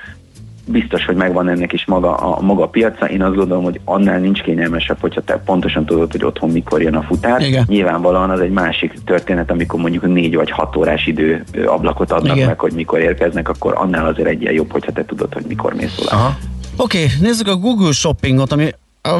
biztos, 0.65 1.05
hogy 1.05 1.15
megvan 1.15 1.49
ennek 1.49 1.73
is 1.73 1.85
maga 1.85 2.15
a, 2.15 2.41
maga 2.41 2.63
a 2.63 2.67
piaca. 2.67 3.05
Én 3.05 3.21
azt 3.21 3.35
gondolom, 3.35 3.63
hogy 3.63 3.79
annál 3.85 4.19
nincs 4.19 4.41
kényelmesebb, 4.41 4.97
hogyha 4.99 5.21
te 5.21 5.37
pontosan 5.45 5.85
tudod, 5.85 6.11
hogy 6.11 6.23
otthon 6.23 6.49
mikor 6.49 6.81
jön 6.81 6.95
a 6.95 7.01
futár. 7.01 7.41
Igen. 7.41 7.65
Nyilvánvalóan 7.67 8.29
az 8.29 8.39
egy 8.39 8.51
másik 8.51 8.93
történet, 9.05 9.51
amikor 9.51 9.79
mondjuk 9.79 10.07
négy 10.07 10.35
vagy 10.35 10.51
hat 10.51 10.75
órás 10.75 11.07
idő 11.07 11.43
ablakot 11.65 12.11
adnak 12.11 12.35
Igen. 12.35 12.47
meg, 12.47 12.59
hogy 12.59 12.73
mikor 12.73 12.99
érkeznek, 12.99 13.49
akkor 13.49 13.73
annál 13.77 14.05
azért 14.05 14.27
egy 14.27 14.41
jobb, 14.41 14.71
hogyha 14.71 14.91
te 14.91 15.05
tudod, 15.05 15.33
hogy 15.33 15.45
mikor 15.47 15.73
mész 15.73 15.99
oda. 15.99 16.37
Oké, 16.77 17.03
okay, 17.03 17.17
nézzük 17.21 17.47
a 17.47 17.55
Google 17.55 17.91
Shoppingot, 17.91 18.51
ami 18.51 18.69
a 19.03 19.19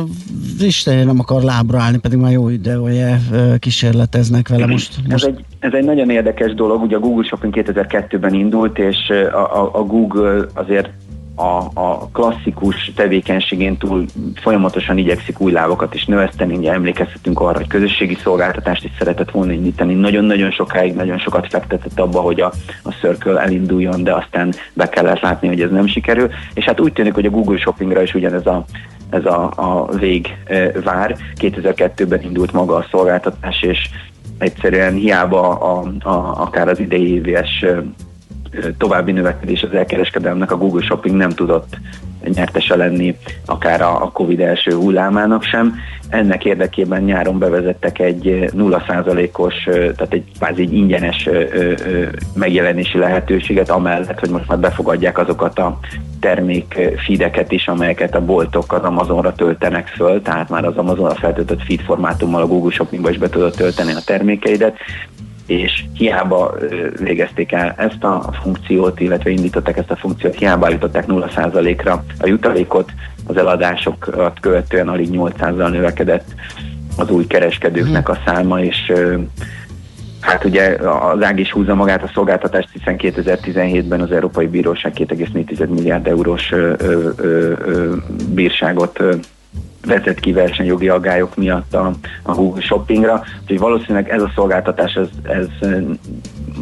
Isten 0.60 1.06
nem 1.06 1.20
akar 1.20 1.42
lábra 1.42 1.80
állni, 1.80 1.98
pedig 1.98 2.20
már 2.20 2.32
jó 2.32 2.50
ideje 2.50 3.22
kísérleteznek 3.60 4.48
vele 4.48 4.66
most. 4.66 4.96
most... 5.10 5.26
Ez, 5.26 5.30
egy, 5.30 5.46
ez 5.60 5.74
egy 5.74 5.84
nagyon 5.84 6.10
érdekes 6.10 6.54
dolog, 6.54 6.82
ugye 6.82 6.96
a 6.96 7.00
Google 7.00 7.24
Shopping 7.24 7.54
2002-ben 7.58 8.34
indult, 8.34 8.80
és 8.80 8.98
a, 9.32 9.62
a, 9.62 9.70
a 9.74 9.84
Google 9.84 10.46
azért 10.54 10.90
a, 11.42 11.72
a 11.74 12.10
klasszikus 12.12 12.92
tevékenységén 12.96 13.78
túl 13.78 14.06
folyamatosan 14.36 14.98
igyekszik 14.98 15.40
új 15.40 15.52
lábakat 15.52 15.94
is 15.94 16.06
növeszteni, 16.06 16.56
ugye 16.56 16.72
emlékezhetünk 16.72 17.40
arra, 17.40 17.58
hogy 17.58 17.68
közösségi 17.68 18.18
szolgáltatást 18.24 18.84
is 18.84 18.92
szeretett 18.98 19.32
volna 19.32 19.52
indítani, 19.52 19.94
nagyon-nagyon 19.94 20.52
sokáig, 20.52 20.94
nagyon 20.94 21.18
sokat 21.18 21.48
fektetett 21.50 22.00
abba, 22.00 22.20
hogy 22.20 22.42
a, 22.42 22.52
a 22.84 22.92
Circle 22.92 23.42
elinduljon, 23.42 24.04
de 24.04 24.14
aztán 24.14 24.54
be 24.74 24.90
kellett 24.90 25.20
látni, 25.20 25.48
hogy 25.48 25.62
ez 25.62 25.72
nem 25.72 25.88
sikerül, 25.88 26.30
és 26.54 26.64
hát 26.64 26.80
úgy 26.80 26.94
tűnik, 26.94 27.14
hogy 27.14 27.26
a 27.26 27.30
Google 27.30 27.58
Shoppingra 27.58 28.02
is 28.02 28.14
ugyanez 28.14 28.46
a 28.46 28.66
ez 29.10 29.26
a, 29.26 29.52
a 29.56 29.96
vég 29.98 30.38
e, 30.46 30.72
vár. 30.84 31.18
2002-ben 31.40 32.22
indult 32.22 32.52
maga 32.52 32.76
a 32.76 32.86
szolgáltatás, 32.92 33.62
és 33.62 33.90
egyszerűen 34.38 34.94
hiába 34.94 35.58
a, 35.60 35.92
a, 36.04 36.42
akár 36.42 36.68
az 36.68 36.80
idei 36.80 37.14
éves 37.14 37.66
további 38.78 39.12
növekedés 39.12 39.64
az 39.64 39.74
elkereskedelmnek 39.74 40.52
a 40.52 40.58
Google 40.58 40.82
Shopping 40.82 41.16
nem 41.16 41.30
tudott 41.30 41.78
nyertese 42.34 42.76
lenni 42.76 43.18
akár 43.46 43.82
a, 43.82 44.04
a 44.04 44.12
Covid 44.12 44.40
első 44.40 44.74
hullámának 44.74 45.44
sem. 45.44 45.76
Ennek 46.10 46.46
érdekében 46.46 47.04
nyáron 47.04 47.40
bevezettek 47.40 48.00
egy 48.00 48.50
0%-os, 48.58 49.54
tehát 49.74 50.14
egy 50.14 50.24
kvázi 50.38 50.78
ingyenes 50.78 51.30
megjelenési 52.34 52.98
lehetőséget, 52.98 53.70
amellett, 53.70 54.20
hogy 54.20 54.30
most 54.30 54.48
már 54.48 54.60
befogadják 54.60 55.18
azokat 55.18 55.60
a 55.60 55.80
termék 56.20 56.80
feedeket 57.06 57.52
is, 57.52 57.68
amelyeket 57.68 58.16
a 58.16 58.26
boltok 58.26 58.74
az 58.74 58.84
Amazonra 58.84 59.34
töltenek 59.34 59.88
föl, 59.88 60.22
tehát 60.22 60.50
már 60.50 60.66
az 60.66 60.78
Amazonra 60.78 61.16
feltöltött 61.16 61.64
feed 61.64 61.80
formátummal 61.80 62.42
a 62.42 62.48
Google 62.48 62.72
Shoppingba 62.72 63.10
is 63.10 63.18
be 63.18 63.30
tudod 63.30 63.54
tölteni 63.56 63.92
a 63.92 64.02
termékeidet, 64.06 64.78
és 65.52 65.84
hiába 65.94 66.56
végezték 67.00 67.52
el 67.52 67.74
ezt 67.78 68.04
a 68.04 68.30
funkciót, 68.42 69.00
illetve 69.00 69.30
indították 69.30 69.78
ezt 69.78 69.92
a 69.92 69.96
funkciót, 69.96 70.36
hiába 70.36 70.66
állították 70.66 71.06
0%-ra 71.08 72.04
a 72.20 72.28
jutalékot, 72.28 72.92
az 73.28 73.38
eladásokat 73.38 74.40
követően 74.40 74.88
alig 74.88 75.10
800-zal 75.12 75.70
növekedett 75.70 76.26
az 76.98 77.10
új 77.10 77.28
kereskedőknek 77.28 78.10
a 78.10 78.18
száma, 78.26 78.62
és 78.62 78.92
Hát 80.22 80.46
ugye 80.46 80.78
az 81.14 81.24
ág 81.24 81.40
is 81.40 81.52
húzza 81.52 81.76
magát 81.76 82.04
a 82.04 82.12
szolgáltatást, 82.14 82.70
hiszen 82.74 82.96
2017-ben 82.98 84.02
az 84.02 84.12
Európai 84.12 84.48
Bíróság 84.48 84.94
2,4 84.96 85.68
milliárd 85.68 86.08
eurós 86.08 86.52
ö, 86.52 86.74
ö, 86.78 87.10
ö, 87.18 87.96
bírságot 88.34 89.00
vezet 89.86 90.20
ki 90.20 90.32
versenyjogi 90.32 90.90
aggályok 90.90 91.36
miatt 91.36 91.74
a, 91.74 91.92
a 92.24 92.34
Google 92.34 92.62
Shoppingra. 92.62 93.24
Úgyhogy 93.42 93.60
valószínűleg 93.60 94.10
ez 94.10 94.22
a 94.22 94.32
szolgáltatás 94.36 94.94
ez, 94.94 95.08
ez 95.24 95.70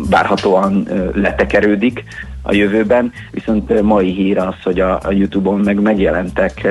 várhatóan 0.09 0.87
letekerődik 1.13 2.03
a 2.41 2.53
jövőben, 2.53 3.11
viszont 3.31 3.81
mai 3.81 4.11
hír 4.13 4.37
az, 4.37 4.55
hogy 4.63 4.79
a, 4.79 4.99
a 5.03 5.11
YouTube-on 5.11 5.59
meg 5.59 5.81
megjelentek 5.81 6.67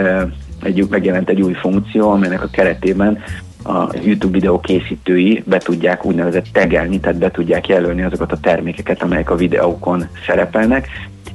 egy, 0.62 0.86
megjelent 0.90 1.28
egy 1.28 1.40
új 1.40 1.52
funkció, 1.52 2.10
amelynek 2.10 2.42
a 2.42 2.48
keretében 2.50 3.18
a 3.64 3.88
YouTube 4.02 4.32
videó 4.32 4.60
készítői 4.60 5.42
be 5.46 5.58
tudják 5.58 6.04
úgynevezett 6.04 6.46
tegelni, 6.52 7.00
tehát 7.00 7.18
be 7.18 7.30
tudják 7.30 7.68
jelölni 7.68 8.02
azokat 8.02 8.32
a 8.32 8.40
termékeket, 8.40 9.02
amelyek 9.02 9.30
a 9.30 9.36
videókon 9.36 10.06
szerepelnek, 10.26 10.88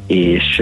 és 0.08 0.62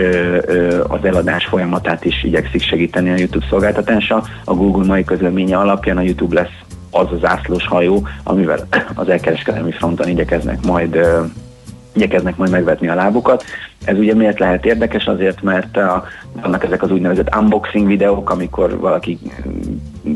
az 0.88 1.00
eladás 1.04 1.46
folyamatát 1.46 2.06
is 2.06 2.24
igyekszik 2.24 2.62
segíteni 2.62 3.10
a 3.10 3.18
YouTube 3.18 3.46
szolgáltatása. 3.50 4.24
A 4.46 4.54
Google 4.54 4.86
mai 4.86 5.04
közleménye 5.04 5.58
alapján 5.58 5.98
a 5.98 6.02
YouTube 6.02 6.42
lesz 6.42 6.60
az 6.92 7.08
az 7.12 7.26
ászlós 7.26 7.68
hajó, 7.68 8.08
amivel 8.24 8.68
az 8.94 9.10
elkereskedelmi 9.10 9.72
fronton 9.72 10.10
igyekeznek 10.10 10.66
majd 10.66 11.00
igyekeznek 11.94 12.38
majd 12.38 12.52
megvetni 12.52 12.88
a 12.88 12.96
lábukat. 12.96 13.44
Ez 13.84 13.98
ugye 13.98 14.14
miért 14.14 14.40
lehet 14.40 14.66
érdekes? 14.66 15.06
Azért, 15.06 15.42
mert 15.42 15.78
a, 15.78 16.04
vannak 16.42 16.64
ezek 16.64 16.84
az 16.84 16.92
úgynevezett 16.92 17.36
unboxing 17.36 17.88
videók, 17.88 18.30
amikor 18.30 18.80
valaki 18.80 19.20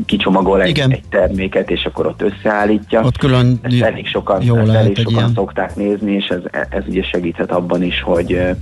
kicsomagol 0.06 0.62
egy, 0.62 0.78
egy 0.78 1.02
terméket, 1.10 1.70
és 1.70 1.84
akkor 1.84 2.06
ott 2.06 2.22
összeállítja. 2.22 3.02
Ott 3.02 3.18
külön 3.18 3.58
ezt 3.62 3.80
elég 3.80 4.06
sokan, 4.06 4.42
jó 4.42 4.56
ezt 4.56 4.70
elég 4.70 4.96
sokan 4.96 5.12
ilyen. 5.12 5.32
szokták 5.34 5.76
nézni, 5.76 6.12
és 6.12 6.26
ez, 6.26 6.40
ez 6.68 6.82
ugye 6.86 7.02
segíthet 7.02 7.50
abban 7.50 7.82
is, 7.82 8.02
hogy 8.02 8.56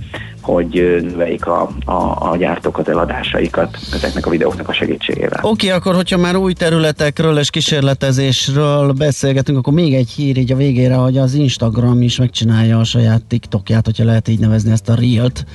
hogy 0.45 0.99
növeljék 1.01 1.45
a, 1.45 1.69
a, 1.85 2.29
a 2.31 2.35
gyártók 2.37 2.77
az 2.77 2.89
eladásaikat 2.89 3.77
ezeknek 3.93 4.25
a 4.25 4.29
videóknak 4.29 4.69
a 4.69 4.73
segítségével. 4.73 5.39
Oké, 5.41 5.67
okay, 5.67 5.69
akkor 5.69 5.95
hogyha 5.95 6.17
már 6.17 6.35
új 6.35 6.53
területekről 6.53 7.37
és 7.37 7.49
kísérletezésről 7.49 8.91
beszélgetünk, 8.91 9.57
akkor 9.57 9.73
még 9.73 9.93
egy 9.93 10.09
hír 10.09 10.37
így 10.37 10.51
a 10.51 10.55
végére, 10.55 10.95
hogy 10.95 11.17
az 11.17 11.33
Instagram 11.33 12.01
is 12.01 12.17
megcsinálja 12.17 12.79
a 12.79 12.83
saját 12.83 13.23
TikTokját, 13.23 13.85
hogyha 13.85 14.03
lehet 14.03 14.27
így 14.27 14.39
nevezni 14.39 14.71
ezt 14.71 14.89
a 14.89 14.94
Reel-t. 14.95 15.45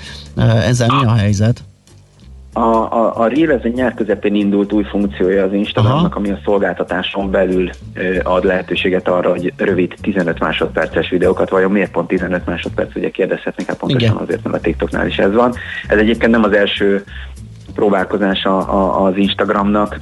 Ezzel 0.66 0.88
mi 1.00 1.06
a 1.06 1.14
helyzet? 1.14 1.62
A, 2.52 2.60
a, 2.60 3.20
a 3.20 3.26
Reel 3.26 3.52
ez 3.52 3.60
egy 3.62 3.74
nyár 3.74 3.94
közepén 3.94 4.34
indult 4.34 4.72
új 4.72 4.84
funkciója 4.84 5.44
az 5.44 5.52
Instagramnak, 5.52 6.16
ami 6.16 6.30
a 6.30 6.38
szolgáltatáson 6.44 7.30
belül 7.30 7.70
ö, 7.94 8.18
ad 8.22 8.44
lehetőséget 8.44 9.08
arra, 9.08 9.30
hogy 9.30 9.52
rövid 9.56 9.94
15 10.00 10.38
másodperces 10.38 11.08
videókat, 11.10 11.50
vajon 11.50 11.70
miért 11.70 11.90
pont 11.90 12.08
15 12.08 12.46
másodperc, 12.46 12.96
ugye 12.96 13.10
kérdezhetnék, 13.10 13.66
hát 13.66 13.76
pontosan 13.76 14.10
Igen. 14.10 14.22
azért, 14.22 14.42
mert 14.42 14.56
a 14.56 14.60
TikToknál 14.60 15.06
is 15.06 15.16
ez 15.16 15.32
van. 15.34 15.54
Ez 15.88 15.98
egyébként 15.98 16.30
nem 16.30 16.44
az 16.44 16.52
első 16.52 17.04
próbálkozás 17.74 18.44
a, 18.44 18.56
a, 18.58 19.04
az 19.04 19.16
Instagramnak, 19.16 20.00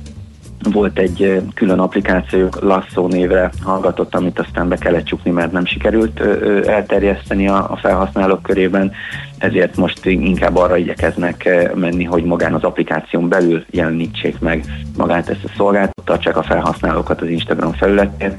volt 0.62 0.98
egy 0.98 1.42
külön 1.54 1.78
applikáció, 1.78 2.48
Lasso 2.60 3.06
névre 3.06 3.50
hallgatott, 3.62 4.14
amit 4.14 4.38
aztán 4.38 4.68
be 4.68 4.76
kellett 4.76 5.04
csukni, 5.04 5.30
mert 5.30 5.52
nem 5.52 5.64
sikerült 5.64 6.20
elterjeszteni 6.66 7.48
a, 7.48 7.78
felhasználók 7.80 8.42
körében, 8.42 8.92
ezért 9.38 9.76
most 9.76 10.06
inkább 10.06 10.56
arra 10.56 10.76
igyekeznek 10.76 11.68
menni, 11.74 12.04
hogy 12.04 12.24
magán 12.24 12.54
az 12.54 12.62
applikáción 12.62 13.28
belül 13.28 13.64
jelenítsék 13.70 14.38
meg 14.38 14.64
magát 14.96 15.28
ezt 15.28 15.44
a 15.44 15.52
szolgáltatást, 15.56 16.06
tartsák 16.06 16.36
a 16.36 16.42
felhasználókat 16.42 17.20
az 17.20 17.28
Instagram 17.28 17.72
felületén. 17.72 18.38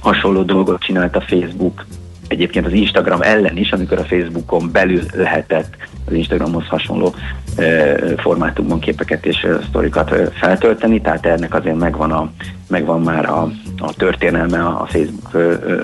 Hasonló 0.00 0.42
dolgot 0.42 0.82
csinált 0.82 1.16
a 1.16 1.20
Facebook 1.20 1.84
egyébként 2.30 2.66
az 2.66 2.72
Instagram 2.72 3.22
ellen 3.22 3.56
is, 3.56 3.72
amikor 3.72 3.98
a 3.98 4.04
Facebookon 4.04 4.70
belül 4.72 5.02
lehetett 5.14 5.76
az 6.06 6.12
Instagramhoz 6.12 6.66
hasonló 6.66 7.14
formátumban 8.16 8.78
képeket 8.78 9.26
és 9.26 9.46
sztorikat 9.68 10.14
feltölteni, 10.32 11.00
tehát 11.00 11.26
ennek 11.26 11.54
azért 11.54 11.78
megvan, 11.78 12.12
a, 12.12 12.30
megvan 12.68 13.00
már 13.00 13.28
a, 13.28 13.50
a 13.78 13.94
történelme 13.94 14.66
a 14.66 14.86
Facebook, 14.90 15.30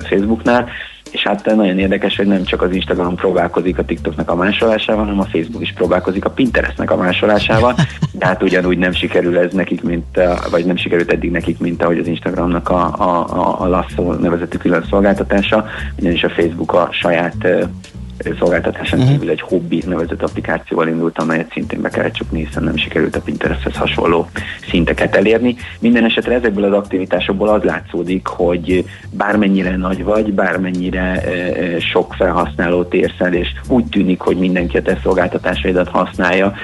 Facebooknál, 0.03 0.69
és 1.11 1.23
hát 1.23 1.45
nagyon 1.45 1.79
érdekes, 1.79 2.17
hogy 2.17 2.27
nem 2.27 2.45
csak 2.45 2.63
az 2.63 2.75
Instagram 2.75 3.15
próbálkozik 3.15 3.79
a 3.79 3.85
TikToknak 3.85 4.31
a 4.31 4.35
másolásával, 4.35 5.05
hanem 5.05 5.21
a 5.21 5.25
Facebook 5.25 5.63
is 5.63 5.73
próbálkozik 5.73 6.25
a 6.25 6.31
Pinterestnek 6.31 6.91
a 6.91 6.97
másolásával, 6.97 7.75
de 8.13 8.27
hát 8.27 8.43
ugyanúgy 8.43 8.79
nem 8.79 8.93
sikerül 8.93 9.39
ez 9.39 9.53
nekik, 9.53 9.83
mint, 9.83 10.21
vagy 10.51 10.65
nem 10.65 10.77
sikerült 10.77 11.13
eddig 11.13 11.31
nekik, 11.31 11.59
mint 11.59 11.83
ahogy 11.83 11.99
az 11.99 12.07
Instagramnak 12.07 12.69
a, 12.69 12.95
a, 12.99 13.61
a 13.61 13.67
Lasso 13.69 14.13
nevezetű 14.13 14.57
külön 14.57 14.85
szolgáltatása, 14.91 15.67
ugyanis 15.99 16.25
a 16.25 16.31
Facebook 16.31 16.73
a 16.73 16.89
saját 16.91 17.47
ö, 18.25 18.31
szolgáltatásán 18.39 18.99
Mhm. 18.99 19.09
kívül 19.09 19.31
egy 19.31 19.41
hobbi 19.41 19.83
nevezett 19.87 20.23
applikációval 20.23 20.89
indult, 20.89 21.19
amelyet 21.19 21.51
szintén 21.53 21.81
be 21.81 21.89
kellett 21.89 22.13
csukni, 22.13 22.45
hiszen 22.45 22.63
nem 22.63 22.77
sikerült 22.77 23.17
a 23.17 23.21
Pinteresthez 23.21 23.77
hasonló 23.77 24.29
szinteket 24.69 25.17
elérni. 25.17 25.57
Minden 25.79 26.05
esetre 26.05 26.35
ezekből 26.35 26.65
az 26.65 26.73
aktivitásokból 26.73 27.49
az 27.49 27.63
látszódik, 27.63 28.27
hogy 28.27 28.85
bármennyire 29.11 29.77
nagy 29.77 30.05
vagy, 30.05 30.33
bármennyire 30.33 31.23
ö, 31.27 31.31
ö, 31.31 31.79
sok 31.79 32.15
felhasználót 32.15 32.95
érsz 32.95 33.21
el, 33.21 33.35
és 33.35 33.49
úgy 33.69 33.85
tűnik, 33.85 34.21
hogy 34.21 34.37
mindenki 34.37 34.77
a 34.77 34.83
te 34.83 34.99
szolgáltatásaidat 35.03 35.89
használja, 35.89 36.55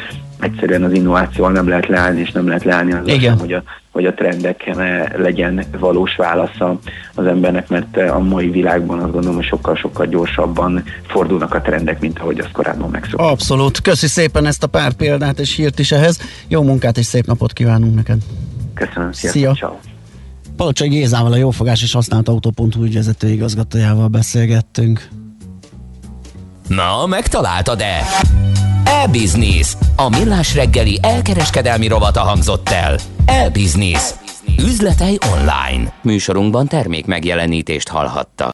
egyszerűen 0.42 0.82
az 0.82 0.92
innovációval 0.92 1.52
nem 1.52 1.68
lehet 1.68 1.86
leállni, 1.86 2.20
és 2.20 2.30
nem 2.30 2.46
lehet 2.46 2.64
leállni 2.64 2.92
azzal 2.92 3.08
Igen. 3.08 3.20
sem, 3.20 3.38
hogy 3.38 3.52
a, 3.52 3.62
hogy 3.90 4.06
a 4.06 4.14
trendeken 4.14 4.80
eh, 4.80 5.04
legyen 5.16 5.64
valós 5.78 6.16
válasza 6.16 6.78
az 7.14 7.26
embernek, 7.26 7.68
mert 7.68 7.96
a 7.96 8.18
mai 8.18 8.50
világban 8.50 8.98
azt 8.98 9.12
gondolom, 9.12 9.36
hogy 9.36 9.46
sokkal-sokkal 9.46 10.06
gyorsabban 10.06 10.84
fordulnak 11.06 11.54
a 11.54 11.60
trendek, 11.60 12.00
mint 12.00 12.18
ahogy 12.18 12.38
azt 12.38 12.52
korábban 12.52 12.90
megszoktuk. 12.90 13.28
Abszolút. 13.30 13.80
Köszi 13.80 14.06
szépen 14.06 14.46
ezt 14.46 14.62
a 14.62 14.66
pár 14.66 14.92
példát 14.92 15.38
és 15.38 15.56
hírt 15.56 15.78
is 15.78 15.92
ehhez. 15.92 16.20
Jó 16.48 16.62
munkát 16.62 16.98
és 16.98 17.06
szép 17.06 17.26
napot 17.26 17.52
kívánunk 17.52 17.94
neked. 17.94 18.18
Köszönöm, 18.74 19.12
sziasztok, 19.12 19.42
Szia. 19.42 19.54
ciao. 19.54 19.76
Palocsai 20.56 20.88
Gézával, 20.88 21.32
a 21.32 21.36
Jófogás 21.36 21.82
és 21.82 21.92
Használt 21.92 22.28
Autó.hu 22.28 22.82
ügyvezető 22.82 23.28
igazgatójával 23.28 24.08
beszélgettünk. 24.08 25.08
Na, 26.68 27.06
megtaláltad-e? 27.06 28.02
E-Business. 28.84 29.76
A 29.96 30.08
millás 30.08 30.54
reggeli 30.54 30.98
elkereskedelmi 31.02 31.86
rovata 31.86 32.20
hangzott 32.20 32.68
el. 32.68 32.98
E-Business. 33.26 34.14
Üzletei 34.58 35.18
online. 35.32 35.92
Műsorunkban 36.02 36.66
termék 36.66 37.06
megjelenítést 37.06 37.88
hallhattak. 37.88 38.50